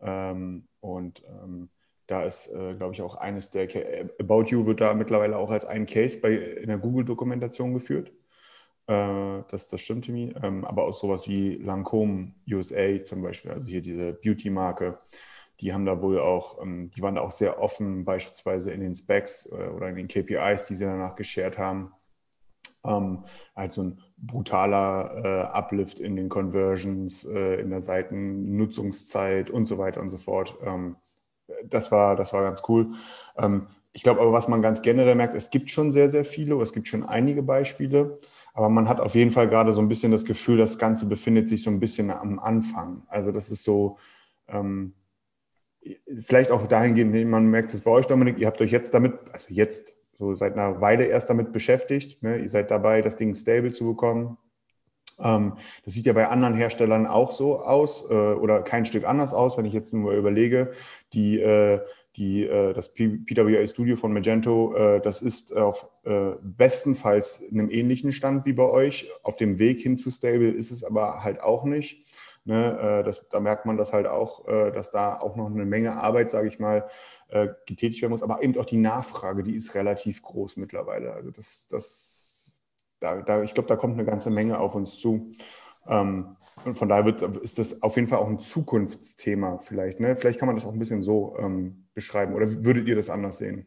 Ähm, 0.00 0.68
und 0.80 1.22
ähm, 1.26 1.70
da 2.06 2.24
ist, 2.24 2.52
äh, 2.52 2.74
glaube 2.74 2.92
ich, 2.92 3.00
auch 3.00 3.16
eines 3.16 3.48
der, 3.48 3.66
About 4.20 4.44
You 4.48 4.66
wird 4.66 4.82
da 4.82 4.92
mittlerweile 4.92 5.38
auch 5.38 5.50
als 5.50 5.64
ein 5.64 5.86
Case 5.86 6.18
bei, 6.20 6.34
in 6.34 6.68
der 6.68 6.78
Google-Dokumentation 6.78 7.72
geführt. 7.72 8.12
Äh, 8.86 9.42
das, 9.50 9.68
das 9.68 9.80
stimmt, 9.80 10.04
Timmy. 10.06 10.34
Ähm, 10.42 10.64
aber 10.64 10.84
auch 10.84 10.94
sowas 10.94 11.28
wie 11.28 11.56
Lancome 11.56 12.34
USA 12.50 13.02
zum 13.04 13.22
Beispiel, 13.22 13.52
also 13.52 13.66
hier 13.66 13.82
diese 13.82 14.12
Beauty-Marke 14.14 14.98
die 15.60 15.72
haben 15.72 15.86
da 15.86 16.00
wohl 16.02 16.18
auch, 16.20 16.60
ähm, 16.62 16.90
die 16.90 17.02
waren 17.02 17.14
da 17.14 17.20
auch 17.22 17.30
sehr 17.30 17.60
offen, 17.62 18.04
beispielsweise 18.04 18.72
in 18.72 18.80
den 18.80 18.94
Specs 18.94 19.46
äh, 19.46 19.68
oder 19.68 19.88
in 19.88 19.96
den 19.96 20.08
KPIs, 20.08 20.66
die 20.66 20.74
sie 20.74 20.84
danach 20.84 21.14
geshared 21.16 21.56
haben. 21.58 21.92
Ähm, 22.84 23.24
also 23.54 23.82
ein 23.84 24.00
brutaler 24.18 25.22
äh, 25.24 25.56
Uplift 25.56 26.00
in 26.00 26.16
den 26.16 26.28
Conversions, 26.28 27.24
äh, 27.24 27.60
in 27.60 27.70
der 27.70 27.82
Seitennutzungszeit 27.82 29.50
und 29.50 29.66
so 29.66 29.78
weiter 29.78 30.00
und 30.00 30.10
so 30.10 30.18
fort. 30.18 30.56
Ähm, 30.64 30.96
das, 31.64 31.92
war, 31.92 32.16
das 32.16 32.32
war 32.32 32.42
ganz 32.42 32.62
cool. 32.68 32.92
Ähm, 33.36 33.68
ich 33.92 34.02
glaube 34.02 34.20
aber, 34.22 34.32
was 34.32 34.48
man 34.48 34.62
ganz 34.62 34.82
generell 34.82 35.14
merkt, 35.14 35.36
es 35.36 35.50
gibt 35.50 35.70
schon 35.70 35.92
sehr, 35.92 36.08
sehr 36.08 36.24
viele, 36.24 36.60
es 36.62 36.72
gibt 36.72 36.88
schon 36.88 37.04
einige 37.04 37.42
Beispiele, 37.42 38.18
aber 38.52 38.68
man 38.68 38.88
hat 38.88 39.00
auf 39.00 39.14
jeden 39.14 39.30
Fall 39.30 39.48
gerade 39.48 39.72
so 39.72 39.80
ein 39.80 39.88
bisschen 39.88 40.12
das 40.12 40.24
Gefühl, 40.24 40.58
das 40.58 40.78
Ganze 40.78 41.06
befindet 41.06 41.48
sich 41.48 41.62
so 41.62 41.70
ein 41.70 41.80
bisschen 41.80 42.10
am 42.10 42.38
Anfang. 42.38 43.02
Also 43.08 43.32
das 43.32 43.50
ist 43.50 43.64
so, 43.64 43.98
ähm, 44.48 44.94
vielleicht 46.20 46.50
auch 46.50 46.66
dahingehend, 46.66 47.28
man 47.28 47.46
merkt 47.46 47.72
es 47.72 47.80
bei 47.80 47.90
euch, 47.90 48.06
Dominik, 48.06 48.38
ihr 48.38 48.46
habt 48.46 48.60
euch 48.60 48.70
jetzt 48.70 48.94
damit, 48.94 49.14
also 49.32 49.46
jetzt, 49.48 49.96
so 50.18 50.34
seit 50.34 50.52
einer 50.52 50.80
Weile 50.80 51.06
erst 51.06 51.30
damit 51.30 51.52
beschäftigt. 51.52 52.22
Ne? 52.22 52.38
Ihr 52.38 52.50
seid 52.50 52.70
dabei, 52.70 53.00
das 53.00 53.16
Ding 53.16 53.34
stable 53.34 53.72
zu 53.72 53.86
bekommen. 53.86 54.36
Ähm, 55.18 55.54
das 55.84 55.94
sieht 55.94 56.06
ja 56.06 56.12
bei 56.12 56.28
anderen 56.28 56.54
Herstellern 56.54 57.06
auch 57.06 57.32
so 57.32 57.60
aus 57.60 58.08
äh, 58.10 58.14
oder 58.14 58.62
kein 58.62 58.84
Stück 58.84 59.04
anders 59.04 59.34
aus, 59.34 59.58
wenn 59.58 59.64
ich 59.64 59.72
jetzt 59.72 59.92
nur 59.92 60.12
überlege, 60.12 60.72
die, 61.12 61.40
äh, 61.40 61.80
die, 62.16 62.46
äh, 62.46 62.74
das 62.74 62.92
PWA 62.92 63.66
Studio 63.66 63.96
von 63.96 64.12
Magento, 64.12 64.74
äh, 64.74 65.00
das 65.00 65.22
ist 65.22 65.56
auf 65.56 65.88
äh, 66.04 66.32
bestenfalls 66.42 67.42
einem 67.50 67.70
ähnlichen 67.70 68.12
Stand 68.12 68.44
wie 68.44 68.52
bei 68.52 68.64
euch. 68.64 69.10
Auf 69.22 69.36
dem 69.36 69.58
Weg 69.58 69.80
hin 69.80 69.96
zu 69.96 70.10
stable 70.10 70.50
ist 70.50 70.70
es 70.70 70.84
aber 70.84 71.22
halt 71.22 71.40
auch 71.40 71.64
nicht. 71.64 72.04
Ne, 72.44 73.00
äh, 73.00 73.04
das, 73.04 73.26
da 73.30 73.40
merkt 73.40 73.66
man 73.66 73.76
das 73.76 73.92
halt 73.92 74.06
auch, 74.06 74.44
dass 74.46 74.90
da 74.90 75.18
auch 75.20 75.36
noch 75.36 75.46
eine 75.46 75.64
Menge 75.64 75.92
Arbeit, 75.92 76.30
sage 76.30 76.48
ich 76.48 76.58
mal, 76.58 76.88
getätigt 77.66 78.02
werden 78.02 78.12
muss. 78.12 78.22
Aber 78.22 78.42
eben 78.42 78.58
auch 78.58 78.66
die 78.66 78.76
Nachfrage, 78.76 79.42
die 79.42 79.54
ist 79.54 79.74
relativ 79.74 80.20
groß 80.22 80.56
mittlerweile. 80.56 81.12
Also 81.14 81.30
das, 81.30 81.66
das, 81.70 82.58
da, 82.98 83.22
da, 83.22 83.42
ich 83.42 83.54
glaube, 83.54 83.68
da 83.68 83.76
kommt 83.76 83.94
eine 83.94 84.04
ganze 84.04 84.30
Menge 84.30 84.58
auf 84.58 84.74
uns 84.74 84.98
zu. 84.98 85.30
Ähm, 85.86 86.36
und 86.64 86.76
von 86.76 86.88
daher 86.88 87.04
wird, 87.04 87.22
ist 87.22 87.58
das 87.58 87.82
auf 87.82 87.96
jeden 87.96 88.08
Fall 88.08 88.18
auch 88.18 88.28
ein 88.28 88.40
Zukunftsthema 88.40 89.58
vielleicht. 89.58 90.00
Ne? 90.00 90.16
Vielleicht 90.16 90.38
kann 90.38 90.46
man 90.46 90.56
das 90.56 90.64
auch 90.64 90.72
ein 90.72 90.78
bisschen 90.78 91.02
so 91.02 91.36
ähm, 91.38 91.88
beschreiben. 91.94 92.34
Oder 92.34 92.64
würdet 92.64 92.86
ihr 92.86 92.96
das 92.96 93.10
anders 93.10 93.38
sehen? 93.38 93.66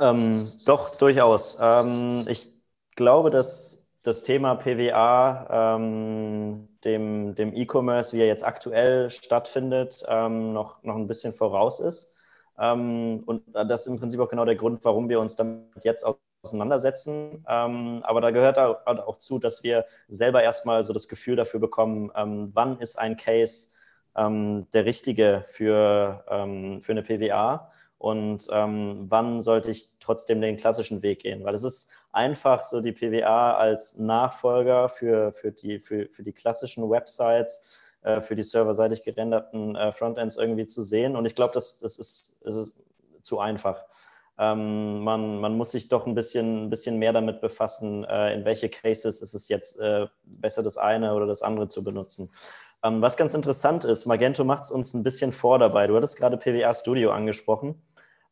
Ähm, 0.00 0.50
doch, 0.64 0.94
durchaus. 0.96 1.58
Ähm, 1.60 2.24
ich 2.28 2.52
glaube, 2.94 3.30
dass 3.30 3.88
das 4.02 4.22
Thema 4.22 4.54
PWA 4.54 5.76
ähm, 5.76 6.68
dem, 6.84 7.34
dem 7.34 7.54
E-Commerce, 7.54 8.16
wie 8.16 8.20
er 8.20 8.26
jetzt 8.26 8.44
aktuell 8.44 9.10
stattfindet, 9.10 10.04
ähm, 10.08 10.52
noch, 10.52 10.82
noch 10.82 10.96
ein 10.96 11.06
bisschen 11.06 11.32
voraus 11.32 11.80
ist. 11.80 12.14
Und 12.60 13.44
das 13.54 13.82
ist 13.82 13.86
im 13.86 14.00
Prinzip 14.00 14.18
auch 14.18 14.28
genau 14.28 14.44
der 14.44 14.56
Grund, 14.56 14.84
warum 14.84 15.08
wir 15.08 15.20
uns 15.20 15.36
damit 15.36 15.84
jetzt 15.84 16.04
auseinandersetzen. 16.42 17.44
Ähm, 17.48 18.00
aber 18.02 18.20
da 18.20 18.30
gehört 18.30 18.58
auch 18.58 19.18
zu, 19.18 19.38
dass 19.38 19.62
wir 19.62 19.84
selber 20.08 20.42
erstmal 20.42 20.84
so 20.84 20.92
das 20.92 21.08
Gefühl 21.08 21.36
dafür 21.36 21.60
bekommen, 21.60 22.10
ähm, 22.14 22.50
wann 22.54 22.78
ist 22.80 22.98
ein 22.98 23.16
Case 23.16 23.68
ähm, 24.16 24.66
der 24.72 24.84
richtige 24.84 25.44
für, 25.46 26.24
für 26.80 26.92
eine 26.92 27.02
PWA 27.02 27.70
und 27.98 28.46
ähm, 28.52 29.06
wann 29.08 29.40
sollte 29.40 29.72
ich 29.72 29.90
trotzdem 29.98 30.40
den 30.40 30.56
klassischen 30.56 31.02
Weg 31.02 31.20
gehen? 31.22 31.44
Weil 31.44 31.54
es 31.54 31.64
ist 31.64 31.90
einfach, 32.12 32.62
so 32.62 32.80
die 32.80 32.92
PWA 32.92 33.54
als 33.54 33.98
Nachfolger 33.98 34.88
für, 34.88 35.32
für, 35.32 35.50
die, 35.50 35.80
für, 35.80 36.08
für 36.08 36.22
die 36.22 36.32
klassischen 36.32 36.88
Websites, 36.88 37.82
äh, 38.02 38.20
für 38.20 38.36
die 38.36 38.44
serverseitig 38.44 39.02
gerenderten 39.02 39.74
äh, 39.74 39.90
Frontends 39.90 40.36
irgendwie 40.36 40.66
zu 40.66 40.82
sehen. 40.82 41.16
Und 41.16 41.26
ich 41.26 41.34
glaube, 41.34 41.54
das, 41.54 41.78
das, 41.78 41.98
ist, 41.98 42.46
das 42.46 42.54
ist 42.54 42.82
zu 43.22 43.40
einfach. 43.40 43.84
Ähm, 44.38 45.00
man, 45.00 45.40
man 45.40 45.56
muss 45.56 45.72
sich 45.72 45.88
doch 45.88 46.06
ein 46.06 46.14
bisschen, 46.14 46.66
ein 46.66 46.70
bisschen 46.70 46.98
mehr 46.98 47.12
damit 47.12 47.40
befassen, 47.40 48.04
äh, 48.04 48.34
in 48.34 48.44
welche 48.44 48.68
Cases 48.68 49.20
ist 49.20 49.34
es 49.34 49.48
jetzt 49.48 49.80
äh, 49.80 50.06
besser, 50.22 50.62
das 50.62 50.78
eine 50.78 51.14
oder 51.14 51.26
das 51.26 51.42
andere 51.42 51.68
zu 51.68 51.82
benutzen. 51.82 52.30
Ähm, 52.84 53.02
was 53.02 53.16
ganz 53.16 53.34
interessant 53.34 53.84
ist, 53.84 54.06
Magento 54.06 54.44
macht 54.44 54.62
es 54.62 54.70
uns 54.70 54.94
ein 54.94 55.02
bisschen 55.02 55.32
vor 55.32 55.58
dabei. 55.58 55.88
Du 55.88 55.96
hattest 55.96 56.16
gerade 56.16 56.36
PWA 56.36 56.72
Studio 56.72 57.10
angesprochen. 57.10 57.82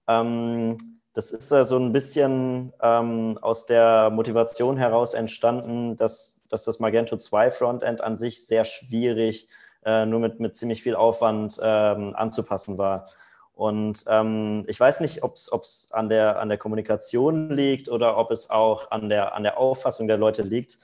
Ähm, 0.07 0.77
das 1.13 1.33
ist 1.33 1.51
ja 1.51 1.65
so 1.65 1.79
ein 1.79 1.93
bisschen 1.93 2.73
ähm, 2.81 3.39
aus 3.41 3.67
der 3.67 4.11
Motivation 4.11 4.77
heraus 4.77 5.15
entstanden, 5.15 5.97
dass, 5.97 6.45
dass 6.51 6.65
das 6.65 6.79
Magento 6.79 7.17
2 7.17 7.51
Frontend 7.51 8.03
an 8.03 8.17
sich 8.17 8.47
sehr 8.47 8.65
schwierig, 8.65 9.49
äh, 9.85 10.05
nur 10.05 10.21
mit, 10.21 10.41
mit 10.41 10.55
ziemlich 10.55 10.83
viel 10.83 10.95
Aufwand 10.95 11.59
ähm, 11.63 12.15
anzupassen 12.15 12.77
war. 12.79 13.09
Und 13.57 14.05
ähm, 14.07 14.65
ich 14.69 14.79
weiß 14.79 15.01
nicht, 15.01 15.23
ob 15.23 15.33
es 15.35 15.91
an 15.91 16.11
der, 16.11 16.39
an 16.41 16.51
der 16.51 16.59
Kommunikation 16.59 17.51
liegt 17.51 17.89
oder 17.89 18.19
ob 18.19 18.31
es 18.31 18.51
auch 18.51 18.91
an 18.91 19.09
der, 19.09 19.35
an 19.35 19.45
der 19.45 19.57
Auffassung 19.57 20.07
der 20.07 20.19
Leute 20.19 20.43
liegt. 20.43 20.77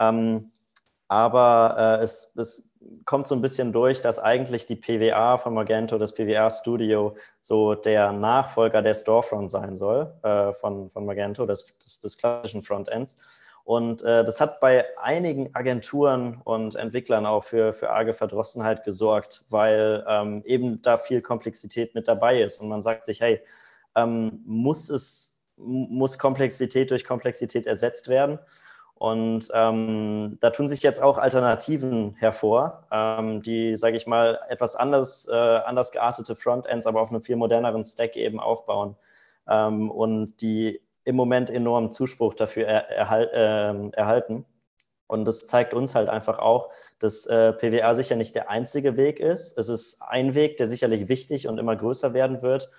Ähm, 0.00 0.50
aber 1.06 1.98
äh, 2.00 2.02
es, 2.02 2.34
es 2.36 2.74
kommt 3.04 3.28
so 3.28 3.36
ein 3.36 3.40
bisschen 3.40 3.72
durch, 3.72 4.02
dass 4.02 4.18
eigentlich 4.18 4.66
die 4.66 4.74
PWA 4.74 5.38
von 5.38 5.54
Magento, 5.54 5.96
das 5.96 6.12
PWA 6.12 6.50
Studio, 6.50 7.16
so 7.40 7.76
der 7.76 8.10
Nachfolger 8.10 8.82
der 8.82 8.94
Storefront 8.94 9.52
sein 9.52 9.76
soll 9.76 10.12
äh, 10.24 10.52
von, 10.54 10.90
von 10.90 11.06
Magento, 11.06 11.46
des, 11.46 11.78
des, 11.78 12.00
des 12.00 12.18
klassischen 12.18 12.64
Frontends. 12.64 13.16
Und 13.68 14.00
äh, 14.00 14.24
das 14.24 14.40
hat 14.40 14.60
bei 14.60 14.86
einigen 14.96 15.54
Agenturen 15.54 16.40
und 16.44 16.74
Entwicklern 16.74 17.26
auch 17.26 17.44
für, 17.44 17.74
für 17.74 17.90
arge 17.90 18.14
Verdrossenheit 18.14 18.82
gesorgt, 18.82 19.44
weil 19.50 20.06
ähm, 20.08 20.42
eben 20.46 20.80
da 20.80 20.96
viel 20.96 21.20
Komplexität 21.20 21.94
mit 21.94 22.08
dabei 22.08 22.40
ist. 22.40 22.62
Und 22.62 22.70
man 22.70 22.80
sagt 22.80 23.04
sich, 23.04 23.20
hey, 23.20 23.42
ähm, 23.94 24.42
muss 24.46 24.88
es, 24.88 25.46
muss 25.58 26.18
Komplexität 26.18 26.90
durch 26.90 27.04
Komplexität 27.04 27.66
ersetzt 27.66 28.08
werden? 28.08 28.38
Und 28.94 29.48
ähm, 29.52 30.38
da 30.40 30.48
tun 30.48 30.66
sich 30.66 30.82
jetzt 30.82 31.02
auch 31.02 31.18
Alternativen 31.18 32.14
hervor, 32.14 32.86
ähm, 32.90 33.42
die, 33.42 33.76
sage 33.76 33.98
ich 33.98 34.06
mal, 34.06 34.38
etwas 34.48 34.76
anders, 34.76 35.28
äh, 35.30 35.34
anders 35.34 35.92
geartete 35.92 36.36
Frontends, 36.36 36.86
aber 36.86 37.02
auf 37.02 37.10
einem 37.10 37.22
viel 37.22 37.36
moderneren 37.36 37.84
Stack 37.84 38.16
eben 38.16 38.40
aufbauen 38.40 38.96
ähm, 39.46 39.90
und 39.90 40.40
die 40.40 40.80
im 41.08 41.16
Moment 41.16 41.48
enormen 41.48 41.90
Zuspruch 41.90 42.34
dafür 42.34 42.66
er, 42.66 42.90
erhal, 42.90 43.30
äh, 43.32 43.96
erhalten. 43.96 44.44
Und 45.06 45.24
das 45.24 45.46
zeigt 45.46 45.72
uns 45.72 45.94
halt 45.94 46.10
einfach 46.10 46.38
auch, 46.38 46.70
dass 46.98 47.24
äh, 47.24 47.54
PWA 47.54 47.94
sicher 47.94 48.14
nicht 48.14 48.34
der 48.34 48.50
einzige 48.50 48.98
Weg 48.98 49.18
ist. 49.18 49.56
Es 49.56 49.70
ist 49.70 50.02
ein 50.02 50.34
Weg, 50.34 50.58
der 50.58 50.68
sicherlich 50.68 51.08
wichtig 51.08 51.48
und 51.48 51.56
immer 51.56 51.76
größer 51.76 52.12
werden 52.12 52.42
wird. 52.42 52.70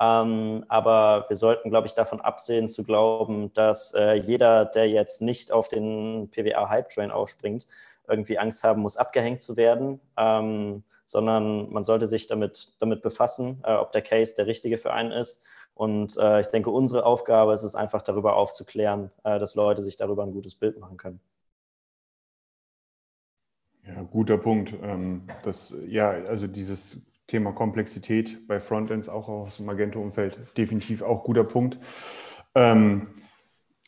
Ähm, 0.00 0.64
aber 0.66 1.26
wir 1.28 1.36
sollten, 1.36 1.70
glaube 1.70 1.86
ich, 1.86 1.94
davon 1.94 2.20
absehen 2.20 2.66
zu 2.66 2.82
glauben, 2.82 3.54
dass 3.54 3.94
äh, 3.94 4.14
jeder, 4.14 4.64
der 4.64 4.88
jetzt 4.88 5.22
nicht 5.22 5.52
auf 5.52 5.68
den 5.68 6.28
PWA-Hype-Train 6.32 7.12
aufspringt, 7.12 7.68
irgendwie 8.08 8.36
Angst 8.36 8.64
haben 8.64 8.82
muss, 8.82 8.96
abgehängt 8.96 9.42
zu 9.42 9.56
werden, 9.56 10.00
ähm, 10.16 10.82
sondern 11.04 11.72
man 11.72 11.84
sollte 11.84 12.08
sich 12.08 12.26
damit, 12.26 12.72
damit 12.80 13.00
befassen, 13.00 13.62
äh, 13.64 13.74
ob 13.74 13.92
der 13.92 14.02
Case 14.02 14.34
der 14.36 14.48
richtige 14.48 14.76
für 14.76 14.92
einen 14.92 15.12
ist 15.12 15.44
und 15.76 16.16
äh, 16.16 16.40
ich 16.40 16.46
denke, 16.46 16.70
unsere 16.70 17.04
Aufgabe 17.04 17.52
ist 17.52 17.62
es 17.62 17.74
einfach 17.74 18.00
darüber 18.00 18.36
aufzuklären, 18.36 19.10
äh, 19.24 19.38
dass 19.38 19.54
Leute 19.54 19.82
sich 19.82 19.98
darüber 19.98 20.22
ein 20.22 20.32
gutes 20.32 20.54
Bild 20.54 20.80
machen 20.80 20.96
können. 20.96 21.20
Ja, 23.84 24.02
guter 24.02 24.38
Punkt. 24.38 24.72
Ähm, 24.82 25.24
das, 25.44 25.76
ja, 25.86 26.08
also 26.08 26.46
dieses 26.46 27.02
Thema 27.26 27.52
Komplexität 27.52 28.48
bei 28.48 28.58
Frontends 28.58 29.10
auch 29.10 29.28
aus 29.28 29.58
dem 29.58 29.66
Magento-Umfeld 29.66 30.56
definitiv 30.56 31.02
auch 31.02 31.24
guter 31.24 31.44
Punkt. 31.44 31.78
Ähm, 32.54 33.08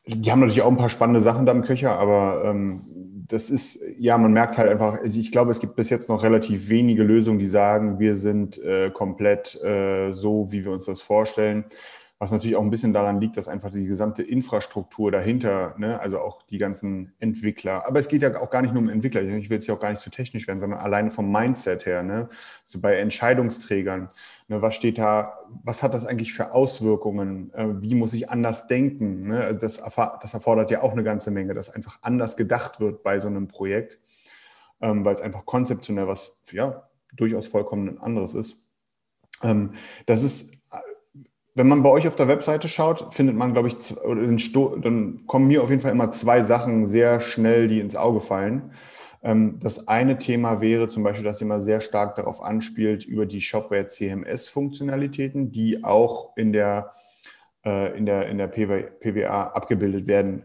die 0.05 0.31
haben 0.31 0.41
natürlich 0.41 0.63
auch 0.63 0.71
ein 0.71 0.77
paar 0.77 0.91
spannende 0.91 1.23
Sachen 1.23 1.47
da 1.47 1.53
im 1.53 1.63
Köcher, 1.63 1.99
aber 1.99 2.45
ähm, 2.45 2.83
das 3.29 3.51
ist, 3.51 3.81
ja, 3.99 4.17
man 4.17 4.33
merkt 4.33 4.57
halt 4.57 4.71
einfach, 4.71 5.01
also 5.01 5.21
ich 5.21 5.31
glaube, 5.31 5.51
es 5.51 5.61
gibt 5.61 5.77
bis 5.77 5.91
jetzt 5.91 6.09
noch 6.09 6.23
relativ 6.23 6.71
wenige 6.71 7.03
Lösungen, 7.03 7.39
die 7.39 7.47
sagen, 7.47 7.99
wir 7.99 8.17
sind 8.17 8.59
äh, 8.59 8.91
komplett 8.91 9.55
äh, 9.63 10.13
so, 10.13 10.51
wie 10.51 10.65
wir 10.65 10.73
uns 10.73 10.87
das 10.87 11.03
vorstellen. 11.03 11.65
Was 12.21 12.33
natürlich 12.33 12.57
auch 12.57 12.63
ein 12.63 12.71
bisschen 12.71 12.93
daran 12.93 13.21
liegt, 13.21 13.37
dass 13.37 13.47
einfach 13.47 13.71
die 13.71 13.87
gesamte 13.87 14.25
Infrastruktur 14.25 15.13
dahinter, 15.13 15.77
ne, 15.79 16.01
also 16.01 16.19
auch 16.19 16.43
die 16.43 16.59
ganzen 16.59 17.13
Entwickler, 17.21 17.87
aber 17.87 18.01
es 18.01 18.09
geht 18.09 18.23
ja 18.23 18.41
auch 18.41 18.51
gar 18.51 18.61
nicht 18.61 18.75
nur 18.75 18.83
um 18.83 18.89
Entwickler, 18.89 19.23
ich 19.23 19.49
will 19.49 19.57
jetzt 19.57 19.69
ja 19.69 19.75
auch 19.75 19.81
gar 19.81 19.91
nicht 19.91 20.01
so 20.01 20.11
technisch 20.11 20.49
werden, 20.49 20.59
sondern 20.59 20.81
alleine 20.81 21.13
vom 21.13 21.31
Mindset 21.31 21.87
her, 21.87 22.03
ne, 22.03 22.29
so 22.65 22.81
bei 22.81 22.97
Entscheidungsträgern, 22.97 24.09
ne, 24.49 24.61
was 24.61 24.75
steht 24.75 24.99
da, 24.99 25.39
was 25.63 25.85
hat 25.85 25.95
das 25.95 26.07
eigentlich 26.07 26.33
für 26.33 26.53
Auswirkungen, 26.53 27.53
äh, 27.55 27.81
wie 27.81 27.95
muss 27.95 28.15
ich 28.15 28.29
anders 28.31 28.67
denken, 28.67 29.29
ne, 29.29 29.45
also 29.45 29.61
das, 29.61 29.81
das 30.21 30.35
erfordert 30.35 30.73
ja 30.73 30.83
auch 30.83 30.93
eine 30.93 31.05
ganze 31.05 31.31
Menge, 31.31 31.55
dass 31.55 31.71
einfach 31.71 31.99
anders 32.03 32.37
gedacht 32.37 32.81
wird 32.81 33.05
bei 33.05 33.21
so 33.21 33.29
einem 33.29 33.47
Projekt, 33.47 34.01
ähm, 34.81 35.05
weil 35.05 35.15
es 35.15 35.21
einfach 35.21 35.47
konzeptionell 35.47 36.09
was, 36.09 36.37
ja, 36.51 36.89
durchaus 37.15 37.47
vollkommen 37.47 37.99
anderes 37.99 38.35
ist. 38.35 38.57
Ähm, 39.43 39.75
das 40.07 40.25
ist 40.25 40.59
wenn 41.59 41.67
man 41.67 41.83
bei 41.83 41.91
euch 41.91 42.07
auf 42.07 42.15
der 42.15 42.29
Webseite 42.29 42.69
schaut, 42.69 43.13
findet 43.13 43.35
man, 43.35 43.53
glaube 43.53 43.67
ich, 43.67 43.75
dann 43.75 45.27
kommen 45.27 45.49
mir 45.49 45.61
auf 45.61 45.71
jeden 45.71 45.83
Fall 45.83 45.91
immer 45.91 46.13
zwei 46.13 46.41
Sachen 46.41 46.87
sehr 46.87 47.21
schnell, 47.21 47.67
die 47.67 47.81
ins 47.81 47.97
Auge 47.97 48.21
fallen. 48.21 48.71
Ähm, 49.25 49.59
das 49.61 49.89
eine 49.89 50.21
Thema 50.21 50.61
wäre 50.61 50.89
zum 50.89 51.03
Beispiel, 51.03 51.25
dass 51.25 51.41
ihr 51.41 51.47
immer 51.47 51.61
sehr 51.61 51.81
stark 51.81 52.15
darauf 52.15 52.41
anspielt, 52.43 53.05
über 53.05 53.27
die 53.27 53.41
Shopware 53.41 53.89
CMS-Funktionalitäten, 53.89 55.51
die 55.51 55.83
auch 55.83 56.37
in 56.37 56.53
der, 56.53 56.93
äh, 57.65 57.99
in 57.99 58.07
der, 58.07 58.29
in 58.29 58.39
der 58.39 58.47
PWA 58.47 59.49
abgebildet 59.49 60.07
werden 60.07 60.45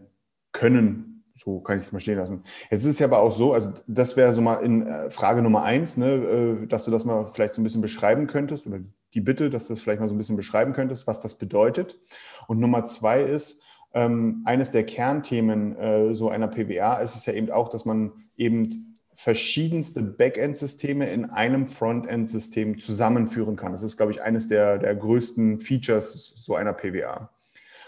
können. 0.50 1.22
So 1.36 1.60
kann 1.60 1.76
ich 1.76 1.84
es 1.84 1.92
mal 1.92 2.00
stehen 2.00 2.18
lassen. 2.18 2.42
Jetzt 2.70 2.82
ist 2.82 2.90
es 2.90 2.98
ja 2.98 3.06
aber 3.06 3.20
auch 3.20 3.32
so, 3.32 3.52
also 3.52 3.70
das 3.86 4.16
wäre 4.16 4.32
so 4.32 4.42
mal 4.42 4.64
in 4.64 4.84
äh, 4.84 5.10
Frage 5.10 5.42
Nummer 5.42 5.62
eins, 5.62 5.96
ne, 5.96 6.12
äh, 6.12 6.66
dass 6.66 6.84
du 6.84 6.90
das 6.90 7.04
mal 7.04 7.28
vielleicht 7.32 7.54
so 7.54 7.60
ein 7.60 7.64
bisschen 7.64 7.82
beschreiben 7.82 8.26
könntest 8.26 8.66
oder 8.66 8.80
die 9.14 9.20
Bitte, 9.20 9.50
dass 9.50 9.66
du 9.66 9.74
das 9.74 9.82
vielleicht 9.82 10.00
mal 10.00 10.08
so 10.08 10.14
ein 10.14 10.18
bisschen 10.18 10.36
beschreiben 10.36 10.72
könntest, 10.72 11.06
was 11.06 11.20
das 11.20 11.36
bedeutet. 11.36 11.98
Und 12.46 12.60
Nummer 12.60 12.84
zwei 12.84 13.22
ist, 13.22 13.62
ähm, 13.94 14.42
eines 14.44 14.72
der 14.72 14.84
Kernthemen 14.84 15.76
äh, 15.76 16.14
so 16.14 16.28
einer 16.28 16.48
PWA 16.48 16.96
ist 16.96 17.14
es 17.14 17.26
ja 17.26 17.32
eben 17.32 17.50
auch, 17.50 17.68
dass 17.68 17.84
man 17.84 18.12
eben 18.36 18.98
verschiedenste 19.14 20.02
Backend-Systeme 20.02 21.08
in 21.10 21.30
einem 21.30 21.68
Frontend-System 21.68 22.78
zusammenführen 22.80 23.54
kann. 23.54 23.72
Das 23.72 23.84
ist, 23.84 23.96
glaube 23.96 24.10
ich, 24.10 24.22
eines 24.22 24.48
der, 24.48 24.78
der 24.78 24.94
größten 24.96 25.58
Features 25.60 26.34
so 26.36 26.56
einer 26.56 26.72
PWA. 26.72 27.30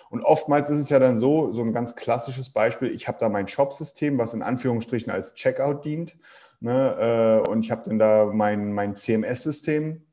Und 0.09 0.23
oftmals 0.23 0.71
ist 0.71 0.79
es 0.79 0.89
ja 0.89 1.01
dann 1.01 1.19
so, 1.19 1.53
so 1.53 1.63
ein 1.63 1.73
ganz 1.73 1.97
klassisches 1.97 2.51
Beispiel, 2.51 2.93
ich 2.93 3.09
habe 3.09 3.19
da 3.19 3.29
mein 3.29 3.49
Shop-System, 3.49 4.19
was 4.19 4.35
in 4.35 4.43
Anführungsstrichen 4.43 5.11
als 5.11 5.35
Checkout 5.35 5.85
dient. 5.85 6.17
Ne, 6.61 7.43
äh, 7.45 7.51
und 7.51 7.65
ich 7.65 7.71
habe 7.71 7.83
dann 7.87 7.99
da 7.99 8.31
mein, 8.33 8.73
mein 8.73 8.97
CMS-System, 8.97 10.06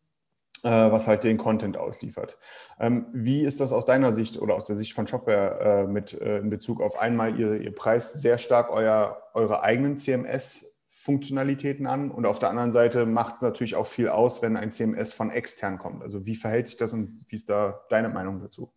was 0.70 1.07
halt 1.07 1.24
den 1.24 1.38
Content 1.38 1.78
ausliefert. 1.78 2.38
Ähm, 2.80 3.07
wie 3.14 3.43
ist 3.43 3.59
das 3.59 3.74
aus 3.74 3.86
deiner 3.86 4.14
Sicht 4.14 4.41
oder 4.41 4.55
aus 4.55 4.66
der 4.66 4.76
Sicht 4.76 4.93
von 4.93 5.07
Shopware 5.07 5.59
äh, 5.59 5.88
mit 5.88 6.14
äh, 6.20 6.39
in 6.39 6.49
Bezug 6.49 6.82
auf 6.82 6.97
einmal 6.97 7.39
ihr, 7.39 7.59
ihr 7.61 7.76
Preis 7.76 8.14
sehr 8.14 8.38
stark 8.38 8.70
euer, 8.72 9.22
eure 9.34 9.61
eigenen 9.64 9.97
CMS-Funktionalitäten 9.97 11.86
an 11.86 12.11
und 12.11 12.26
auf 12.26 12.39
der 12.39 12.49
anderen 12.49 12.72
Seite 12.72 13.05
macht 13.05 13.36
es 13.36 13.41
natürlich 13.41 13.76
auch 13.76 13.88
viel 13.88 14.09
aus, 14.09 14.41
wenn 14.41 14.57
ein 14.57 14.72
CMS 14.72 15.14
von 15.14 15.30
extern 15.32 15.78
kommt. 15.78 16.01
Also 16.01 16.26
wie 16.26 16.36
verhält 16.36 16.68
sich 16.68 16.78
das 16.78 16.93
und 16.93 17.26
wie 17.28 17.36
ist 17.36 17.49
da 17.49 17.82
deine 17.89 18.09
Meinung 18.09 18.39
dazu? 18.39 18.72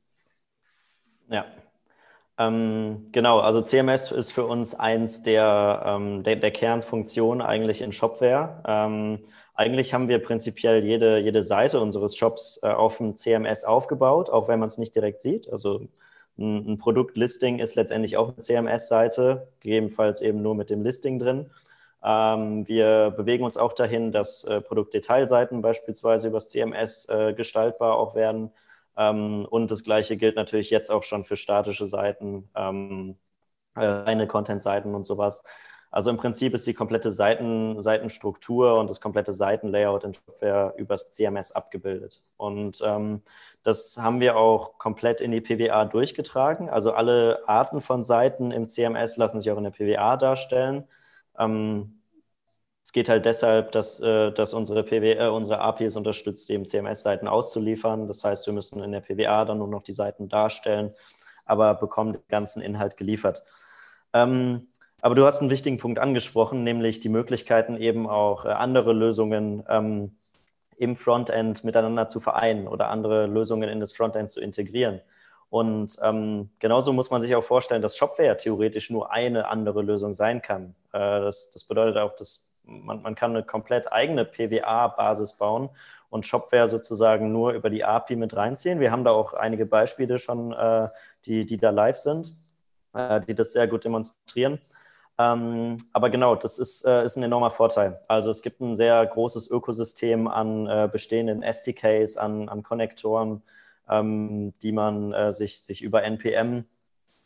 Ja, 1.29 1.47
ähm, 2.39 3.09
genau, 3.13 3.41
also 3.41 3.63
CMS 3.63 4.13
ist 4.13 4.31
für 4.31 4.45
uns 4.45 4.75
eins 4.75 5.23
der, 5.23 5.83
ähm, 5.87 6.23
der, 6.23 6.37
der, 6.37 6.51
Kernfunktionen 6.51 7.41
eigentlich 7.41 7.81
in 7.81 7.93
Shopware. 7.93 8.63
Ähm, 8.67 9.21
eigentlich 9.57 9.95
haben 9.95 10.09
wir 10.09 10.19
prinzipiell 10.19 10.85
jede, 10.85 11.19
jede 11.19 11.43
Seite 11.43 11.81
unseres 11.81 12.17
Shops 12.17 12.61
äh, 12.63 12.69
auf 12.69 12.99
dem 12.99 13.17
CMS 13.17 13.65
aufgebaut, 13.65 14.31
auch 14.31 14.49
wenn 14.49 14.61
man 14.61 14.69
es 14.69 14.79
nicht 14.79 14.95
direkt 14.95 15.23
sieht. 15.23 15.51
Also 15.51 15.89
ein, 16.39 16.73
ein 16.73 16.79
Produktlisting 16.79 17.59
ist 17.59 17.75
letztendlich 17.75 18.17
auch 18.17 18.29
eine 18.29 18.39
CMS-Seite, 18.39 19.49
gegebenenfalls 19.61 20.21
eben 20.21 20.43
nur 20.43 20.55
mit 20.55 20.71
dem 20.71 20.83
Listing 20.83 21.19
drin. 21.19 21.51
Ähm, 22.05 22.69
wir 22.69 23.11
bewegen 23.17 23.45
uns 23.45 23.57
auch 23.57 23.73
dahin, 23.73 24.13
dass 24.13 24.45
äh, 24.45 24.61
Produktdetailseiten 24.61 25.63
beispielsweise 25.63 26.29
übers 26.29 26.49
CMS 26.51 27.09
äh, 27.09 27.33
gestaltbar 27.35 27.97
auch 27.97 28.15
werden. 28.15 28.53
Ähm, 28.97 29.47
und 29.51 29.71
das 29.71 29.85
Gleiche 29.85 30.17
gilt 30.17 30.37
natürlich 30.37 30.71
jetzt 30.71 30.91
auch 30.91 31.03
schon 31.03 31.25
für 31.25 31.37
statische 31.37 31.87
Seiten, 31.87 32.49
ähm, 32.55 33.17
äh, 33.75 33.85
reine 33.85 34.27
Content-Seiten 34.27 34.95
und 34.95 35.05
sowas. 35.05 35.43
Also 35.97 36.11
im 36.11 36.19
Prinzip 36.19 36.53
ist 36.53 36.67
die 36.67 36.75
komplette 36.75 37.11
Seiten, 37.11 37.83
Seitenstruktur 37.83 38.79
und 38.79 38.91
das 38.91 39.01
komplette 39.01 39.33
Seitenlayout 39.33 40.05
in 40.05 40.13
Shopware 40.13 40.75
übers 40.77 41.11
CMS 41.11 41.53
abgebildet. 41.53 42.23
Und 42.37 42.83
ähm, 42.85 43.23
das 43.63 43.97
haben 43.97 44.21
wir 44.21 44.37
auch 44.37 44.77
komplett 44.79 45.23
in 45.23 45.31
die 45.33 45.41
PWA 45.41 45.87
durchgetragen. 45.87 46.69
Also 46.69 46.93
alle 46.93 47.41
Arten 47.49 47.81
von 47.81 48.05
Seiten 48.05 48.51
im 48.51 48.69
CMS 48.69 49.17
lassen 49.17 49.41
sich 49.41 49.51
auch 49.51 49.57
in 49.57 49.65
der 49.65 49.71
PWA 49.71 50.19
darstellen. 50.19 50.85
Ähm, 51.39 52.03
Es 52.83 52.93
geht 52.93 53.09
halt 53.09 53.25
deshalb, 53.27 53.73
dass, 53.73 54.01
äh, 54.01 54.33
dass 54.33 54.55
unsere, 54.55 54.85
PW, 54.85 55.15
äh, 55.15 55.29
unsere 55.29 55.61
API 55.61 55.89
unterstützt, 55.97 56.51
eben 56.51 56.67
CMS-Seiten 56.67 57.29
auszuliefern. 57.29 58.07
Das 58.07 58.23
heißt, 58.25 58.47
wir 58.47 58.55
müssen 58.55 58.83
in 58.83 58.93
der 58.93 59.01
PWA 59.01 59.45
dann 59.45 59.59
nur 59.59 59.69
noch 59.69 59.83
die 59.83 59.93
Seiten 59.93 60.29
darstellen, 60.29 60.95
aber 61.47 61.75
bekommen 61.75 62.13
den 62.15 62.23
ganzen 62.29 62.63
Inhalt 62.63 62.97
geliefert. 62.97 63.45
Ähm, 64.13 64.69
aber 65.01 65.15
du 65.15 65.25
hast 65.25 65.41
einen 65.41 65.51
wichtigen 65.51 65.79
Punkt 65.79 65.99
angesprochen, 65.99 66.65
nämlich 66.65 67.01
die 67.01 67.09
Möglichkeiten 67.09 67.77
eben 67.77 68.09
auch 68.09 68.45
äh, 68.45 68.49
andere 68.49 68.93
Lösungen 68.93 69.63
ähm, 69.69 70.17
im 70.77 70.97
Frontend 70.97 71.65
miteinander 71.65 72.09
zu 72.09 72.21
vereinen 72.21 72.69
oder 72.69 72.91
andere 72.91 73.27
Lösungen 73.27 73.69
in 73.69 73.81
das 73.81 73.93
Frontend 73.95 74.31
zu 74.31 74.41
integrieren. 74.41 75.01
Und 75.49 75.97
ähm, 76.03 76.51
genauso 76.59 76.93
muss 76.93 77.11
man 77.11 77.23
sich 77.23 77.35
auch 77.37 77.45
vorstellen, 77.45 77.83
dass 77.83 77.97
Shopware 77.97 78.37
theoretisch 78.37 78.91
nur 78.91 79.13
eine 79.13 79.49
andere 79.49 79.83
Lösung 79.83 80.13
sein 80.13 80.43
kann. 80.43 80.75
Äh, 80.93 80.99
das, 80.99 81.51
das, 81.51 81.65
bedeutet 81.65 81.97
auch, 81.99 82.17
dass 82.17 82.53
man, 82.65 83.03
man 83.03 83.15
kann 83.15 83.31
eine 83.31 83.45
komplett 83.45 83.93
eigene 83.93 84.25
PWA-Basis 84.25 85.35
bauen 85.35 85.71
und 86.11 86.27
Shopware 86.27 86.69
sozusagen 86.69 87.33
nur 87.33 87.53
über 87.53 87.71
die 87.71 87.85
API 87.85 88.17
mit 88.17 88.37
reinziehen. 88.37 88.81
Wir 88.81 88.91
haben 88.91 89.05
da 89.05 89.13
auch 89.13 89.35
einige 89.35 89.67
Beispiele 89.67 90.19
schon, 90.19 90.53
äh, 90.53 90.89
die, 91.27 91.47
die 91.47 91.57
da 91.57 91.71
live 91.71 91.97
sind, 91.97 92.35
äh, 92.93 93.21
die 93.21 93.35
das 93.35 93.53
sehr 93.53 93.69
gut 93.69 93.85
demonstrieren. 93.85 94.59
Ähm, 95.19 95.77
aber 95.93 96.11
genau, 96.11 96.35
das 96.35 96.59
ist, 96.59 96.85
äh, 96.85 97.05
ist 97.05 97.17
ein 97.17 97.23
enormer 97.23 97.51
Vorteil. 97.51 98.01
Also 98.07 98.31
es 98.31 98.43
gibt 98.43 98.61
ein 98.61 98.77
sehr 98.77 99.05
großes 99.07 99.49
Ökosystem 99.51 100.29
an 100.29 100.67
äh, 100.67 100.89
bestehenden 100.91 101.43
SDKs, 101.43 102.19
an, 102.19 102.49
an 102.49 102.63
Konnektoren, 102.63 103.43
ähm, 103.89 104.53
die 104.63 104.73
man 104.73 105.13
äh, 105.15 105.33
sich, 105.33 105.61
sich 105.61 105.83
über 105.83 106.03
NPM 106.05 106.67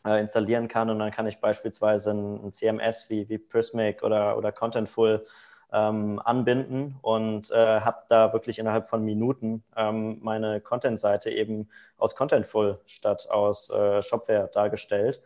äh, 0.05 0.21
installieren 0.21 0.67
kann. 0.67 0.89
Und 0.89 0.99
dann 0.99 1.11
kann 1.11 1.27
ich 1.27 1.39
beispielsweise 1.39 2.11
ein, 2.11 2.45
ein 2.45 2.51
CMS 2.51 3.09
wie, 3.09 3.27
wie 3.27 3.37
Prismic 3.37 4.03
oder, 4.03 4.37
oder 4.37 4.51
Contentful 4.53 5.25
ähm, 5.73 6.19
anbinden 6.23 6.97
und 7.01 7.51
äh, 7.51 7.81
habe 7.81 8.03
da 8.09 8.33
wirklich 8.33 8.59
innerhalb 8.59 8.89
von 8.89 9.03
Minuten 9.03 9.63
ähm, 9.75 10.19
meine 10.21 10.59
Content-Seite 10.61 11.29
eben 11.29 11.69
aus 11.97 12.15
Contentful 12.15 12.79
statt 12.85 13.29
aus 13.29 13.69
äh, 13.69 14.01
Shopware 14.01 14.49
dargestellt. 14.53 15.21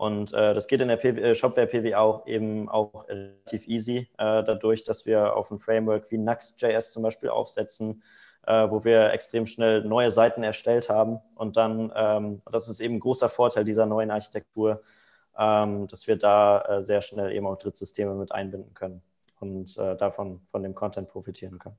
Und 0.00 0.32
äh, 0.32 0.54
das 0.54 0.66
geht 0.66 0.80
in 0.80 0.88
der 0.88 0.96
PW, 0.96 1.20
äh, 1.20 1.34
Shopware 1.34 1.66
PW 1.66 1.94
auch 1.94 2.26
eben 2.26 2.70
auch 2.70 3.06
relativ 3.06 3.68
easy, 3.68 4.08
äh, 4.16 4.42
dadurch, 4.42 4.82
dass 4.82 5.04
wir 5.04 5.36
auf 5.36 5.50
ein 5.50 5.58
Framework 5.58 6.10
wie 6.10 6.16
Nuxt.js 6.16 6.92
zum 6.92 7.02
Beispiel 7.02 7.28
aufsetzen, 7.28 8.02
äh, 8.46 8.70
wo 8.70 8.82
wir 8.82 9.12
extrem 9.12 9.46
schnell 9.46 9.84
neue 9.84 10.10
Seiten 10.10 10.42
erstellt 10.42 10.88
haben. 10.88 11.18
Und 11.34 11.58
dann, 11.58 11.92
ähm, 11.94 12.40
das 12.50 12.70
ist 12.70 12.80
eben 12.80 12.94
ein 12.94 13.00
großer 13.00 13.28
Vorteil 13.28 13.64
dieser 13.64 13.84
neuen 13.84 14.10
Architektur, 14.10 14.80
ähm, 15.38 15.86
dass 15.86 16.06
wir 16.06 16.16
da 16.16 16.62
äh, 16.62 16.82
sehr 16.82 17.02
schnell 17.02 17.30
eben 17.32 17.46
auch 17.46 17.58
Drittsysteme 17.58 18.14
mit 18.14 18.32
einbinden 18.32 18.72
können 18.72 19.02
und 19.38 19.76
äh, 19.76 19.98
davon 19.98 20.40
von 20.50 20.62
dem 20.62 20.74
Content 20.74 21.10
profitieren 21.10 21.58
können. 21.58 21.76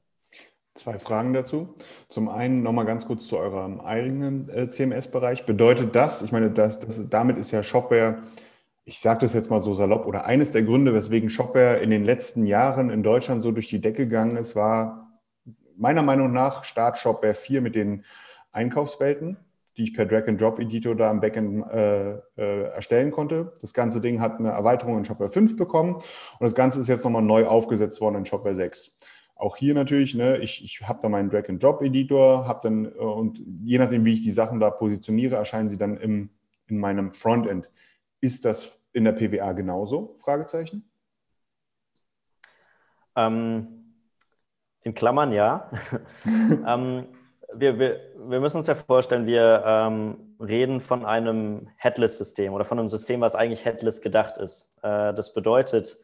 Zwei 0.76 0.99
Fragen 0.99 1.34
dazu. 1.34 1.76
Zum 2.07 2.30
einen 2.30 2.63
nochmal 2.63 2.86
ganz 2.86 3.05
kurz 3.05 3.28
zu 3.28 3.38
eurem 3.38 3.82
eigenen 3.82 4.47
äh, 4.49 4.69
CMS-Bereich. 4.69 5.45
Bedeutet 5.45 5.95
das, 5.97 6.22
ich 6.22 6.32
meine, 6.32 6.49
das, 6.49 6.80
das, 6.80 7.09
damit 7.09 7.38
ist 7.38 7.51
ja 7.51 7.61
Shopware, 7.61 8.19
ich 8.86 9.01
sage 9.01 9.19
das 9.22 9.34
jetzt 9.34 9.49
mal 9.49 9.61
so 9.61 9.74
salopp, 9.74 10.05
oder 10.05 10.26
eines 10.26 10.53
der 10.53 10.63
Gründe, 10.63 10.93
weswegen 10.93 11.30
Shopware 11.30 11.80
in 11.80 11.89
den 11.89 12.05
letzten 12.05 12.45
Jahren 12.45 12.89
in 12.89 13.03
Deutschland 13.03 13.43
so 13.43 13.51
durch 13.51 13.67
die 13.67 13.82
Decke 13.82 14.07
gegangen 14.07 14.38
ist, 14.38 14.55
war 14.55 15.19
meiner 15.76 16.03
Meinung 16.03 16.32
nach 16.32 16.63
Start 16.63 16.97
Shopware 16.97 17.34
4 17.34 17.59
mit 17.59 17.76
den 17.76 18.05
Einkaufswelten, 18.53 19.36
die 19.76 19.84
ich 19.84 19.93
per 19.93 20.05
Drag-and-Drop-Editor 20.05 20.95
da 20.95 21.09
am 21.09 21.19
Backend 21.19 21.69
äh, 21.69 22.11
äh, 22.38 22.63
erstellen 22.74 23.11
konnte. 23.11 23.53
Das 23.59 23.74
ganze 23.74 23.99
Ding 23.99 24.22
hat 24.22 24.39
eine 24.39 24.51
Erweiterung 24.51 24.99
in 24.99 25.03
Shopware 25.03 25.32
5 25.32 25.57
bekommen 25.57 25.95
und 25.95 26.03
das 26.39 26.55
Ganze 26.55 26.80
ist 26.80 26.88
jetzt 26.88 27.03
nochmal 27.03 27.24
neu 27.24 27.45
aufgesetzt 27.45 27.99
worden 27.99 28.15
in 28.15 28.26
Shopware 28.26 28.55
6 28.55 28.95
auch 29.42 29.58
hier 29.58 29.74
natürlich, 29.74 30.14
ne, 30.14 30.38
ich, 30.38 30.64
ich 30.64 30.82
habe 30.88 31.00
da 31.02 31.10
meinen 31.10 31.30
Drag-and-Drop-Editor, 31.30 32.48
habe 32.48 32.60
dann, 32.64 32.86
äh, 32.86 32.89
und 33.00 33.42
je 33.64 33.80
nachdem, 33.80 34.06
wie 34.06 34.14
ich 34.14 34.22
die 34.22 34.32
Sachen 34.32 34.60
da 34.60 34.70
positioniere, 34.70 35.36
erscheinen 35.36 35.70
sie 35.70 35.78
dann 35.78 35.98
im, 35.98 36.30
in 36.68 36.78
meinem 36.78 37.12
Frontend. 37.12 37.68
Ist 38.22 38.46
das 38.46 38.80
in 38.94 39.04
der 39.04 39.14
PWA 39.14 39.54
genauso? 39.54 40.16
Fragezeichen? 40.20 40.88
Ähm, 43.16 43.96
in 44.84 44.94
Klammern 44.94 45.32
ja. 45.32 45.70
ähm, 46.68 47.08
wir, 47.54 47.80
wir, 47.80 48.00
wir 48.16 48.39
müssen 48.39 48.58
uns 48.58 48.68
ja 48.68 48.76
vorstellen, 48.76 49.26
wir 49.26 49.64
ähm, 49.66 50.36
reden 50.39 50.82
von 50.82 51.04
einem 51.04 51.68
Headless-System 51.78 52.54
oder 52.54 52.64
von 52.64 52.78
einem 52.78 52.88
System, 52.88 53.22
was 53.22 53.36
eigentlich 53.36 53.66
Headless 53.66 54.02
gedacht 54.02 54.38
ist. 54.38 54.80
Äh, 54.84 55.16
das 55.16 55.34
bedeutet, 55.34 55.98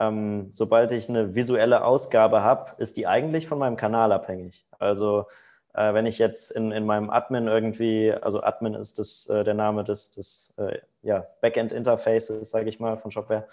ähm, 0.00 0.48
sobald 0.50 0.92
ich 0.92 1.08
eine 1.08 1.34
visuelle 1.34 1.84
Ausgabe 1.84 2.42
habe, 2.42 2.72
ist 2.78 2.96
die 2.96 3.06
eigentlich 3.06 3.46
von 3.46 3.58
meinem 3.58 3.76
Kanal 3.76 4.12
abhängig. 4.12 4.66
Also 4.78 5.26
äh, 5.74 5.92
wenn 5.94 6.06
ich 6.06 6.18
jetzt 6.18 6.50
in, 6.52 6.72
in 6.72 6.86
meinem 6.86 7.10
Admin 7.10 7.46
irgendwie, 7.46 8.12
also 8.12 8.42
Admin 8.42 8.74
ist 8.74 8.98
das, 8.98 9.26
äh, 9.28 9.44
der 9.44 9.54
Name 9.54 9.84
des, 9.84 10.12
des 10.12 10.54
äh, 10.56 10.78
ja, 11.02 11.26
Backend-Interfaces, 11.40 12.50
sage 12.50 12.68
ich 12.68 12.80
mal, 12.80 12.96
von 12.96 13.10
Shopware. 13.10 13.46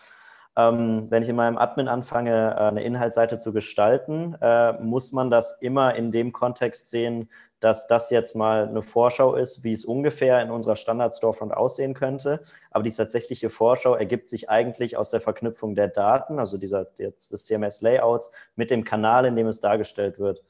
Ähm, 0.58 1.08
wenn 1.10 1.24
ich 1.24 1.30
in 1.30 1.38
meinem 1.38 1.58
Admin 1.58 1.88
anfange, 1.88 2.56
äh, 2.58 2.64
eine 2.64 2.84
Inhaltsseite 2.84 3.38
zu 3.38 3.54
gestalten, 3.54 4.36
äh, 4.42 4.74
muss 4.82 5.14
man 5.14 5.30
das 5.30 5.62
immer 5.62 5.96
in 5.96 6.12
dem 6.12 6.34
Kontext 6.34 6.92
sehen, 6.92 7.30
dass 7.62 7.88
das 7.88 8.10
jetzt 8.10 8.36
mal 8.36 8.68
eine 8.68 8.82
Vorschau 8.82 9.36
ist, 9.36 9.64
wie 9.64 9.72
es 9.72 9.86
ungefähr 9.86 10.42
in 10.42 10.52
unserer 10.52 10.76
Standard-Storefront 10.76 11.54
aussehen 11.54 11.94
könnte. 11.94 12.42
Aber 12.72 12.84
die 12.84 12.92
tatsächliche 12.92 13.50
Vorschau 13.50 13.96
ergibt 13.96 14.28
sich 14.28 14.50
eigentlich 14.50 14.98
aus 14.98 15.12
der 15.12 15.22
Verknüpfung 15.22 15.76
der 15.76 15.88
Daten, 15.88 16.40
also 16.40 16.58
dieser, 16.58 16.88
jetzt 16.98 17.32
des 17.32 17.46
CMS-Layouts, 17.46 18.32
mit 18.56 18.72
dem 18.72 18.84
Kanal, 18.84 19.26
in 19.26 19.36
dem 19.36 19.48
es 19.48 19.60
dargestellt 19.62 20.20
wird. 20.20 20.44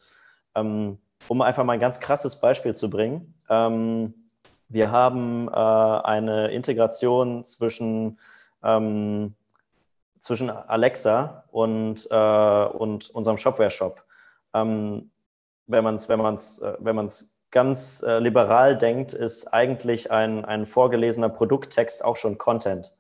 Ähm, 0.56 1.00
um 1.28 1.42
einfach 1.42 1.64
mal 1.64 1.74
ein 1.74 1.80
ganz 1.80 2.00
krasses 2.00 2.40
Beispiel 2.40 2.74
zu 2.76 2.90
bringen. 2.90 3.36
Ähm, 3.50 4.14
wir 4.70 4.92
haben 4.92 5.50
äh, 5.50 5.52
eine 5.52 6.48
Integration 6.52 7.44
zwischen, 7.44 8.18
ähm, 8.64 9.36
zwischen 10.22 10.50
Alexa 10.50 11.44
und, 11.52 12.08
äh, 12.10 12.66
und 12.66 13.10
unserem 13.10 13.38
Shopware-Shop. 13.38 14.04
Ähm, 14.54 15.12
wenn 15.68 15.84
man 15.84 15.96
es 15.96 16.08
wenn 16.08 16.20
man's, 16.20 16.60
äh, 16.60 16.78
wenn 16.80 16.96
man's 16.96 17.42
ganz 17.50 18.02
äh, 18.04 18.20
liberal 18.20 18.78
denkt, 18.78 19.14
ist 19.14 19.48
eigentlich 19.48 20.10
ein, 20.12 20.46
ein 20.46 20.66
vorgelesener 20.66 21.30
Produkttext 21.30 22.06
auch 22.06 22.16
schon 22.16 22.38
Content. 22.38 22.96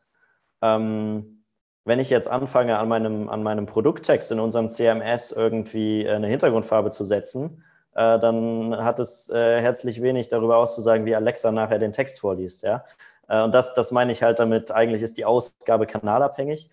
Ähm, 0.61 1.43
wenn 1.86 1.99
ich 1.99 2.09
jetzt 2.09 2.28
anfange, 2.28 2.78
an 2.78 2.89
meinem, 2.89 3.30
an 3.30 3.43
meinem 3.43 3.65
Produkttext 3.65 4.32
in 4.32 4.39
unserem 4.39 4.69
CMS 4.69 5.32
irgendwie 5.32 6.07
eine 6.07 6.28
Hintergrundfarbe 6.28 6.91
zu 6.91 7.05
setzen, 7.05 7.63
äh, 7.93 8.19
dann 8.19 8.76
hat 8.78 8.99
es 8.99 9.30
äh, 9.30 9.61
herzlich 9.61 10.01
wenig 10.01 10.28
darüber 10.28 10.57
auszusagen, 10.57 11.05
wie 11.05 11.15
Alexa 11.15 11.51
nachher 11.51 11.80
den 11.80 11.91
Text 11.91 12.19
vorliest. 12.19 12.63
Ja? 12.63 12.84
Äh, 13.28 13.43
und 13.43 13.53
das, 13.53 13.74
das 13.74 13.91
meine 13.91 14.11
ich 14.11 14.22
halt 14.24 14.39
damit, 14.39 14.72
eigentlich 14.72 15.01
ist 15.01 15.17
die 15.17 15.26
Ausgabe 15.26 15.88
kanalabhängig. 15.88 16.69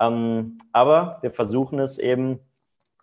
Ähm, 0.00 0.58
aber 0.72 1.18
wir 1.20 1.30
versuchen 1.30 1.78
es 1.78 1.98
eben 1.98 2.40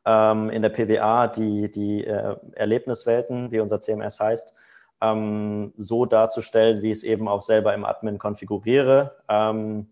ähm, 0.05 0.49
in 0.49 0.61
der 0.61 0.69
PWA 0.69 1.27
die, 1.27 1.69
die 1.69 2.05
äh, 2.05 2.35
Erlebniswelten, 2.53 3.51
wie 3.51 3.59
unser 3.59 3.79
CMS 3.79 4.19
heißt, 4.19 4.53
ähm, 5.01 5.73
so 5.77 6.05
darzustellen, 6.05 6.81
wie 6.81 6.91
ich 6.91 6.97
es 6.97 7.03
eben 7.03 7.27
auch 7.27 7.41
selber 7.41 7.73
im 7.73 7.85
Admin 7.85 8.17
konfiguriere 8.17 9.15
ähm, 9.29 9.87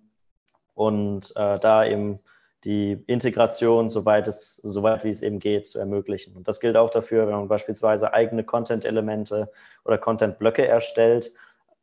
und 0.74 1.32
äh, 1.36 1.60
da 1.60 1.86
eben 1.86 2.20
die 2.64 3.04
Integration, 3.06 3.92
soweit, 3.92 4.28
es, 4.28 4.60
wie 4.64 5.10
es 5.10 5.22
eben 5.22 5.40
geht, 5.40 5.68
zu 5.68 5.78
ermöglichen. 5.78 6.36
Und 6.36 6.48
das 6.48 6.60
gilt 6.60 6.76
auch 6.76 6.90
dafür, 6.90 7.28
wenn 7.28 7.36
man 7.36 7.48
beispielsweise 7.48 8.14
eigene 8.14 8.44
Content-Elemente 8.44 9.52
oder 9.84 10.00
Content-Blöcke 10.00 10.68
erstellt, 10.68 11.32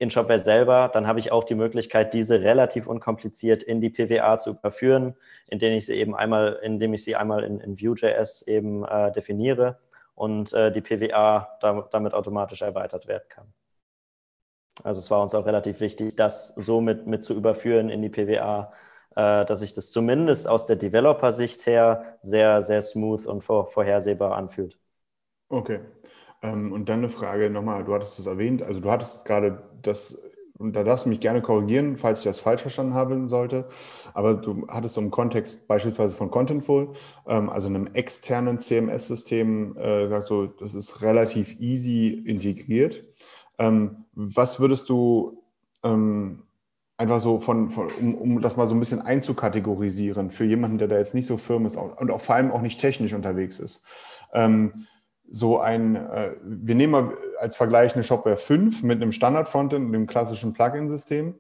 in 0.03 0.11
Shopware 0.11 0.41
selber, 0.41 0.91
dann 0.93 1.07
habe 1.07 1.21
ich 1.21 1.31
auch 1.31 1.45
die 1.45 1.55
Möglichkeit, 1.55 2.13
diese 2.13 2.43
relativ 2.43 2.89
unkompliziert 2.89 3.63
in 3.63 3.81
die 3.81 3.89
PWA 3.89 4.37
zu 4.37 4.51
überführen, 4.51 5.15
indem 5.47 5.75
ich 5.75 5.87
sie 5.87 5.95
eben 5.95 6.17
einmal, 6.17 6.59
indem 6.61 6.93
ich 6.93 7.05
sie 7.05 7.15
einmal 7.15 7.45
in, 7.45 7.61
in 7.61 7.81
Vue.js 7.81 8.43
eben 8.49 8.85
äh, 8.85 9.13
definiere 9.13 9.79
und 10.17 10.53
äh, 10.55 10.73
die 10.73 10.81
PWA 10.81 11.57
da, 11.61 11.89
damit 11.93 12.15
automatisch 12.15 12.63
erweitert 12.63 13.07
werden 13.07 13.23
kann. 13.29 13.55
Also 14.83 14.99
es 14.99 15.09
war 15.09 15.23
uns 15.23 15.37
auch 15.37 15.47
relativ 15.47 15.81
wichtig, 15.81 16.17
das 16.17 16.49
so 16.49 16.81
mit, 16.81 17.07
mit 17.07 17.23
zu 17.23 17.35
überführen 17.35 17.89
in 17.89 18.03
die 18.03 18.11
PWA, 18.11 18.73
äh, 19.15 19.45
dass 19.45 19.61
sich 19.61 19.73
das 19.73 19.93
zumindest 19.93 20.49
aus 20.49 20.67
der 20.67 20.75
Developer-Sicht 20.75 21.65
her 21.67 22.19
sehr, 22.23 22.61
sehr 22.61 22.83
smooth 22.83 23.25
und 23.29 23.43
vor, 23.43 23.69
vorhersehbar 23.69 24.37
anfühlt. 24.37 24.81
Okay, 25.49 25.79
ähm, 26.43 26.73
und 26.73 26.89
dann 26.89 26.99
eine 26.99 27.09
Frage 27.09 27.51
nochmal, 27.51 27.85
du 27.85 27.95
hattest 27.95 28.19
es 28.19 28.27
erwähnt, 28.27 28.63
also 28.63 28.81
du 28.81 28.91
hattest 28.91 29.25
gerade 29.25 29.63
das, 29.83 30.21
und 30.59 30.75
da 30.75 30.85
darfst 30.85 31.07
du 31.07 31.09
mich 31.09 31.21
gerne 31.21 31.43
korrigieren, 31.43 31.97
falls 31.97 32.19
ich 32.19 32.25
das 32.25 32.41
falsch 32.41 32.63
verstanden 32.63 32.95
haben 32.95 33.29
sollte, 33.29 33.69
aber 34.15 34.35
du 34.35 34.67
hattest 34.69 34.97
im 34.99 35.11
Kontext 35.11 35.67
beispielsweise 35.67 36.17
von 36.17 36.31
Contentful, 36.31 36.95
ähm, 37.27 37.51
also 37.51 37.69
einem 37.69 37.89
externen 37.95 38.59
CMS-System, 38.59 39.77
äh, 39.77 40.05
gesagt 40.05 40.27
so, 40.27 40.47
das 40.47 40.75
ist 40.75 41.03
relativ 41.03 41.59
easy 41.61 42.09
integriert. 42.09 43.05
Ähm, 43.59 44.05
was 44.15 44.61
würdest 44.61 44.89
du 44.89 45.39
einfach 47.03 47.21
so 47.21 47.39
von, 47.41 47.71
von 47.71 47.89
um, 48.01 48.15
um 48.15 48.41
das 48.41 48.57
mal 48.57 48.67
so 48.67 48.75
ein 48.75 48.81
bisschen 48.81 49.01
einzukategorisieren 49.01 50.31
für 50.31 50.45
jemanden, 50.45 50.79
der 50.79 50.89
da 50.89 50.99
jetzt 50.99 51.15
nicht 51.15 51.27
so 51.27 51.37
firm 51.37 51.67
ist 51.67 51.77
und 51.77 52.11
auch 52.11 52.21
vor 52.21 52.37
allem 52.37 52.53
auch 52.53 52.63
nicht 52.63 52.81
technisch 52.81 53.13
unterwegs 53.13 53.59
ist. 53.59 53.83
Ähm, 54.33 54.87
so 55.33 55.59
ein, 55.59 55.97
äh, 55.97 56.37
wir 56.43 56.75
nehmen 56.75 56.93
mal 56.93 57.17
als 57.41 57.57
Vergleich 57.57 57.95
eine 57.95 58.05
Shopware 58.05 58.37
5 58.37 58.83
mit 58.83 59.01
einem 59.01 59.13
Standard-Frontend 59.13 59.93
dem 59.93 60.07
klassischen 60.07 60.53
Plugin-System 60.53 61.35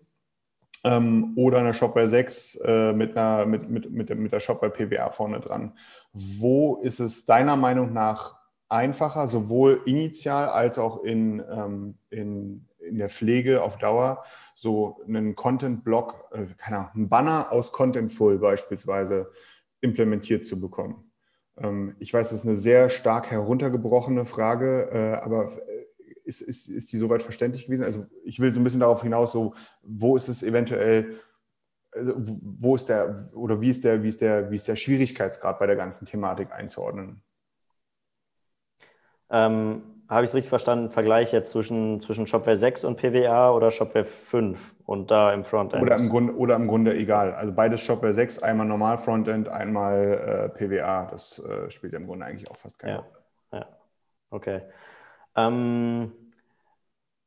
ähm, 0.82 1.34
oder 1.36 1.58
eine 1.58 1.74
Shopware 1.74 2.08
6 2.08 2.56
äh, 2.64 2.92
mit, 2.94 3.16
einer, 3.16 3.44
mit, 3.44 3.68
mit, 3.68 3.90
mit, 3.90 4.18
mit 4.18 4.32
der 4.32 4.40
Shopware 4.40 4.72
PWA 4.72 5.10
vorne 5.10 5.40
dran. 5.40 5.76
Wo 6.14 6.76
ist 6.76 7.00
es 7.00 7.26
deiner 7.26 7.56
Meinung 7.56 7.92
nach 7.92 8.36
einfacher, 8.70 9.28
sowohl 9.28 9.82
initial 9.84 10.48
als 10.48 10.78
auch 10.78 11.04
in, 11.04 11.42
ähm, 11.50 11.98
in, 12.08 12.66
in 12.78 12.96
der 12.96 13.10
Pflege 13.10 13.62
auf 13.62 13.76
Dauer, 13.76 14.24
so 14.54 15.02
einen 15.06 15.36
Content-Block, 15.36 16.30
äh, 16.32 16.46
keine 16.56 16.78
Ahnung, 16.78 16.90
einen 16.94 17.08
Banner 17.10 17.52
aus 17.52 17.72
Contentful 17.72 18.38
beispielsweise 18.38 19.30
implementiert 19.82 20.46
zu 20.46 20.58
bekommen? 20.58 21.11
Ähm, 21.62 21.96
ich 21.98 22.12
weiß, 22.12 22.30
das 22.30 22.40
ist 22.40 22.46
eine 22.46 22.56
sehr 22.56 22.90
stark 22.90 23.30
heruntergebrochene 23.30 24.24
Frage, 24.24 24.90
äh, 24.92 25.24
aber 25.24 25.52
äh, 25.68 25.86
ist, 26.24 26.40
ist, 26.40 26.68
ist 26.68 26.92
die 26.92 26.98
soweit 26.98 27.22
verständlich 27.22 27.66
gewesen? 27.66 27.84
Also 27.84 28.06
ich 28.24 28.40
will 28.40 28.52
so 28.52 28.60
ein 28.60 28.64
bisschen 28.64 28.80
darauf 28.80 29.02
hinaus, 29.02 29.32
so, 29.32 29.54
wo 29.82 30.16
ist 30.16 30.28
es 30.28 30.42
eventuell, 30.42 31.18
also 31.92 32.14
wo 32.16 32.74
ist 32.74 32.88
der, 32.88 33.14
oder 33.34 33.60
wie 33.60 33.70
ist 33.70 33.84
der, 33.84 34.02
wie 34.02 34.08
ist 34.08 34.20
der, 34.20 34.50
wie 34.50 34.56
ist 34.56 34.68
der 34.68 34.76
Schwierigkeitsgrad 34.76 35.58
bei 35.58 35.66
der 35.66 35.76
ganzen 35.76 36.06
Thematik 36.06 36.52
einzuordnen? 36.52 37.22
Ähm, 39.30 40.01
habe 40.08 40.24
ich 40.24 40.30
es 40.30 40.34
richtig 40.34 40.50
verstanden, 40.50 40.90
Vergleich 40.90 41.32
jetzt 41.32 41.50
zwischen, 41.50 41.98
zwischen 42.00 42.26
Shopware 42.26 42.56
6 42.56 42.84
und 42.84 42.96
PWA 42.96 43.50
oder 43.52 43.70
Shopware 43.70 44.04
5 44.04 44.74
und 44.84 45.10
da 45.10 45.32
im 45.32 45.44
Frontend? 45.44 45.82
Oder 45.82 45.96
im 45.96 46.08
Grunde, 46.08 46.36
oder 46.36 46.56
im 46.56 46.66
Grunde 46.66 46.94
egal. 46.94 47.34
Also 47.34 47.52
beides 47.52 47.80
Shopware 47.80 48.12
6, 48.12 48.40
einmal 48.40 48.66
normal 48.66 48.98
Frontend, 48.98 49.48
einmal 49.48 50.50
äh, 50.54 50.58
PWA. 50.58 51.08
Das 51.10 51.38
äh, 51.38 51.70
spielt 51.70 51.94
im 51.94 52.06
Grunde 52.06 52.26
eigentlich 52.26 52.50
auch 52.50 52.56
fast 52.56 52.78
keine 52.78 52.98
Rolle. 52.98 53.08
Ja. 53.52 53.58
ja, 53.58 53.66
okay. 54.30 54.62
Ähm, 55.36 56.12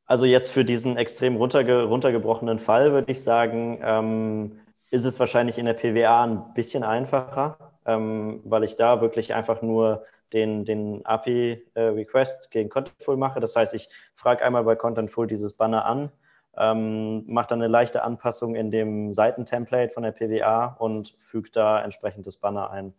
also 0.06 0.24
jetzt 0.24 0.52
für 0.52 0.64
diesen 0.64 0.96
extrem 0.96 1.36
runterge 1.36 1.82
runtergebrochenen 1.84 2.60
Fall 2.60 2.92
würde 2.92 3.10
ich 3.10 3.22
sagen, 3.22 3.80
ähm, 3.82 4.60
ist 4.90 5.04
es 5.04 5.18
wahrscheinlich 5.18 5.58
in 5.58 5.66
der 5.66 5.74
PWA 5.74 6.24
ein 6.24 6.54
bisschen 6.54 6.84
einfacher, 6.84 7.58
ähm, 7.84 8.40
weil 8.44 8.62
ich 8.62 8.76
da 8.76 9.00
wirklich 9.00 9.34
einfach 9.34 9.62
nur 9.62 10.04
den, 10.32 10.64
den 10.64 11.04
API-Request 11.04 12.46
äh, 12.46 12.48
gegen 12.50 12.68
Contentful 12.68 13.16
mache. 13.16 13.40
Das 13.40 13.56
heißt, 13.56 13.74
ich 13.74 13.88
frage 14.14 14.44
einmal 14.44 14.64
bei 14.64 14.76
Contentful 14.76 15.26
dieses 15.26 15.54
Banner 15.54 15.86
an, 15.86 16.10
ähm, 16.56 17.24
mache 17.26 17.48
dann 17.48 17.60
eine 17.60 17.68
leichte 17.68 18.02
Anpassung 18.02 18.54
in 18.54 18.70
dem 18.70 19.12
Seitentemplate 19.12 19.92
von 19.92 20.02
der 20.02 20.12
PWA 20.12 20.76
und 20.78 21.14
füge 21.18 21.50
da 21.50 21.82
entsprechend 21.82 22.26
das 22.26 22.38
Banner 22.38 22.70
ein. 22.70 22.94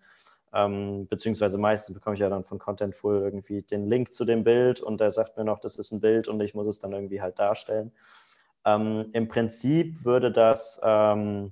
Ähm, 0.53 1.07
beziehungsweise 1.07 1.57
meistens 1.57 1.95
bekomme 1.95 2.13
ich 2.13 2.21
ja 2.21 2.29
dann 2.29 2.45
von 2.45 2.57
Contentful 2.57 3.21
irgendwie 3.21 3.63
den 3.63 3.87
Link 3.87 4.13
zu 4.13 4.23
dem 4.23 4.43
Bild 4.43 4.79
und 4.79 5.01
der 5.01 5.11
sagt 5.11 5.37
mir 5.37 5.43
noch, 5.43 5.59
das 5.59 5.75
ist 5.75 5.91
ein 5.91 5.99
Bild 5.99 6.27
und 6.27 6.39
ich 6.41 6.53
muss 6.53 6.67
es 6.67 6.79
dann 6.79 6.93
irgendwie 6.93 7.21
halt 7.21 7.37
darstellen. 7.37 7.91
Ähm, 8.65 9.09
Im 9.13 9.27
Prinzip 9.27 10.05
würde 10.05 10.31
das 10.31 10.79
ähm, 10.83 11.51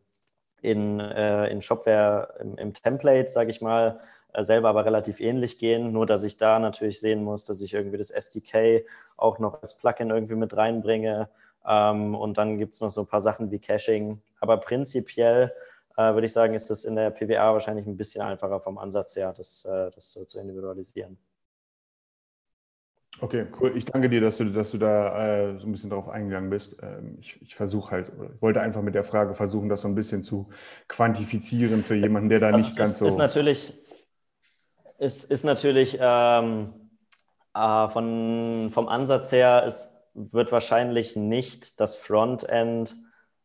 in, 0.62 1.00
äh, 1.00 1.48
in 1.48 1.62
Shopware 1.62 2.36
im, 2.40 2.58
im 2.58 2.74
Template, 2.74 3.28
sage 3.28 3.50
ich 3.50 3.62
mal, 3.62 4.00
selber 4.44 4.70
aber 4.70 4.86
relativ 4.86 5.20
ähnlich 5.20 5.58
gehen, 5.58 5.92
nur 5.92 6.06
dass 6.06 6.24
ich 6.24 6.38
da 6.38 6.60
natürlich 6.60 7.00
sehen 7.00 7.24
muss, 7.24 7.46
dass 7.46 7.62
ich 7.62 7.74
irgendwie 7.74 7.98
das 7.98 8.12
SDK 8.12 8.86
auch 9.18 9.40
noch 9.40 9.62
als 9.62 9.78
Plugin 9.78 10.10
irgendwie 10.10 10.36
mit 10.36 10.56
reinbringe. 10.56 11.30
Ähm, 11.68 12.16
und 12.16 12.38
dann 12.38 12.58
gibt 12.58 12.74
es 12.74 12.82
noch 12.82 12.92
so 12.92 13.02
ein 13.02 13.08
paar 13.08 13.22
Sachen 13.22 13.52
wie 13.52 13.60
Caching. 13.60 14.22
Aber 14.40 14.58
prinzipiell 14.58 15.54
äh, 15.98 16.14
würde 16.14 16.26
ich 16.26 16.34
sagen, 16.34 16.54
ist 16.54 16.70
das 16.70 16.84
in 16.86 16.96
der 16.96 17.10
PWA 17.12 17.54
wahrscheinlich 17.54 17.88
ein 17.88 17.98
bisschen 17.98 18.22
einfacher 18.22 18.60
vom 18.60 18.78
Ansatz 18.78 19.16
her, 19.16 19.34
das, 19.36 19.66
äh, 19.66 19.92
das 19.92 20.12
so 20.12 20.26
zu 20.26 20.40
individualisieren. 20.40 21.18
Okay, 23.22 23.46
cool. 23.60 23.72
Ich 23.78 23.86
danke 23.86 24.10
dir, 24.10 24.20
dass 24.20 24.38
du, 24.38 24.46
dass 24.46 24.72
du 24.72 24.78
da 24.78 25.54
äh, 25.54 25.58
so 25.58 25.68
ein 25.68 25.72
bisschen 25.72 25.90
drauf 25.90 26.10
eingegangen 26.10 26.50
bist. 26.50 26.76
Ähm, 26.82 27.18
ich, 27.22 27.42
ich 27.42 27.56
versuche 27.56 27.92
halt, 27.92 28.12
ich 28.36 28.42
wollte 28.42 28.60
einfach 28.60 28.82
mit 28.82 28.94
der 28.94 29.06
Frage 29.06 29.34
versuchen, 29.34 29.70
das 29.70 29.82
so 29.82 29.88
ein 29.88 29.96
bisschen 29.96 30.22
zu 30.22 30.50
quantifizieren 30.90 31.84
für 31.84 31.96
jemanden, 31.96 32.28
der 32.28 32.40
da 32.40 32.48
also 32.48 32.66
nicht 32.66 32.78
ganz 32.78 32.92
ist, 32.92 32.98
so. 32.98 33.06
Ist 33.06 33.18
natürlich, 33.18 33.74
ist, 34.98 35.32
ist 35.32 35.44
natürlich 35.44 35.98
ähm, 36.00 36.74
äh, 37.54 37.90
von, 37.90 38.70
vom 38.72 38.88
Ansatz 38.88 39.32
her, 39.32 39.64
es 39.66 40.04
wird 40.14 40.52
wahrscheinlich 40.52 41.16
nicht 41.16 41.80
das 41.80 41.98
Frontend 41.98 42.96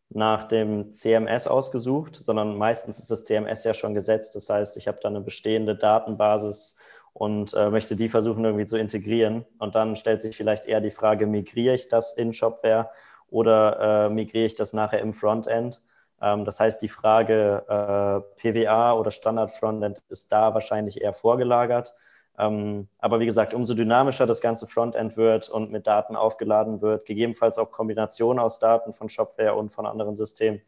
nach 0.09 0.45
dem 0.45 0.93
CMS 0.93 1.47
ausgesucht, 1.47 2.17
sondern 2.17 2.59
meistens 2.59 2.99
ist 2.99 3.11
das 3.11 3.25
CMS 3.25 3.65
ja 3.65 3.75
schon 3.75 3.95
gesetzt. 3.95 4.35
Das 4.35 4.51
heißt, 4.51 4.77
ich 4.77 4.89
habe 4.89 4.99
da 5.01 5.09
eine 5.09 5.21
bestehende 5.21 5.77
Datenbasis 5.77 6.77
und 7.13 7.55
äh, 7.55 7.71
möchte 7.71 7.97
die 7.97 8.09
versuchen 8.09 8.45
irgendwie 8.45 8.67
zu 8.67 8.77
integrieren. 8.77 9.45
Und 9.59 9.75
dann 9.75 9.97
stellt 9.97 10.21
sich 10.21 10.37
vielleicht 10.37 10.67
eher 10.67 10.81
die 10.81 10.91
Frage, 10.91 11.27
migriere 11.27 11.75
ich 11.75 11.89
das 11.89 12.15
in 12.15 12.33
Shopware 12.33 12.91
oder 13.29 14.07
äh, 14.07 14.11
migriere 14.11 14.47
ich 14.47 14.57
das 14.57 14.73
nachher 14.73 15.01
im 15.01 15.13
Frontend? 15.13 15.83
Ähm, 16.21 16.45
das 16.45 16.61
heißt, 16.61 16.83
die 16.83 16.89
Frage 16.89 17.65
äh, 17.69 18.41
PWA 18.41 18.95
oder 18.95 19.11
Standard 19.11 19.51
Frontend 19.51 20.03
ist 20.09 20.31
da 20.33 20.55
wahrscheinlich 20.55 21.01
eher 21.01 21.15
vorgelagert. 21.15 21.95
Ähm, 22.39 22.89
aber 22.99 23.21
wie 23.21 23.27
gesagt, 23.27 23.55
umso 23.55 23.75
dynamischer 23.75 24.27
das 24.27 24.41
ganze 24.41 24.67
Frontend 24.67 25.17
wird 25.17 25.49
und 25.49 25.71
mit 25.71 25.87
Daten 25.87 26.17
aufgeladen 26.17 26.81
wird, 26.81 27.07
gegebenenfalls 27.07 27.59
auch 27.59 27.71
Kombination 27.71 28.39
aus 28.39 28.59
Daten 28.59 28.93
von 28.93 29.09
Shopware 29.09 29.55
und 29.55 29.71
von 29.71 29.87
anderen 29.87 30.17
Systemen, 30.17 30.63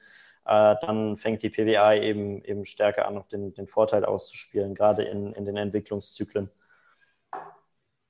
äh, 0.45 0.75
dann 0.81 1.17
fängt 1.17 1.43
die 1.43 1.51
PWA 1.51 1.95
eben, 1.95 2.43
eben 2.45 2.67
stärker 2.67 3.07
an, 3.07 3.15
noch 3.15 3.29
den, 3.29 3.55
den 3.55 3.67
Vorteil 3.67 4.05
auszuspielen, 4.05 4.75
gerade 4.75 5.05
in, 5.05 5.33
in 5.33 5.45
den 5.45 5.57
Entwicklungszyklen. 5.57 6.51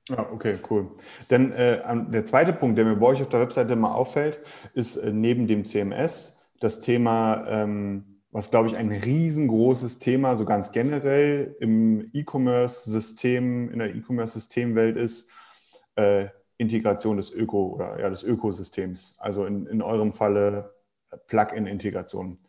Ja, 0.09 0.29
okay, 0.33 0.59
cool. 0.69 0.91
Denn 1.29 1.53
äh, 1.53 1.81
der 2.09 2.25
zweite 2.25 2.51
Punkt, 2.51 2.77
der 2.77 2.83
mir 2.83 2.97
bei 2.97 3.05
euch 3.07 3.21
auf 3.21 3.29
der 3.29 3.39
Webseite 3.39 3.77
mal 3.77 3.93
auffällt, 3.93 4.39
ist 4.73 4.97
äh, 4.97 5.11
neben 5.13 5.47
dem 5.47 5.63
CMS 5.63 6.42
das 6.63 6.79
Thema, 6.79 7.45
ähm, 7.47 8.21
was 8.31 8.49
glaube 8.49 8.67
ich 8.67 8.77
ein 8.77 8.91
riesengroßes 8.91 9.99
Thema, 9.99 10.37
so 10.37 10.45
ganz 10.45 10.71
generell 10.71 11.55
im 11.59 12.09
E-Commerce-System, 12.13 13.69
in 13.69 13.79
der 13.79 13.93
E-Commerce-Systemwelt 13.95 14.97
ist, 14.97 15.29
äh, 15.95 16.27
Integration 16.57 17.17
des 17.17 17.31
Öko 17.31 17.67
oder 17.67 17.99
ja, 17.99 18.09
des 18.09 18.23
Ökosystems. 18.23 19.17
Also 19.19 19.45
in, 19.45 19.67
in 19.67 19.81
eurem 19.81 20.13
Falle 20.13 20.73
Plugin-Integration. 21.27 22.39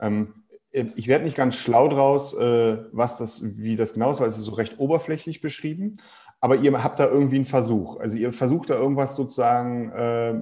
Ähm, 0.00 0.34
ich 0.70 1.06
werde 1.06 1.24
nicht 1.24 1.36
ganz 1.36 1.56
schlau 1.56 1.88
draus, 1.88 2.34
äh, 2.34 2.78
was 2.92 3.18
das, 3.18 3.42
wie 3.58 3.76
das 3.76 3.92
genau 3.92 4.10
ist, 4.10 4.20
weil 4.20 4.28
es 4.28 4.38
ist 4.38 4.44
so 4.44 4.54
recht 4.54 4.78
oberflächlich 4.78 5.40
beschrieben. 5.40 5.98
Aber 6.40 6.56
ihr 6.56 6.82
habt 6.82 6.98
da 6.98 7.06
irgendwie 7.06 7.36
einen 7.36 7.44
Versuch. 7.44 8.00
Also 8.00 8.16
ihr 8.16 8.32
versucht 8.32 8.70
da 8.70 8.74
irgendwas 8.74 9.16
sozusagen 9.16 9.92
äh, 9.92 10.34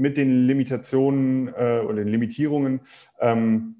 mit 0.00 0.16
den 0.16 0.46
Limitationen 0.46 1.48
äh, 1.48 1.80
oder 1.84 1.96
den 1.96 2.08
Limitierungen 2.08 2.80
ähm, 3.20 3.76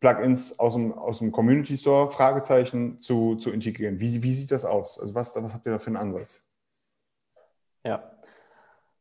Plugins 0.00 0.58
aus 0.58 0.74
dem, 0.74 0.92
aus 0.92 1.18
dem 1.18 1.32
Community 1.32 1.76
Store, 1.76 2.08
Fragezeichen, 2.10 3.00
zu, 3.00 3.36
zu 3.36 3.50
integrieren. 3.50 3.98
Wie, 3.98 4.22
wie 4.22 4.32
sieht 4.32 4.52
das 4.52 4.64
aus? 4.64 5.00
Also 5.00 5.14
was, 5.14 5.34
was 5.36 5.52
habt 5.52 5.66
ihr 5.66 5.72
da 5.72 5.78
für 5.78 5.88
einen 5.88 5.96
Ansatz? 5.96 6.42
Ja, 7.84 8.16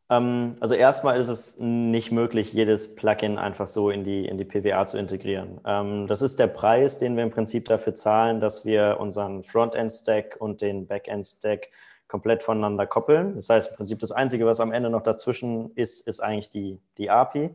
ähm, 0.10 0.56
also 0.60 0.76
erstmal 0.76 1.18
ist 1.20 1.30
es 1.30 1.58
nicht 1.60 2.12
möglich, 2.12 2.54
jedes 2.54 2.96
Plugin 2.96 3.38
einfach 3.38 3.68
so 3.68 3.90
in 3.90 4.04
die, 4.04 4.26
in 4.26 4.38
die 4.38 4.46
PWA 4.46 4.86
zu 4.86 4.98
integrieren. 4.98 5.60
Ähm, 5.66 6.08
das 6.08 6.22
ist 6.22 6.40
der 6.40 6.48
Preis, 6.48 6.98
den 6.98 7.16
wir 7.16 7.24
im 7.24 7.32
Prinzip 7.32 7.66
dafür 7.66 7.94
zahlen, 7.96 8.40
dass 8.40 8.66
wir 8.66 8.98
unseren 9.00 9.44
Frontend-Stack 9.44 10.38
und 10.40 10.62
den 10.62 10.88
Backend-Stack 10.88 11.70
komplett 12.16 12.44
voneinander 12.44 12.88
koppeln. 12.88 13.36
Das 13.36 13.50
heißt 13.50 13.72
im 13.72 13.76
Prinzip 13.76 14.00
das 14.00 14.14
Einzige, 14.14 14.46
was 14.46 14.62
am 14.62 14.72
Ende 14.72 14.90
noch 14.90 15.04
dazwischen 15.04 15.72
ist, 15.76 16.08
ist 16.08 16.22
eigentlich 16.22 16.50
die, 16.50 16.80
die 16.98 17.10
API. 17.10 17.54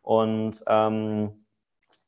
Und 0.00 0.64
ähm, 0.66 1.32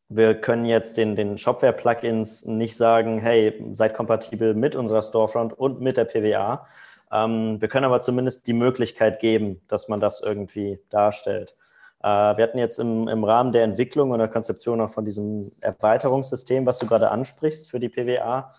wir 0.09 0.41
können 0.41 0.65
jetzt 0.65 0.97
den, 0.97 1.17
den 1.17 1.37
Shopware-Plugins 1.37 2.47
nicht 2.47 2.79
sagen, 2.79 3.19
hey, 3.19 3.63
seid 3.75 3.93
kompatibel 3.93 4.55
mit 4.55 4.75
unserer 4.75 5.03
Storefront 5.03 5.53
und 5.53 5.83
mit 5.83 5.99
der 5.99 6.07
PWA. 6.07 6.67
Ähm, 7.13 7.61
wir 7.61 7.69
können 7.69 7.85
aber 7.85 8.01
zumindest 8.01 8.47
die 8.47 8.55
Möglichkeit 8.55 9.21
geben, 9.21 9.61
dass 9.69 9.89
man 9.89 10.01
das 10.01 10.23
irgendwie 10.23 10.79
darstellt. 10.89 11.59
Äh, 12.03 12.07
wir 12.07 12.43
hatten 12.43 12.59
jetzt 12.59 12.79
im, 12.79 13.07
im 13.07 13.23
Rahmen 13.23 13.53
der 13.53 13.65
Entwicklung 13.65 14.13
und 14.13 14.19
der 14.19 14.29
Konzeption 14.29 14.81
auch 14.81 14.89
von 14.89 15.05
diesem 15.05 15.53
Erweiterungssystem, 15.61 16.65
was 16.65 16.79
du 16.79 16.87
gerade 16.87 17.11
ansprichst 17.11 17.71
für 17.71 17.81
die 17.81 17.91
PWA, 17.91 18.51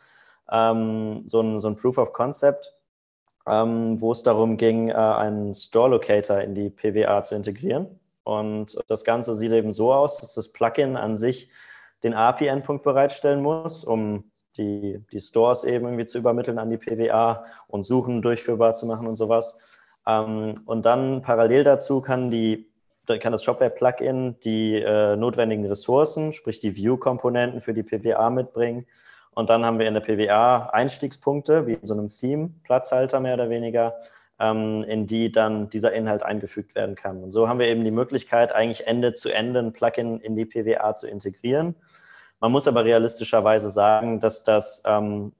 ähm, 0.51 1.23
so, 1.25 1.41
ein, 1.41 1.59
so 1.59 1.67
ein 1.67 1.75
Proof 1.75 1.97
of 1.97 2.13
Concept, 2.13 2.75
ähm, 3.47 3.99
wo 4.01 4.11
es 4.11 4.23
darum 4.23 4.57
ging, 4.57 4.89
äh, 4.89 4.93
einen 4.93 5.53
Store 5.53 5.89
Locator 5.89 6.39
in 6.39 6.53
die 6.55 6.69
PWA 6.69 7.23
zu 7.23 7.35
integrieren. 7.35 7.99
Und 8.23 8.77
das 8.87 9.03
Ganze 9.03 9.35
sieht 9.35 9.51
eben 9.51 9.73
so 9.73 9.93
aus, 9.93 10.21
dass 10.21 10.33
das 10.33 10.49
Plugin 10.49 10.95
an 10.95 11.17
sich 11.17 11.49
den 12.03 12.13
API-Endpunkt 12.13 12.83
bereitstellen 12.83 13.41
muss, 13.41 13.83
um 13.83 14.31
die, 14.57 15.03
die 15.11 15.19
Stores 15.19 15.63
eben 15.63 15.85
irgendwie 15.85 16.05
zu 16.05 16.17
übermitteln 16.17 16.59
an 16.59 16.69
die 16.69 16.77
PWA 16.77 17.43
und 17.67 17.83
Suchen 17.83 18.21
durchführbar 18.21 18.73
zu 18.73 18.85
machen 18.85 19.07
und 19.07 19.15
sowas. 19.15 19.81
Ähm, 20.07 20.53
und 20.65 20.85
dann 20.85 21.21
parallel 21.21 21.63
dazu 21.63 22.01
kann 22.01 22.29
die 22.31 22.69
kann 23.05 23.33
das 23.33 23.43
Shopware-Plugin 23.43 24.39
die 24.45 24.75
äh, 24.75 25.17
notwendigen 25.17 25.65
Ressourcen, 25.65 26.31
sprich 26.31 26.61
die 26.61 26.77
View-Komponenten 26.77 27.59
für 27.59 27.73
die 27.73 27.83
PWA 27.83 28.29
mitbringen. 28.29 28.85
Und 29.35 29.49
dann 29.49 29.65
haben 29.65 29.79
wir 29.79 29.87
in 29.87 29.93
der 29.93 30.01
PWA 30.01 30.69
Einstiegspunkte, 30.71 31.67
wie 31.67 31.73
in 31.73 31.85
so 31.85 31.93
einem 31.93 32.07
Theme, 32.07 32.51
Platzhalter 32.63 33.19
mehr 33.19 33.35
oder 33.35 33.49
weniger, 33.49 33.95
ähm, 34.39 34.83
in 34.83 35.05
die 35.05 35.31
dann 35.31 35.69
dieser 35.69 35.93
Inhalt 35.93 36.23
eingefügt 36.23 36.75
werden 36.75 36.95
kann. 36.95 37.23
Und 37.23 37.31
so 37.31 37.47
haben 37.47 37.59
wir 37.59 37.67
eben 37.67 37.83
die 37.83 37.91
Möglichkeit, 37.91 38.53
eigentlich 38.53 38.87
Ende 38.87 39.13
zu 39.13 39.29
Ende 39.29 39.59
ein 39.59 39.73
Plugin 39.73 40.19
in 40.19 40.35
die 40.35 40.45
PWA 40.45 40.93
zu 40.93 41.07
integrieren. 41.07 41.75
Man 42.39 42.51
muss 42.51 42.67
aber 42.67 42.83
realistischerweise 42.83 43.69
sagen, 43.69 44.19
dass 44.19 44.43
das, 44.43 44.83
ähm, 44.85 45.33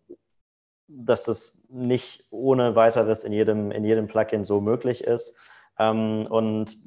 dass 0.87 1.25
das 1.25 1.67
nicht 1.69 2.27
ohne 2.31 2.75
weiteres 2.75 3.23
in 3.23 3.33
jedem, 3.33 3.71
in 3.71 3.83
jedem 3.83 4.07
Plugin 4.07 4.43
so 4.43 4.61
möglich 4.61 5.03
ist. 5.03 5.37
Ähm, 5.79 6.27
und 6.29 6.77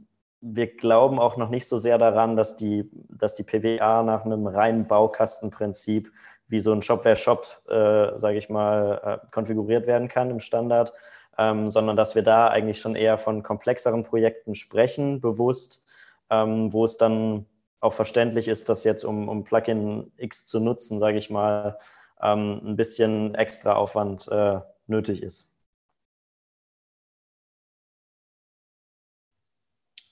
wir 0.40 0.74
glauben 0.76 1.18
auch 1.18 1.36
noch 1.36 1.50
nicht 1.50 1.68
so 1.68 1.78
sehr 1.78 1.98
daran, 1.98 2.36
dass 2.36 2.56
die, 2.56 2.90
dass 3.08 3.34
die 3.34 3.42
PWA 3.42 4.02
nach 4.02 4.24
einem 4.24 4.46
reinen 4.46 4.86
Baukastenprinzip 4.86 6.12
wie 6.48 6.60
so 6.60 6.72
ein 6.72 6.82
Shopware-Shop, 6.82 7.46
äh, 7.68 8.18
sage 8.18 8.38
ich 8.38 8.48
mal, 8.48 9.20
äh, 9.24 9.32
konfiguriert 9.32 9.86
werden 9.86 10.08
kann 10.08 10.30
im 10.30 10.40
Standard, 10.40 10.92
ähm, 11.38 11.70
sondern 11.70 11.96
dass 11.96 12.14
wir 12.14 12.22
da 12.22 12.48
eigentlich 12.48 12.80
schon 12.80 12.96
eher 12.96 13.18
von 13.18 13.42
komplexeren 13.42 14.04
Projekten 14.04 14.54
sprechen, 14.54 15.20
bewusst, 15.20 15.84
ähm, 16.30 16.72
wo 16.72 16.84
es 16.84 16.96
dann 16.96 17.46
auch 17.80 17.92
verständlich 17.92 18.48
ist, 18.48 18.68
dass 18.68 18.84
jetzt, 18.84 19.04
um, 19.04 19.28
um 19.28 19.44
Plugin 19.44 20.12
X 20.16 20.46
zu 20.46 20.60
nutzen, 20.60 20.98
sage 20.98 21.18
ich 21.18 21.30
mal, 21.30 21.78
ähm, 22.20 22.60
ein 22.64 22.76
bisschen 22.76 23.34
extra 23.34 23.74
Aufwand 23.74 24.28
äh, 24.28 24.60
nötig 24.86 25.22
ist. 25.22 25.56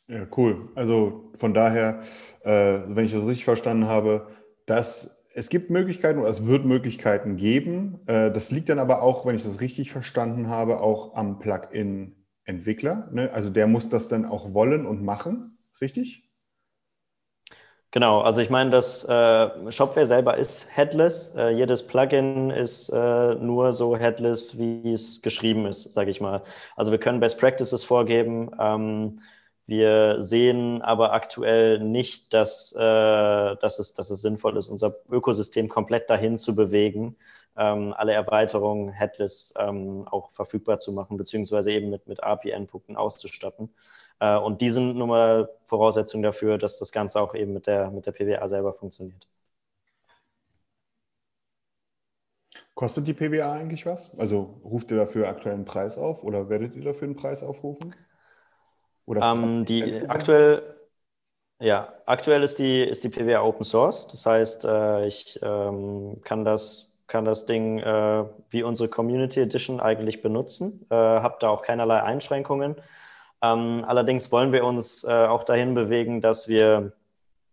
Ja, 0.07 0.26
cool. 0.37 0.68
Also 0.74 1.30
von 1.35 1.55
daher, 1.55 2.03
äh, 2.43 2.80
wenn 2.87 3.07
ich 3.07 3.12
das 3.12 3.24
richtig 3.24 3.45
verstanden 3.45 3.87
habe, 3.87 4.28
dass 4.66 5.24
es 5.35 5.49
gibt 5.49 5.68
Möglichkeiten 5.68 6.20
oder 6.20 6.28
es 6.28 6.47
wird 6.47 6.64
Möglichkeiten 6.64 7.37
geben. 7.37 8.01
Äh, 8.07 8.30
das 8.30 8.51
liegt 8.51 8.68
dann 8.68 8.78
aber 8.78 9.03
auch, 9.03 9.26
wenn 9.26 9.35
ich 9.35 9.45
das 9.45 9.61
richtig 9.61 9.91
verstanden 9.91 10.49
habe, 10.49 10.80
auch 10.80 11.16
am 11.16 11.41
Plugin-Entwickler. 11.41 13.09
Ne? 13.12 13.30
Also 13.32 13.51
der 13.51 13.66
muss 13.66 13.89
das 13.89 14.09
dann 14.09 14.24
auch 14.24 14.55
wollen 14.55 14.87
und 14.87 15.03
machen, 15.03 15.59
richtig? 15.80 16.30
Genau, 17.91 18.22
also 18.22 18.41
ich 18.41 18.51
meine, 18.51 18.70
das 18.70 19.05
äh, 19.09 19.72
Shopware 19.72 20.07
selber 20.07 20.37
ist 20.37 20.66
headless. 20.70 21.35
Äh, 21.37 21.51
jedes 21.51 21.87
Plugin 21.87 22.51
ist 22.51 22.93
nur 22.93 23.72
so 23.72 23.97
headless, 23.97 24.59
wie 24.59 24.91
es 24.91 25.22
geschrieben 25.22 25.66
ist, 25.66 25.95
sage 25.95 26.11
ich 26.11 26.20
mal. 26.20 26.43
Also 26.76 26.91
wir 26.91 26.99
können 26.99 27.20
Best 27.20 27.39
Practices 27.39 27.85
vorgeben. 27.85 28.51
Ähm, 28.59 29.20
wir 29.67 30.21
sehen 30.23 30.83
aber 30.83 31.12
aktuell 31.12 31.79
nicht, 31.79 32.35
dass, 32.35 32.73
äh, 32.75 32.81
dass, 32.81 33.79
es, 33.79 33.95
dass 33.95 34.11
es 34.11 34.21
sinnvoll 34.21 34.57
ist, 34.59 34.69
unser 34.69 34.97
Ökosystem 35.11 35.69
komplett 35.69 36.11
dahin 36.11 36.37
zu 36.37 36.55
bewegen, 36.55 37.17
ähm, 37.57 37.95
alle 37.97 38.12
Erweiterungen 38.12 38.91
headless 38.91 39.55
ähm, 39.59 40.07
auch 40.11 40.31
verfügbar 40.33 40.79
zu 40.79 40.93
machen, 40.93 41.17
beziehungsweise 41.17 41.73
eben 41.73 41.91
mit, 41.91 42.07
mit 42.09 42.23
API-Endpunkten 42.23 42.97
auszustatten. 42.97 43.71
Äh, 44.21 44.37
und 44.37 44.61
die 44.61 44.71
sind 44.71 44.97
nun 44.97 45.09
mal 45.09 45.49
Voraussetzung 45.67 46.23
dafür, 46.23 46.59
dass 46.59 46.79
das 46.79 46.93
Ganze 46.93 47.21
auch 47.21 47.35
eben 47.35 47.53
mit 47.55 47.67
der, 47.67 47.91
mit 47.91 48.07
der 48.07 48.12
PWA 48.12 48.47
selber 48.49 48.73
funktioniert. 48.75 49.27
Kostet 52.75 53.07
die 53.07 53.15
PWA 53.15 53.53
eigentlich 53.53 53.87
was? 53.87 54.17
Also 54.19 54.61
ruft 54.65 54.91
ihr 54.91 54.97
dafür 54.97 55.29
aktuell 55.29 55.55
einen 55.55 55.65
Preis 55.65 55.97
auf 55.97 56.25
oder 56.25 56.49
werdet 56.49 56.75
ihr 56.75 56.83
dafür 56.83 57.07
einen 57.07 57.17
Preis 57.17 57.43
aufrufen? 57.45 57.95
Ähm, 59.07 59.65
die 59.65 60.09
aktuell, 60.09 60.63
ja, 61.61 61.93
aktuell 62.07 62.43
ist 62.43 62.59
die, 62.59 62.83
ist 62.83 63.05
die 63.05 63.09
PWA 63.09 63.43
Open 63.43 63.65
Source. 63.65 64.09
Das 64.09 64.27
heißt, 64.27 64.65
äh, 64.65 65.07
ich 65.07 65.39
ähm, 65.43 66.21
kann, 66.25 66.45
das, 66.45 66.99
kann 67.07 67.25
das 67.25 67.47
Ding 67.47 67.79
äh, 67.79 68.25
wie 68.51 68.63
unsere 68.63 68.89
Community 68.89 69.41
Edition 69.41 69.81
eigentlich 69.81 70.23
benutzen, 70.23 70.87
äh, 70.91 70.95
habe 70.95 71.37
da 71.41 71.49
auch 71.49 71.63
keinerlei 71.63 72.03
Einschränkungen. 72.03 72.77
Ähm, 73.43 73.85
allerdings 73.87 74.33
wollen 74.33 74.53
wir 74.53 74.65
uns 74.65 75.05
äh, 75.05 75.11
auch 75.11 75.45
dahin 75.45 75.75
bewegen, 75.75 76.21
dass 76.21 76.49
wir 76.49 76.93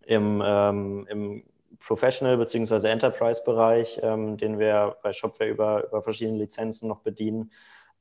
im, 0.06 0.42
ähm, 0.44 1.08
im 1.10 1.44
Professional- 1.80 2.38
bzw. 2.38 2.88
Enterprise-Bereich, 2.88 4.00
ähm, 4.04 4.38
den 4.38 4.60
wir 4.60 4.98
bei 5.04 5.14
Shopware 5.14 5.50
über, 5.50 5.88
über 5.88 6.02
verschiedene 6.02 6.38
Lizenzen 6.38 6.88
noch 6.88 7.00
bedienen, 7.00 7.52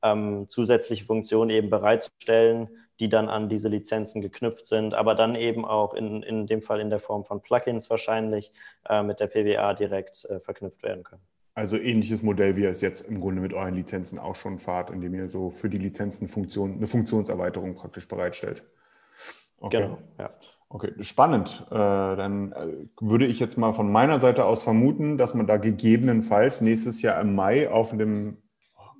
ähm, 0.03 0.47
zusätzliche 0.47 1.05
Funktionen 1.05 1.49
eben 1.49 1.69
bereitzustellen, 1.69 2.69
die 3.01 3.09
dann 3.09 3.27
an 3.27 3.49
diese 3.49 3.67
Lizenzen 3.67 4.21
geknüpft 4.21 4.67
sind, 4.67 4.93
aber 4.93 5.15
dann 5.15 5.35
eben 5.35 5.65
auch 5.65 5.95
in, 5.95 6.21
in 6.21 6.45
dem 6.45 6.61
Fall 6.61 6.79
in 6.79 6.91
der 6.91 6.99
Form 6.99 7.25
von 7.25 7.41
Plugins 7.41 7.89
wahrscheinlich 7.89 8.51
äh, 8.87 9.01
mit 9.01 9.19
der 9.19 9.27
PWA 9.27 9.73
direkt 9.73 10.23
äh, 10.25 10.39
verknüpft 10.39 10.83
werden 10.83 11.03
können. 11.03 11.23
Also 11.55 11.77
ähnliches 11.77 12.21
Modell, 12.21 12.55
wie 12.55 12.61
ihr 12.61 12.69
es 12.69 12.79
jetzt 12.79 13.01
im 13.01 13.19
Grunde 13.19 13.41
mit 13.41 13.53
euren 13.53 13.73
Lizenzen 13.73 14.19
auch 14.19 14.35
schon 14.35 14.59
fahrt, 14.59 14.91
indem 14.91 15.15
ihr 15.15 15.29
so 15.29 15.49
für 15.49 15.67
die 15.67 15.79
Lizenzen 15.79 16.27
Funktion, 16.27 16.75
eine 16.75 16.87
Funktionserweiterung 16.87 17.75
praktisch 17.75 18.07
bereitstellt. 18.07 18.63
Okay. 19.57 19.81
Genau, 19.81 19.97
ja. 20.19 20.29
Okay, 20.69 20.93
spannend. 21.01 21.65
Äh, 21.69 21.73
dann 21.75 22.53
äh, 22.53 22.67
würde 23.01 23.25
ich 23.25 23.39
jetzt 23.39 23.57
mal 23.57 23.73
von 23.73 23.91
meiner 23.91 24.19
Seite 24.19 24.45
aus 24.45 24.63
vermuten, 24.63 25.17
dass 25.17 25.33
man 25.33 25.45
da 25.47 25.57
gegebenenfalls 25.57 26.61
nächstes 26.61 27.01
Jahr 27.01 27.19
im 27.19 27.35
Mai 27.35 27.69
auf 27.69 27.89
dem 27.89 28.37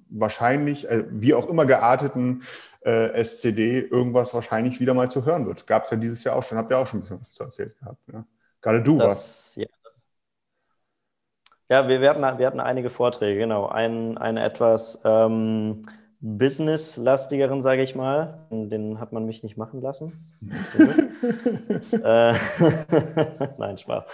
wahrscheinlich, 0.09 0.89
äh, 0.89 1.05
wie 1.09 1.33
auch 1.33 1.47
immer 1.47 1.65
gearteten 1.65 2.41
äh, 2.81 3.23
SCD 3.23 3.81
irgendwas 3.81 4.33
wahrscheinlich 4.33 4.79
wieder 4.79 4.93
mal 4.93 5.09
zu 5.09 5.25
hören 5.25 5.45
wird. 5.45 5.67
Gab 5.67 5.83
es 5.83 5.91
ja 5.91 5.97
dieses 5.97 6.23
Jahr 6.23 6.35
auch 6.35 6.43
schon, 6.43 6.57
habt 6.57 6.71
ihr 6.71 6.77
auch 6.77 6.87
schon 6.87 6.99
ein 6.99 7.03
bisschen 7.03 7.21
was 7.21 7.33
zu 7.33 7.43
erzählt 7.43 7.77
gehabt. 7.77 7.99
Ja? 8.11 8.25
Gerade 8.61 8.81
du 8.81 8.99
warst. 8.99 9.57
Ja, 9.57 9.67
ja 11.69 11.87
wir, 11.87 12.01
wir, 12.01 12.09
hatten, 12.09 12.39
wir 12.39 12.47
hatten 12.47 12.59
einige 12.59 12.89
Vorträge, 12.89 13.39
genau. 13.39 13.67
Ein, 13.67 14.17
ein 14.17 14.37
etwas 14.37 15.01
ähm, 15.05 15.83
business-lastigeren, 16.21 17.61
sage 17.61 17.81
ich 17.81 17.95
mal. 17.95 18.47
Den 18.51 18.99
hat 18.99 19.11
man 19.11 19.25
mich 19.25 19.43
nicht 19.43 19.57
machen 19.57 19.81
lassen. 19.81 20.33
äh, 21.91 22.33
Nein, 23.57 23.77
Spaß. 23.77 24.05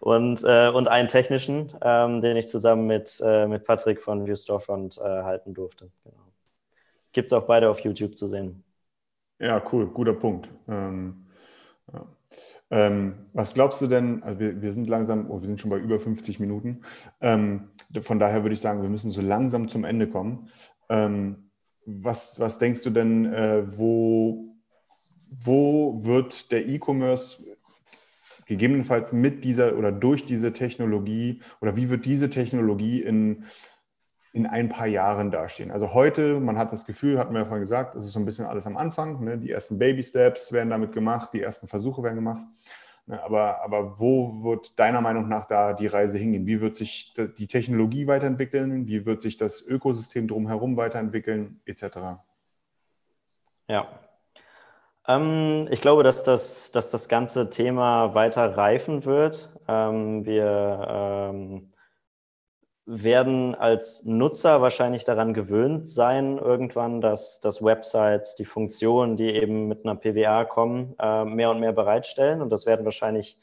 Und, 0.00 0.44
äh, 0.44 0.68
und 0.68 0.88
einen 0.88 1.08
technischen, 1.08 1.72
ähm, 1.82 2.20
den 2.20 2.36
ich 2.36 2.48
zusammen 2.48 2.86
mit, 2.86 3.20
äh, 3.24 3.46
mit 3.46 3.64
Patrick 3.64 4.02
von 4.02 4.26
View 4.26 4.36
Storefront 4.36 4.98
äh, 4.98 5.02
halten 5.02 5.54
durfte. 5.54 5.90
Genau. 6.04 6.25
Gibt 7.16 7.28
es 7.28 7.32
auch 7.32 7.46
beide 7.46 7.70
auf 7.70 7.80
YouTube 7.80 8.14
zu 8.14 8.28
sehen. 8.28 8.62
Ja, 9.38 9.62
cool, 9.72 9.86
guter 9.86 10.12
Punkt. 10.12 10.50
Ähm, 10.68 11.24
ja. 11.90 12.06
ähm, 12.70 13.14
was 13.32 13.54
glaubst 13.54 13.80
du 13.80 13.86
denn, 13.86 14.22
also 14.22 14.38
wir, 14.38 14.60
wir 14.60 14.70
sind 14.70 14.86
langsam, 14.86 15.30
oh, 15.30 15.40
wir 15.40 15.46
sind 15.46 15.58
schon 15.58 15.70
bei 15.70 15.78
über 15.78 15.98
50 15.98 16.40
Minuten. 16.40 16.82
Ähm, 17.22 17.70
von 18.02 18.18
daher 18.18 18.44
würde 18.44 18.52
ich 18.52 18.60
sagen, 18.60 18.82
wir 18.82 18.90
müssen 18.90 19.10
so 19.10 19.22
langsam 19.22 19.70
zum 19.70 19.84
Ende 19.84 20.08
kommen. 20.08 20.50
Ähm, 20.90 21.48
was, 21.86 22.38
was 22.38 22.58
denkst 22.58 22.82
du 22.82 22.90
denn, 22.90 23.32
äh, 23.32 23.62
wo, 23.66 24.54
wo 25.30 26.04
wird 26.04 26.52
der 26.52 26.68
E-Commerce 26.68 27.42
gegebenenfalls 28.44 29.10
mit 29.12 29.42
dieser 29.42 29.78
oder 29.78 29.90
durch 29.90 30.26
diese 30.26 30.52
Technologie 30.52 31.40
oder 31.62 31.76
wie 31.76 31.88
wird 31.88 32.04
diese 32.04 32.28
Technologie 32.28 33.00
in, 33.00 33.46
in 34.36 34.46
ein 34.46 34.68
paar 34.68 34.86
Jahren 34.86 35.30
dastehen? 35.30 35.70
Also 35.70 35.94
heute, 35.94 36.38
man 36.40 36.58
hat 36.58 36.70
das 36.70 36.84
Gefühl, 36.84 37.18
hatten 37.18 37.32
wir 37.32 37.40
ja 37.40 37.46
vorhin 37.46 37.64
gesagt, 37.64 37.96
es 37.96 38.04
ist 38.04 38.12
so 38.12 38.20
ein 38.20 38.26
bisschen 38.26 38.44
alles 38.44 38.66
am 38.66 38.76
Anfang. 38.76 39.24
Ne? 39.24 39.38
Die 39.38 39.50
ersten 39.50 39.78
Baby-Steps 39.78 40.52
werden 40.52 40.68
damit 40.68 40.92
gemacht, 40.92 41.30
die 41.32 41.40
ersten 41.40 41.66
Versuche 41.66 42.02
werden 42.02 42.16
gemacht. 42.16 42.44
Ne, 43.06 43.22
aber, 43.22 43.62
aber 43.62 43.98
wo 43.98 44.42
wird 44.42 44.78
deiner 44.78 45.00
Meinung 45.00 45.28
nach 45.28 45.46
da 45.46 45.72
die 45.72 45.86
Reise 45.86 46.18
hingehen? 46.18 46.46
Wie 46.46 46.60
wird 46.60 46.76
sich 46.76 47.14
die 47.38 47.46
Technologie 47.46 48.06
weiterentwickeln? 48.06 48.86
Wie 48.86 49.06
wird 49.06 49.22
sich 49.22 49.36
das 49.36 49.62
Ökosystem 49.62 50.28
drumherum 50.28 50.76
weiterentwickeln, 50.76 51.60
etc.? 51.64 52.18
Ja. 53.68 53.88
Ähm, 55.08 55.66
ich 55.70 55.80
glaube, 55.80 56.02
dass 56.02 56.24
das, 56.24 56.72
dass 56.72 56.90
das 56.90 57.08
ganze 57.08 57.48
Thema 57.48 58.14
weiter 58.14 58.56
reifen 58.56 59.04
wird. 59.06 59.48
Ähm, 59.66 60.26
wir 60.26 60.86
ähm, 61.32 61.72
werden 62.86 63.56
als 63.56 64.04
Nutzer 64.04 64.62
wahrscheinlich 64.62 65.02
daran 65.04 65.34
gewöhnt 65.34 65.88
sein, 65.88 66.38
irgendwann, 66.38 67.00
dass, 67.00 67.40
dass 67.40 67.64
Websites 67.64 68.36
die 68.36 68.44
Funktionen, 68.44 69.16
die 69.16 69.34
eben 69.34 69.66
mit 69.66 69.84
einer 69.84 69.96
PWA 69.96 70.44
kommen, 70.44 70.94
äh, 71.00 71.24
mehr 71.24 71.50
und 71.50 71.58
mehr 71.58 71.72
bereitstellen. 71.72 72.40
Und 72.40 72.50
das 72.50 72.64
werden 72.64 72.84
wahrscheinlich 72.84 73.38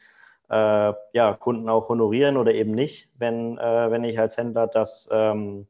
äh, 0.49 0.93
ja, 1.11 1.33
Kunden 1.33 1.67
auch 1.67 1.89
honorieren 1.89 2.37
oder 2.37 2.53
eben 2.53 2.71
nicht, 2.71 3.09
wenn, 3.17 3.57
äh, 3.57 3.91
wenn 3.91 4.05
ich 4.05 4.17
als 4.17 4.37
Händler 4.37 4.67
das, 4.67 5.09
ähm, 5.11 5.67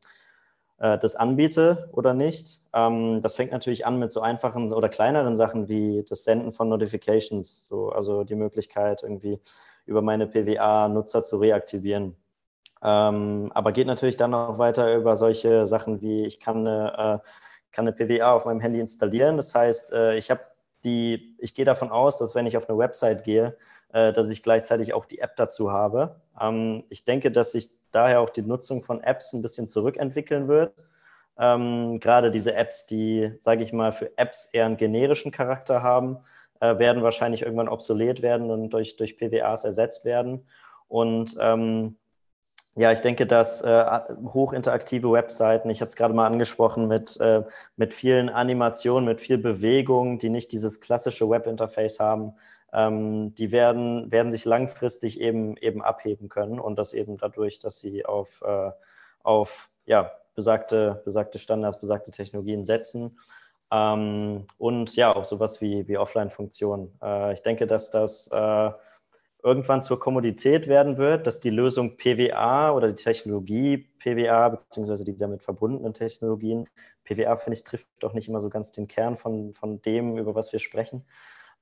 äh, 0.78 1.00
das 1.00 1.16
anbiete 1.16 1.90
oder 1.94 2.14
nicht. 2.14 2.62
Ähm, 2.76 3.22
das 3.22 3.36
fängt 3.36 3.52
natürlich 3.52 3.88
an 3.88 3.98
mit 3.98 4.12
so 4.12 4.22
einfachen 4.22 4.72
oder 4.72 4.88
kleineren 4.88 5.36
Sachen 5.36 5.68
wie 5.68 6.04
das 6.08 6.24
Senden 6.26 6.54
von 6.54 6.70
Notifications, 6.70 7.66
so, 7.66 7.90
also 7.90 8.24
die 8.24 8.36
Möglichkeit, 8.36 9.02
irgendwie 9.02 9.40
über 9.86 10.04
meine 10.04 10.28
PWA 10.28 10.88
Nutzer 10.90 11.24
zu 11.24 11.38
reaktivieren. 11.38 12.16
Ähm, 12.84 13.52
aber 13.54 13.72
geht 13.72 13.88
natürlich 13.88 14.18
dann 14.18 14.34
auch 14.34 14.58
weiter 14.58 14.96
über 14.96 15.16
solche 15.16 15.66
Sachen 15.66 16.02
wie, 16.02 16.26
ich 16.26 16.40
kann 16.40 16.68
eine, 16.68 17.22
äh, 17.24 17.28
kann 17.72 17.88
eine 17.88 17.94
PWA 17.94 18.34
auf 18.34 18.46
meinem 18.46 18.60
Handy 18.60 18.80
installieren. 18.80 19.38
Das 19.38 19.56
heißt, 19.56 19.94
äh, 19.94 20.16
ich 20.16 20.30
habe 20.30 20.42
die, 20.84 21.36
ich 21.40 21.54
gehe 21.54 21.66
davon 21.66 21.92
aus, 21.92 22.18
dass 22.18 22.36
wenn 22.36 22.46
ich 22.46 22.58
auf 22.58 22.70
eine 22.70 22.78
Website 22.78 23.24
gehe, 23.24 23.56
äh, 23.94 24.12
dass 24.12 24.30
ich 24.30 24.44
gleichzeitig 24.44 24.94
auch 24.94 25.06
die 25.06 25.20
App 25.20 25.36
dazu 25.38 25.72
habe. 25.72 26.20
Ähm, 26.40 26.84
ich 26.90 27.06
denke, 27.06 27.32
dass 27.32 27.54
sich 27.54 27.70
daher 27.92 28.20
auch 28.20 28.30
die 28.30 28.42
Nutzung 28.42 28.84
von 28.84 29.02
Apps 29.02 29.34
ein 29.34 29.42
bisschen 29.42 29.68
zurückentwickeln 29.68 30.48
wird. 30.48 30.74
Ähm, 31.38 32.00
gerade 32.00 32.32
diese 32.32 32.54
Apps, 32.54 32.86
die, 32.86 33.32
sage 33.40 33.64
ich 33.64 33.72
mal, 33.72 33.92
für 33.92 34.16
Apps 34.18 34.50
eher 34.52 34.66
einen 34.66 34.78
generischen 34.78 35.32
Charakter 35.32 35.82
haben, 35.82 36.18
äh, 36.60 36.78
werden 36.80 37.02
wahrscheinlich 37.02 37.44
irgendwann 37.44 37.70
obsolet 37.70 38.22
werden 38.22 38.52
und 38.52 38.70
durch, 38.72 38.98
durch 38.98 39.18
PWAs 39.18 39.64
ersetzt 39.64 40.06
werden. 40.06 40.46
Und 40.88 41.38
ähm, 41.40 41.98
ja, 42.76 42.92
ich 42.92 43.02
denke, 43.02 43.28
dass 43.28 43.62
äh, 43.62 43.86
hochinteraktive 44.34 45.12
Webseiten, 45.12 45.70
ich 45.70 45.82
hatte 45.82 45.90
es 45.90 45.96
gerade 45.96 46.14
mal 46.14 46.26
angesprochen, 46.26 46.88
mit, 46.88 47.20
äh, 47.20 47.44
mit 47.76 47.94
vielen 47.94 48.30
Animationen, 48.30 49.06
mit 49.06 49.22
viel 49.22 49.38
Bewegung, 49.38 50.18
die 50.18 50.30
nicht 50.30 50.52
dieses 50.52 50.82
klassische 50.82 51.30
Webinterface 51.30 52.00
haben, 52.00 52.34
ähm, 52.74 53.36
die 53.36 53.52
werden, 53.52 54.12
werden 54.12 54.32
sich 54.32 54.46
langfristig 54.46 55.22
eben, 55.22 55.56
eben 55.58 55.84
abheben 55.84 56.30
können 56.30 56.60
und 56.60 56.78
das 56.78 56.94
eben 56.94 57.18
dadurch, 57.18 57.60
dass 57.60 57.80
sie 57.80 58.06
auf, 58.06 58.42
äh, 58.44 58.72
auf 59.22 59.70
ja, 59.86 60.12
besagte, 60.36 61.02
besagte 61.06 61.38
Standards, 61.38 61.80
besagte 61.80 62.10
Technologien 62.10 62.66
setzen. 62.66 63.20
Ähm, 63.72 64.48
und 64.58 64.96
ja, 64.96 65.16
auch 65.16 65.26
sowas 65.26 65.62
wie, 65.62 65.88
wie 65.88 65.98
Offline-Funktionen. 65.98 66.92
Äh, 67.02 67.34
ich 67.34 67.42
denke, 67.44 67.68
dass 67.68 67.92
das 67.92 68.28
äh, 68.32 68.72
irgendwann 69.44 69.82
zur 69.82 70.00
Kommodität 70.00 70.68
werden 70.68 70.98
wird, 70.98 71.28
dass 71.28 71.42
die 71.42 71.50
Lösung 71.50 71.98
PWA 71.98 72.72
oder 72.72 72.88
die 72.92 73.04
Technologie 73.04 73.90
PWA 74.00 74.50
beziehungsweise 74.50 75.04
die 75.04 75.18
damit 75.18 75.44
verbundenen 75.44 75.94
Technologien, 75.94 76.70
PWA 77.04 77.36
finde 77.36 77.58
ich 77.58 77.64
trifft 77.64 77.88
doch 78.00 78.14
nicht 78.14 78.30
immer 78.30 78.40
so 78.40 78.50
ganz 78.50 78.72
den 78.72 78.88
Kern 78.88 79.18
von, 79.18 79.54
von 79.54 79.82
dem, 79.82 80.18
über 80.18 80.34
was 80.34 80.54
wir 80.54 80.60
sprechen, 80.60 81.06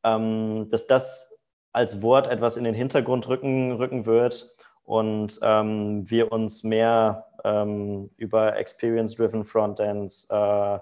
ähm, 0.03 0.67
dass 0.69 0.85
das 0.87 1.39
als 1.73 2.01
Wort 2.01 2.27
etwas 2.27 2.57
in 2.57 2.63
den 2.65 2.75
Hintergrund 2.75 3.27
rücken, 3.27 3.71
rücken 3.71 4.05
wird 4.05 4.55
und 4.83 5.39
ähm, 5.41 6.09
wir 6.09 6.31
uns 6.31 6.63
mehr 6.63 7.27
ähm, 7.43 8.11
über 8.17 8.57
Experience-Driven 8.57 9.43
Frontends, 9.43 10.27
äh, 10.29 10.79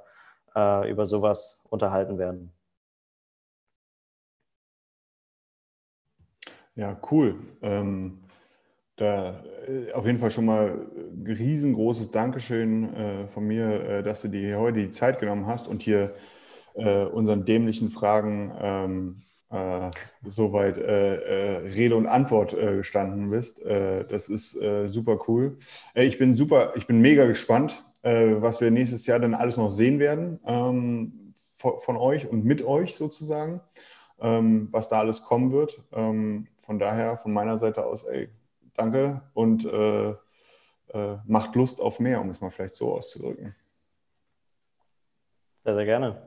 äh, 0.56 0.92
über 0.92 1.06
sowas 1.06 1.64
unterhalten 1.70 2.18
werden. 2.18 2.52
Ja, 6.80 6.98
cool. 7.12 7.36
Ähm, 7.62 8.20
da 8.96 9.44
äh, 9.68 9.92
auf 9.92 10.06
jeden 10.06 10.18
Fall 10.18 10.32
schon 10.32 10.46
mal 10.46 10.88
riesengroßes 11.28 12.12
Dankeschön 12.12 12.94
äh, 12.94 13.28
von 13.28 13.46
mir, 13.46 13.68
äh, 13.84 14.04
dass 14.04 14.22
du 14.22 14.30
dir 14.30 14.58
heute 14.58 14.80
die 14.80 14.90
Zeit 14.90 15.20
genommen 15.20 15.46
hast 15.46 15.68
und 15.68 15.82
hier 15.82 16.16
äh, 16.76 17.04
unseren 17.04 17.44
dämlichen 17.44 17.90
Fragen 17.90 18.54
ähm, 18.62 19.22
äh, 19.50 19.92
soweit 20.26 20.78
äh, 20.78 21.64
Rede 21.66 21.98
und 21.98 22.08
Antwort 22.08 22.56
gestanden 22.56 23.30
bist. 23.30 23.62
das 23.66 24.30
ist 24.30 24.52
super 24.88 25.20
cool. 25.28 25.58
ich 25.96 26.18
bin 26.18 26.36
super, 26.36 26.74
ich 26.76 26.88
bin 26.88 27.02
mega 27.02 27.26
gespannt, 27.26 27.84
was 28.04 28.62
wir 28.62 28.72
nächstes 28.72 29.06
Jahr 29.08 29.20
dann 29.20 29.34
alles 29.34 29.58
noch 29.58 29.70
sehen 29.70 30.00
werden 30.00 30.40
ähm, 30.46 31.34
von, 31.58 31.98
euch 31.98 32.28
und 32.28 32.46
mit 32.46 32.64
euch 32.64 32.96
sozusagen, 32.96 33.60
was 34.20 34.90
da 34.90 35.00
alles 35.00 35.24
kommen 35.24 35.52
wird. 35.52 35.82
Ähm, 35.92 36.48
von 36.58 36.78
daher 36.78 37.18
von 37.18 37.34
meiner 37.34 37.58
Seite 37.58 37.86
aus, 37.86 38.04
ey, 38.04 38.30
danke 38.76 39.22
und 39.34 39.66
äh, 39.66 40.10
äh, 40.10 41.18
macht 41.26 41.56
Lust 41.56 41.80
auf 41.80 42.00
mehr, 42.00 42.22
um 42.22 42.30
es 42.30 42.42
mal 42.42 42.52
vielleicht 42.52 42.76
so 42.76 42.94
auszudrücken. 42.94 43.56
Sehr, 45.64 45.76
sehr 45.76 45.86
gerne. 45.86 46.22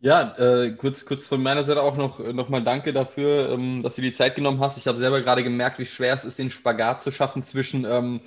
Ja, 0.00 0.36
äh, 0.36 0.72
kurz, 0.72 1.04
kurz 1.06 1.26
von 1.26 1.42
meiner 1.42 1.64
Seite 1.64 1.82
auch 1.82 1.96
noch, 1.96 2.18
noch 2.18 2.48
mal 2.48 2.62
danke 2.62 2.92
dafür, 2.92 3.50
ähm, 3.50 3.82
dass 3.82 3.96
du 3.96 4.02
die 4.02 4.12
Zeit 4.12 4.34
genommen 4.34 4.60
hast. 4.60 4.76
Ich 4.76 4.86
habe 4.86 4.98
selber 4.98 5.22
gerade 5.22 5.42
gemerkt, 5.42 5.78
wie 5.78 5.86
schwer 5.86 6.14
es 6.14 6.24
ist, 6.24 6.38
den 6.38 6.50
Spagat 6.50 7.02
zu 7.02 7.10
schaffen 7.10 7.42
zwischen 7.42 7.84
ähm, 7.84 8.20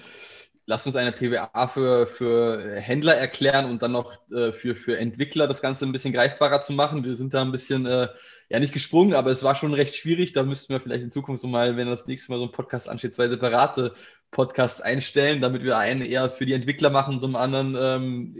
lass 0.69 0.85
uns 0.85 0.95
eine 0.95 1.11
PWA 1.11 1.67
für, 1.67 2.05
für 2.05 2.75
Händler 2.75 3.15
erklären 3.15 3.65
und 3.65 3.81
dann 3.81 3.91
noch 3.91 4.13
äh, 4.31 4.51
für, 4.51 4.75
für 4.75 4.99
Entwickler 4.99 5.47
das 5.47 5.63
Ganze 5.63 5.83
ein 5.83 5.91
bisschen 5.91 6.13
greifbarer 6.13 6.61
zu 6.61 6.73
machen. 6.73 7.03
Wir 7.03 7.15
sind 7.15 7.33
da 7.33 7.41
ein 7.41 7.51
bisschen, 7.51 7.87
äh, 7.87 8.07
ja 8.49 8.59
nicht 8.59 8.71
gesprungen, 8.71 9.15
aber 9.15 9.31
es 9.31 9.41
war 9.41 9.55
schon 9.55 9.73
recht 9.73 9.95
schwierig. 9.95 10.31
Da 10.33 10.43
müssten 10.43 10.71
wir 10.71 10.79
vielleicht 10.79 11.01
in 11.01 11.11
Zukunft 11.11 11.41
so 11.41 11.47
mal, 11.47 11.75
wenn 11.75 11.87
das 11.87 12.05
nächste 12.05 12.31
Mal 12.31 12.37
so 12.37 12.45
ein 12.45 12.51
Podcast 12.51 12.87
ansteht, 12.87 13.15
zwei 13.15 13.27
separate 13.27 13.95
Podcasts 14.29 14.79
einstellen, 14.79 15.41
damit 15.41 15.63
wir 15.63 15.79
einen 15.79 16.03
eher 16.05 16.29
für 16.29 16.45
die 16.45 16.53
Entwickler 16.53 16.91
machen 16.91 17.15
und 17.15 17.21
zum 17.21 17.35
anderen 17.35 17.75
ähm, 17.75 18.37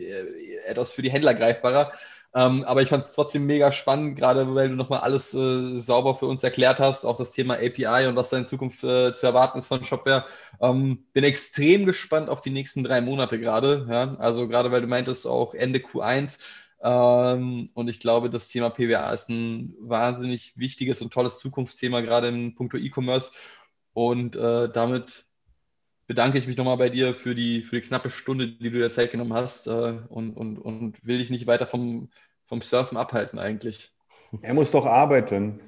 etwas 0.68 0.92
für 0.92 1.02
die 1.02 1.10
Händler 1.10 1.34
greifbarer. 1.34 1.92
Ähm, 2.36 2.64
aber 2.66 2.84
ich 2.84 2.90
fand 2.90 3.04
es 3.04 3.14
trotzdem 3.14 3.48
mega 3.48 3.72
spannend, 3.72 4.16
gerade 4.16 4.54
weil 4.54 4.70
du 4.70 4.76
nochmal 4.76 5.00
alles 5.00 5.34
äh, 5.34 5.80
sauber 5.80 6.14
für 6.16 6.28
uns 6.28 6.44
erklärt 6.44 6.80
hast, 6.80 7.04
auch 7.04 7.18
das 7.18 7.32
Thema 7.32 7.56
API 7.56 8.08
und 8.08 8.16
was 8.16 8.30
da 8.30 8.38
in 8.38 8.46
Zukunft 8.46 8.84
äh, 8.84 9.16
zu 9.16 9.26
erwarten 9.26 9.58
ist 9.58 9.68
von 9.68 9.84
Shopware. 9.84 10.26
Ähm, 10.62 11.06
bin 11.14 11.24
extrem 11.24 11.86
gespannt 11.88 12.30
auf 12.30 12.42
die 12.42 12.52
nächsten 12.52 12.84
drei 12.84 13.02
Monate 13.02 13.40
gerade. 13.40 13.88
Ja? 13.90 14.16
Also 14.20 14.48
gerade 14.48 14.72
weil 14.72 14.82
du 14.82 14.88
meintest, 14.88 15.26
auch 15.26 15.56
Ende 15.56 15.80
Q1. 15.80 16.38
Ähm, 16.82 17.70
und 17.74 17.90
ich 17.90 18.00
glaube, 18.00 18.30
das 18.30 18.48
Thema 18.48 18.70
PWA 18.70 19.12
ist 19.12 19.30
ein 19.30 19.76
wahnsinnig 19.80 20.54
wichtiges 20.58 21.02
und 21.02 21.12
tolles 21.12 21.40
Zukunftsthema, 21.40 22.02
gerade 22.02 22.28
in 22.30 22.56
puncto 22.56 22.78
E-Commerce. 22.78 23.32
Und 23.94 24.36
äh, 24.36 24.70
damit 24.72 25.26
bedanke 26.10 26.38
ich 26.40 26.48
mich 26.48 26.58
nochmal 26.58 26.76
bei 26.76 26.90
dir 26.90 27.14
für 27.14 27.36
die, 27.36 27.62
für 27.62 27.76
die 27.76 27.88
knappe 27.88 28.10
Stunde, 28.10 28.48
die 28.48 28.72
du 28.72 28.80
dir 28.80 28.90
Zeit 28.90 29.12
genommen 29.12 29.34
hast 29.34 29.68
äh, 29.68 29.94
und, 30.10 30.36
und, 30.36 30.58
und 30.58 31.06
will 31.06 31.20
dich 31.20 31.30
nicht 31.30 31.46
weiter 31.46 31.68
vom, 31.68 32.10
vom 32.48 32.64
Surfen 32.64 32.98
abhalten 32.98 33.38
eigentlich. 33.38 33.94
Er 34.42 34.56
muss 34.56 34.72
doch 34.72 34.88
arbeiten. 34.88 35.60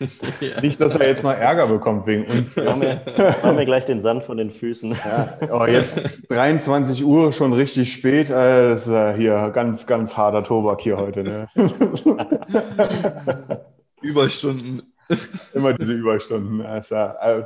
ja. 0.40 0.60
Nicht, 0.60 0.80
dass 0.80 0.96
er 0.96 1.06
jetzt 1.06 1.22
noch 1.22 1.30
Ärger 1.30 1.68
bekommt 1.68 2.04
wegen 2.08 2.24
uns. 2.24 2.56
Machen 2.56 2.80
wir, 2.80 3.02
machen 3.16 3.56
wir 3.56 3.64
gleich 3.64 3.84
den 3.84 4.00
Sand 4.00 4.24
von 4.24 4.38
den 4.38 4.50
Füßen. 4.50 4.90
Ja, 4.90 5.38
oh, 5.52 5.66
jetzt 5.66 6.00
23 6.30 7.04
Uhr, 7.04 7.32
schon 7.32 7.52
richtig 7.52 7.92
spät. 7.92 8.30
Äh, 8.30 8.70
das 8.70 8.88
ist 8.88 9.16
hier 9.16 9.52
ganz, 9.54 9.86
ganz 9.86 10.16
harter 10.16 10.42
Tobak 10.42 10.80
hier 10.80 10.96
heute. 10.96 11.22
Ne? 11.22 11.48
Überstunden. 14.02 14.93
Immer 15.54 15.74
diese 15.74 15.92
Überstunden. 15.92 16.62
Also, 16.62 16.96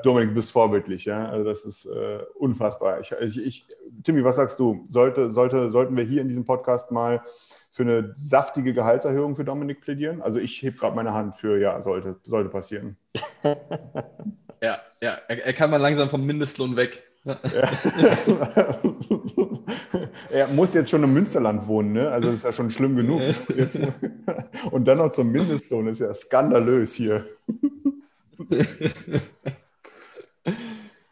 Dominik, 0.02 0.30
du 0.30 0.36
bist 0.36 0.52
vorbildlich, 0.52 1.04
ja. 1.04 1.28
Also 1.28 1.44
das 1.44 1.64
ist 1.64 1.86
äh, 1.86 2.20
unfassbar. 2.34 3.00
Ich, 3.00 3.12
ich, 3.12 3.44
ich, 3.44 3.66
Timmy, 4.04 4.24
was 4.24 4.36
sagst 4.36 4.58
du? 4.58 4.84
Sollte, 4.88 5.30
sollte, 5.30 5.70
sollten 5.70 5.96
wir 5.96 6.04
hier 6.04 6.22
in 6.22 6.28
diesem 6.28 6.44
Podcast 6.44 6.90
mal 6.90 7.22
für 7.70 7.82
eine 7.82 8.14
saftige 8.16 8.74
Gehaltserhöhung 8.74 9.36
für 9.36 9.44
Dominik 9.44 9.80
plädieren? 9.80 10.22
Also 10.22 10.38
ich 10.38 10.62
hebe 10.62 10.78
gerade 10.78 10.96
meine 10.96 11.14
Hand 11.14 11.36
für, 11.36 11.58
ja, 11.58 11.80
sollte, 11.82 12.16
sollte 12.24 12.50
passieren. 12.50 12.96
ja, 14.62 14.78
ja, 15.02 15.18
er, 15.28 15.46
er 15.46 15.52
kann 15.52 15.70
mal 15.70 15.76
langsam 15.76 16.08
vom 16.08 16.24
Mindestlohn 16.24 16.76
weg. 16.76 17.02
er 20.30 20.48
muss 20.48 20.74
jetzt 20.74 20.90
schon 20.90 21.02
im 21.02 21.12
Münsterland 21.12 21.66
wohnen, 21.66 21.92
ne? 21.92 22.10
Also 22.10 22.28
das 22.28 22.38
ist 22.38 22.44
ja 22.44 22.52
schon 22.52 22.70
schlimm 22.70 22.96
genug. 22.96 23.20
Und 24.70 24.84
dann 24.86 24.98
noch 24.98 25.10
zum 25.10 25.30
Mindestlohn 25.32 25.88
ist 25.88 26.00
ja 26.00 26.12
skandalös 26.14 26.94
hier. 26.94 27.24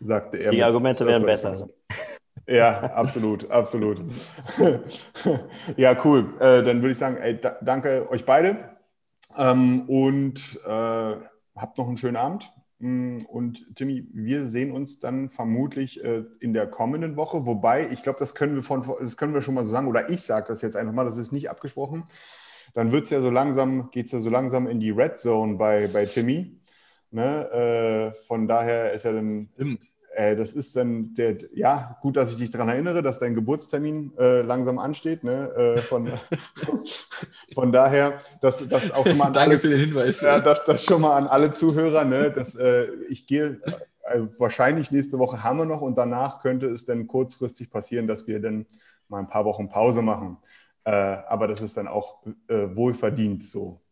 Sagte 0.01 0.39
er. 0.39 0.51
Die 0.51 0.62
Argumente 0.62 1.07
wären 1.07 1.25
besser. 1.25 1.69
Ja, 2.47 2.93
absolut, 2.95 3.51
absolut. 3.51 4.01
ja, 5.77 6.05
cool. 6.05 6.35
Äh, 6.39 6.62
dann 6.62 6.81
würde 6.81 6.93
ich 6.93 6.99
sagen, 6.99 7.17
ey, 7.17 7.41
da, 7.41 7.57
danke 7.61 8.09
euch 8.11 8.25
beide 8.25 8.77
ähm, 9.37 9.89
und 9.89 10.61
äh, 10.64 11.17
habt 11.57 11.79
noch 11.79 11.89
einen 11.89 11.99
schönen 11.99 12.17
Abend. 12.17 12.49
Mm, 12.79 13.20
und 13.27 13.74
Timmy, 13.74 14.07
wir 14.12 14.49
sehen 14.49 14.72
uns 14.72 15.01
dann 15.01 15.31
vermutlich 15.31 16.03
äh, 16.05 16.24
in 16.41 16.53
der 16.53 16.66
kommenden 16.66 17.16
Woche. 17.16 17.47
Wobei, 17.47 17.89
ich 17.91 18.03
glaube, 18.03 18.18
das 18.18 18.35
können 18.35 18.55
wir 18.55 18.62
von, 18.62 18.85
das 19.01 19.16
können 19.16 19.35
wir 19.35 19.43
schon 19.43 19.55
mal 19.55 19.64
so 19.64 19.70
sagen, 19.70 19.89
oder 19.89 20.11
ich 20.11 20.22
sage 20.22 20.47
das 20.49 20.62
jetzt 20.62 20.77
einfach 20.77 20.93
mal, 20.93 21.05
das 21.05 21.16
ist 21.16 21.33
nicht 21.33 21.51
abgesprochen. 21.51 22.05
Dann 22.74 22.93
wird 22.93 23.05
es 23.05 23.11
ja 23.11 23.20
so 23.20 23.31
langsam, 23.31 23.91
geht 23.91 24.07
es 24.07 24.12
ja 24.12 24.20
so 24.20 24.29
langsam 24.29 24.66
in 24.66 24.81
die 24.81 24.91
Red 24.91 25.18
Zone 25.18 25.55
bei, 25.55 25.89
bei 25.89 26.05
Timmy. 26.05 26.61
Ne? 27.11 28.12
Äh, 28.14 28.22
von 28.27 28.47
daher 28.47 28.93
ist 28.93 29.05
ja 29.05 29.12
dann. 29.12 29.49
Stimmt. 29.55 29.81
Äh, 30.17 30.35
das 30.35 30.55
ist 30.55 30.75
dann 30.77 31.14
der, 31.14 31.37
ja, 31.53 31.99
gut, 32.01 32.17
dass 32.17 32.33
ich 32.33 32.39
dich 32.39 32.49
daran 32.49 32.71
erinnere, 32.71 33.03
dass 33.03 33.19
dein 33.19 33.35
Geburtstermin 33.35 34.12
äh, 34.19 34.41
langsam 34.41 34.79
ansteht. 34.79 35.23
Ne? 35.25 35.55
Äh, 35.55 35.79
von, 35.79 36.09
von 37.55 37.71
daher, 37.71 38.19
dass 38.41 38.67
das 38.67 38.91
auch 38.93 39.07
schon 39.07 39.19
mal 39.19 39.27
an 39.27 39.33
Danke 39.35 39.51
alle, 39.51 39.59
für 39.59 39.69
den 39.69 39.81
Hinweis. 39.81 40.23
Ja, 40.23 40.41
das, 40.41 40.64
das 40.64 40.85
schon 40.85 41.03
mal 41.03 41.19
an 41.19 41.27
alle 41.27 41.51
Zuhörer. 41.51 42.07
Ne? 42.07 42.31
Dass, 42.31 42.57
äh, 42.57 42.87
ich 43.11 43.27
gehe, 43.27 43.61
also 44.05 44.41
wahrscheinlich 44.41 44.91
nächste 44.91 45.19
Woche 45.19 45.43
haben 45.43 45.59
wir 45.59 45.67
noch 45.67 45.83
und 45.83 45.99
danach 45.99 46.41
könnte 46.41 46.67
es 46.71 46.87
dann 46.87 47.07
kurzfristig 47.07 47.71
passieren, 47.71 48.07
dass 48.07 48.27
wir 48.27 48.41
dann 48.41 48.64
mal 49.09 49.19
ein 49.19 49.29
paar 49.29 49.45
Wochen 49.45 49.69
Pause 49.69 50.01
machen. 50.01 50.39
Äh, 50.85 50.93
aber 50.93 51.47
das 51.47 51.61
ist 51.61 51.77
dann 51.77 51.89
auch 51.89 52.23
äh, 52.49 52.75
wohlverdient 52.75 53.45
so. 53.45 53.83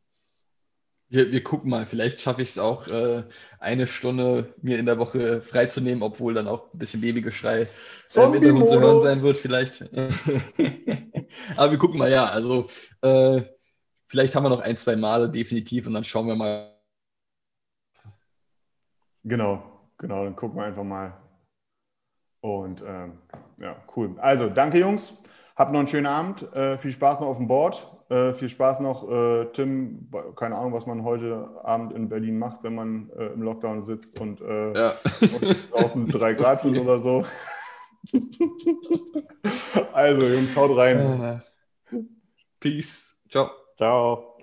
Wir, 1.15 1.31
wir 1.31 1.45
gucken 1.45 1.71
mal, 1.71 1.87
vielleicht 1.87 2.19
schaffe 2.19 2.43
ich 2.43 2.49
es 2.49 2.59
auch, 2.59 2.89
äh, 2.89 3.23
eine 3.61 3.87
Stunde 3.87 4.53
mir 4.63 4.81
in 4.81 4.87
der 4.87 4.99
Woche 4.99 5.43
freizunehmen, 5.43 6.03
obwohl 6.03 6.35
dann 6.35 6.49
auch 6.49 6.73
ein 6.75 6.79
bisschen 6.79 7.01
Babygeschrei 7.01 7.61
äh, 7.61 8.21
im 8.21 8.33
Hintergrund 8.33 8.69
zu 8.69 8.81
hören 8.81 9.01
sein 9.01 9.23
wird, 9.23 9.37
vielleicht. 9.37 9.83
Aber 11.57 11.71
wir 11.71 11.79
gucken 11.79 11.99
mal, 11.99 12.11
ja, 12.11 12.25
also 12.25 12.67
äh, 13.01 13.43
vielleicht 14.09 14.35
haben 14.35 14.43
wir 14.43 14.51
noch 14.51 14.63
ein, 14.63 14.77
zwei 14.77 14.97
Male 14.97 15.31
definitiv 15.31 15.87
und 15.87 15.95
dann 15.95 16.03
schauen 16.03 16.27
wir 16.27 16.35
mal. 16.35 16.75
Genau, 19.23 19.63
genau, 19.97 20.25
dann 20.25 20.35
gucken 20.35 20.59
wir 20.59 20.65
einfach 20.65 20.83
mal. 20.83 21.17
Und 22.41 22.83
ähm, 22.85 23.21
ja, 23.59 23.77
cool. 23.95 24.17
Also, 24.19 24.49
danke 24.49 24.81
Jungs. 24.81 25.23
Habt 25.55 25.71
noch 25.71 25.79
einen 25.79 25.87
schönen 25.87 26.07
Abend. 26.07 26.43
Äh, 26.57 26.77
viel 26.77 26.91
Spaß 26.91 27.21
noch 27.21 27.29
auf 27.29 27.37
dem 27.37 27.47
Board. 27.47 27.87
Äh, 28.11 28.35
viel 28.35 28.49
Spaß 28.49 28.81
noch, 28.81 29.11
äh, 29.11 29.47
Tim. 29.53 30.09
Keine 30.37 30.57
Ahnung, 30.57 30.73
was 30.75 30.87
man 30.87 31.05
heute 31.05 31.49
Abend 31.63 31.93
in 31.95 32.09
Berlin 32.09 32.39
macht, 32.39 32.63
wenn 32.63 32.75
man 32.75 33.11
äh, 33.17 33.27
im 33.29 33.43
Lockdown 33.43 33.83
sitzt 33.85 34.21
und, 34.21 34.41
äh, 34.41 34.73
Ja. 34.79 34.93
und 35.21 35.73
draußen 35.73 36.09
drei 36.11 36.35
Grad 36.35 36.63
sind 36.63 36.79
oder 36.79 37.01
so. 37.01 37.25
also, 39.93 40.23
Jungs, 40.23 40.55
haut 40.57 40.77
rein. 40.77 41.43
Peace. 42.61 43.17
Ciao. 43.31 43.51
Ciao. 43.77 44.34